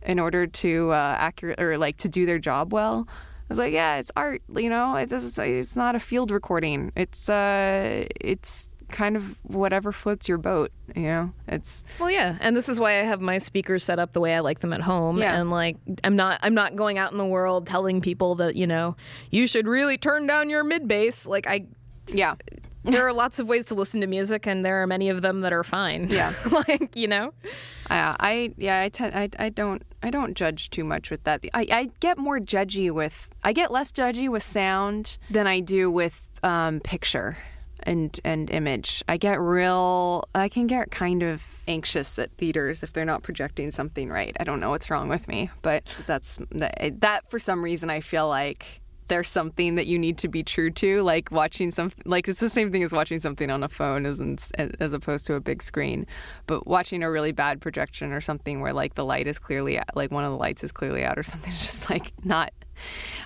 in 0.02 0.20
order 0.20 0.48
to 0.48 0.92
uh, 0.92 1.16
accurate 1.20 1.62
or 1.62 1.78
like 1.78 1.98
to 1.98 2.10
do 2.10 2.26
their 2.26 2.40
job 2.40 2.74
well. 2.74 3.08
I 3.50 3.54
was 3.54 3.58
like, 3.58 3.74
yeah, 3.74 3.98
it's 3.98 4.12
art, 4.16 4.44
you 4.56 4.70
know. 4.70 4.96
It 4.96 5.10
doesn't. 5.10 5.44
It's 5.44 5.76
not 5.76 5.96
a 5.96 6.00
field 6.00 6.30
recording. 6.30 6.92
It's 6.96 7.28
uh, 7.28 8.06
it's 8.22 8.70
kind 8.90 9.16
of 9.16 9.38
whatever 9.44 9.92
floats 9.92 10.28
your 10.28 10.38
boat, 10.38 10.72
you 10.96 11.04
know. 11.04 11.34
It's 11.48 11.84
Well, 12.00 12.12
yeah, 12.12 12.38
and 12.42 12.56
this 12.56 12.70
is 12.70 12.80
why 12.80 13.00
I 13.00 13.04
have 13.04 13.22
my 13.22 13.38
speakers 13.38 13.84
set 13.84 13.98
up 13.98 14.14
the 14.14 14.20
way 14.20 14.36
I 14.36 14.40
like 14.42 14.60
them 14.60 14.74
at 14.74 14.82
home. 14.82 15.20
Yeah. 15.20 15.40
And 15.40 15.50
like, 15.50 15.78
I'm 16.04 16.16
not, 16.16 16.40
I'm 16.44 16.54
not 16.54 16.76
going 16.76 16.98
out 16.98 17.12
in 17.12 17.18
the 17.18 17.26
world 17.26 17.66
telling 17.66 18.02
people 18.02 18.36
that 18.36 18.56
you 18.56 18.68
know 18.68 18.96
you 19.32 19.48
should 19.48 19.68
really 19.68 19.98
turn 19.98 20.28
down 20.28 20.50
your 20.50 20.64
mid 20.64 20.88
bass. 20.88 21.26
Like, 21.26 21.48
I, 21.48 21.66
yeah, 22.08 22.36
there 22.84 23.08
are 23.08 23.14
lots 23.14 23.40
of 23.40 23.48
ways 23.48 23.66
to 23.66 23.76
listen 23.76 24.02
to 24.02 24.08
music, 24.08 24.46
and 24.46 24.66
there 24.66 24.82
are 24.82 24.88
many 24.88 25.10
of 25.10 25.22
them 25.22 25.42
that 25.42 25.54
are 25.54 25.64
fine. 25.64 26.10
Yeah. 26.10 26.34
like 26.52 26.96
you 26.96 27.08
know. 27.08 27.34
Uh, 27.90 28.16
I 28.20 28.54
yeah 28.58 28.82
I, 28.82 28.90
tend, 28.90 29.16
I 29.16 29.30
I 29.44 29.50
don't 29.50 29.82
I 30.02 30.10
don't 30.10 30.36
judge 30.36 30.70
too 30.70 30.84
much 30.84 31.10
with 31.10 31.24
that. 31.24 31.46
I, 31.54 31.68
I 31.72 31.90
get 32.00 32.18
more 32.18 32.40
judgy 32.40 32.92
with 32.92 33.30
I 33.44 33.54
get 33.54 33.72
less 33.72 33.92
judgy 33.92 34.30
with 34.30 34.44
sound 34.44 35.18
than 35.30 35.48
I 35.48 35.60
do 35.60 35.92
with 35.92 36.30
um, 36.44 36.80
picture 36.80 37.38
and 37.84 38.18
and 38.24 38.50
image. 38.50 39.04
I 39.08 39.18
get 39.18 39.40
real 39.40 40.28
I 40.36 40.50
can 40.50 40.68
get 40.68 40.92
kind 40.92 41.24
of 41.24 41.44
anxious 41.68 42.18
at 42.20 42.32
theaters 42.34 42.84
if 42.84 42.94
they're 42.94 43.06
not 43.06 43.24
projecting 43.24 43.72
something 43.72 44.10
right. 44.10 44.36
I 44.40 44.44
don't 44.44 44.60
know 44.60 44.70
what's 44.70 44.90
wrong 44.90 45.10
with 45.10 45.28
me, 45.28 45.50
but 45.62 45.84
that's 46.06 46.40
that, 46.52 47.02
that 47.02 47.30
for 47.30 47.40
some 47.40 47.64
reason 47.64 47.90
I 47.90 48.02
feel 48.02 48.28
like 48.28 48.82
there's 49.10 49.30
something 49.30 49.76
that 49.76 49.88
you 49.88 50.00
need 50.00 50.18
to 50.20 50.28
be 50.28 50.44
true 50.44 50.72
to, 50.72 51.02
like 51.04 51.30
watching 51.32 51.72
some, 51.72 51.92
like 52.06 52.28
it's 52.28 52.40
the 52.40 52.50
same 52.50 52.72
thing 52.72 52.84
as 52.84 52.92
watching 52.92 53.20
something 53.20 53.50
on 53.52 53.64
a 53.64 53.70
phone 53.70 54.06
as 54.06 54.20
in, 54.20 54.38
as 54.58 54.94
opposed 54.94 55.26
to 55.28 55.36
a 55.36 55.40
big 55.40 55.62
screen. 55.62 56.06
But 56.48 56.66
watching 56.66 57.04
a 57.04 57.12
really 57.12 57.32
bad 57.32 57.62
projection 57.62 58.14
or 58.14 58.22
something 58.22 58.62
where 58.62 58.74
like 58.74 58.96
the 58.96 59.06
light 59.06 59.28
is 59.28 59.38
clearly 59.38 59.80
like 59.96 60.12
one 60.12 60.24
of 60.24 60.32
the 60.32 60.38
lights 60.38 60.64
is 60.64 60.72
clearly 60.72 61.04
out 61.04 61.20
or 61.20 61.24
something, 61.24 61.52
is 61.54 61.66
just 61.66 61.90
like 61.90 62.14
not. 62.24 62.54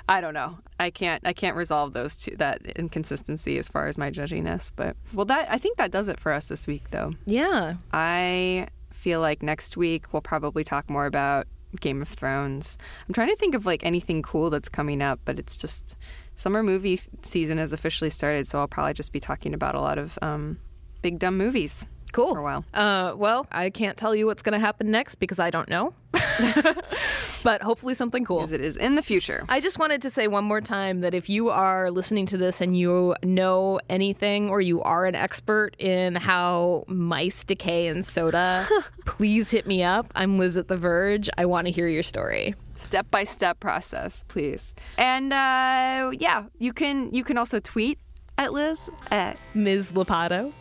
I 0.10 0.20
don't 0.20 0.34
know. 0.34 0.58
I 0.80 0.90
can't. 0.90 1.22
I 1.26 1.34
can't 1.34 1.56
resolve 1.56 1.94
those 1.94 2.16
two 2.18 2.36
that 2.38 2.66
inconsistency 2.76 3.60
as 3.60 3.68
far 3.68 3.88
as 3.88 3.98
my 3.98 4.10
judginess. 4.10 4.72
But 4.76 4.96
well, 5.14 5.26
that 5.26 5.48
I 5.52 5.60
think 5.60 5.78
that 5.78 5.92
does 5.92 6.08
it 6.08 6.20
for 6.20 6.32
us 6.32 6.46
this 6.46 6.66
week, 6.66 6.90
though. 6.90 7.14
Yeah. 7.26 7.76
I 7.92 8.68
feel 8.92 9.20
like 9.20 9.44
next 9.44 9.78
week 9.78 10.12
we'll 10.14 10.22
probably 10.22 10.64
talk 10.64 10.90
more 10.90 11.06
about 11.06 11.46
Game 11.82 12.02
of 12.02 12.08
Thrones. 12.10 12.78
I'm 13.08 13.14
trying 13.14 13.30
to 13.30 13.36
think 13.36 13.56
of 13.56 13.66
like 13.66 13.84
anything 13.84 14.22
cool 14.22 14.50
that's 14.50 14.70
coming 14.70 15.02
up, 15.02 15.20
but 15.26 15.40
it's 15.40 15.58
just 15.58 15.96
summer 16.36 16.64
movie 16.64 17.00
season 17.22 17.58
has 17.58 17.74
officially 17.74 18.10
started, 18.10 18.48
so 18.48 18.60
I'll 18.60 18.68
probably 18.68 18.94
just 18.94 19.12
be 19.12 19.20
talking 19.20 19.54
about 19.54 19.76
a 19.76 19.82
lot 19.82 19.98
of 19.98 20.18
um, 20.22 20.60
big 21.02 21.20
dumb 21.20 21.38
movies 21.38 21.86
Cool. 22.12 22.34
for 22.34 22.40
a 22.40 22.44
while. 22.44 22.66
Uh, 22.74 23.14
well, 23.16 23.48
I 23.52 23.70
can't 23.70 23.98
tell 23.98 24.16
you 24.16 24.26
what's 24.26 24.42
going 24.42 24.54
to 24.54 24.60
happen 24.66 24.92
next 24.92 25.16
because 25.16 25.40
I 25.40 25.50
don't 25.50 25.70
know. 25.70 25.94
but 27.44 27.62
hopefully 27.62 27.94
something 27.94 28.26
cool. 28.26 28.44
As 28.44 28.52
it 28.52 28.62
is 28.62 28.78
in 28.78 28.96
the 28.96 29.02
future. 29.02 29.46
I 29.50 29.60
just 29.60 29.80
wanted 29.80 30.02
to 30.04 30.10
say 30.10 30.28
one 30.28 30.44
more 30.44 30.62
time 30.62 31.02
that 31.02 31.14
if 31.14 31.30
you 31.30 31.50
are 31.50 31.92
listening 31.92 32.26
to 32.28 32.38
this 32.38 32.62
and 32.62 32.78
you 32.78 33.16
know 33.24 33.80
anything 33.90 34.50
or 34.50 34.62
you 34.62 34.82
are 34.82 35.06
an 35.06 35.16
expert 35.16 35.76
in 35.80 36.16
how 36.16 36.84
mice 36.88 37.44
decay 37.44 37.88
in 37.88 38.04
soda, 38.04 38.68
please 39.06 39.50
hit 39.50 39.68
me 39.68 39.84
up. 39.84 40.12
I'm 40.16 40.38
Liz 40.40 40.58
at 40.58 40.68
The 40.68 40.78
Verge. 40.78 41.30
I 41.38 41.46
want 41.46 41.68
to 41.68 41.72
hear 41.72 41.88
your 41.88 42.04
story. 42.04 42.56
Step 42.76 43.10
by 43.12 43.24
step 43.24 43.60
process, 43.60 44.24
please. 44.28 44.74
And 44.98 45.32
uh, 45.32 46.12
yeah, 46.14 46.46
you 46.60 46.74
can 46.74 47.14
you 47.14 47.24
can 47.24 47.38
also 47.38 47.60
tweet 47.60 47.98
at 48.38 48.54
Liz 48.54 48.90
at 49.12 49.38
Ms. 49.54 49.92
Lopatto. 49.94 50.54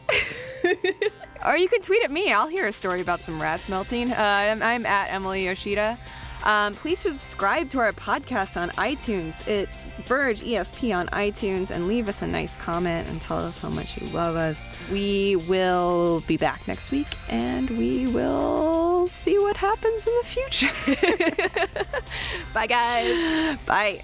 Or 1.45 1.57
you 1.57 1.69
can 1.69 1.83
tweet 1.83 2.03
at 2.05 2.11
me. 2.11 2.33
I'll 2.33 2.49
hear 2.49 2.67
a 2.67 2.73
story 2.73 3.01
about 3.01 3.21
some 3.21 3.41
rats 3.41 3.69
melting. 3.69 4.13
Uh, 4.13 4.17
I'm, 4.17 4.63
I'm 4.63 4.87
at 4.87 5.13
Emily 5.13 5.47
Yoshida. 5.47 5.99
Um, 6.45 6.75
please 6.75 6.99
subscribe 6.99 7.71
to 7.71 7.79
our 7.79 7.93
podcast 7.93 8.61
on 8.61 8.71
iTunes. 8.71 9.47
It's 9.47 9.85
Verge 10.07 10.41
ESP 10.41 10.95
on 10.97 11.07
iTunes 11.09 11.71
and 11.71 11.87
leave 11.87 12.09
us 12.09 12.23
a 12.23 12.27
nice 12.27 12.55
comment 12.61 13.09
and 13.09 13.21
tell 13.21 13.39
us 13.39 13.59
how 13.61 13.69
much 13.69 14.01
you 14.01 14.09
love 14.09 14.35
us. 14.35 14.59
We 14.91 15.37
will 15.37 16.21
be 16.27 16.37
back 16.37 16.67
next 16.67 16.91
week 16.91 17.07
and 17.29 17.71
we 17.71 18.09
will 18.09 19.07
see 19.09 19.39
what 19.39 19.57
happens 19.57 20.05
in 20.07 20.13
the 20.21 20.27
future. 20.27 20.71
Bye, 22.55 22.67
guys. 22.67 23.59
Bye. 23.65 24.03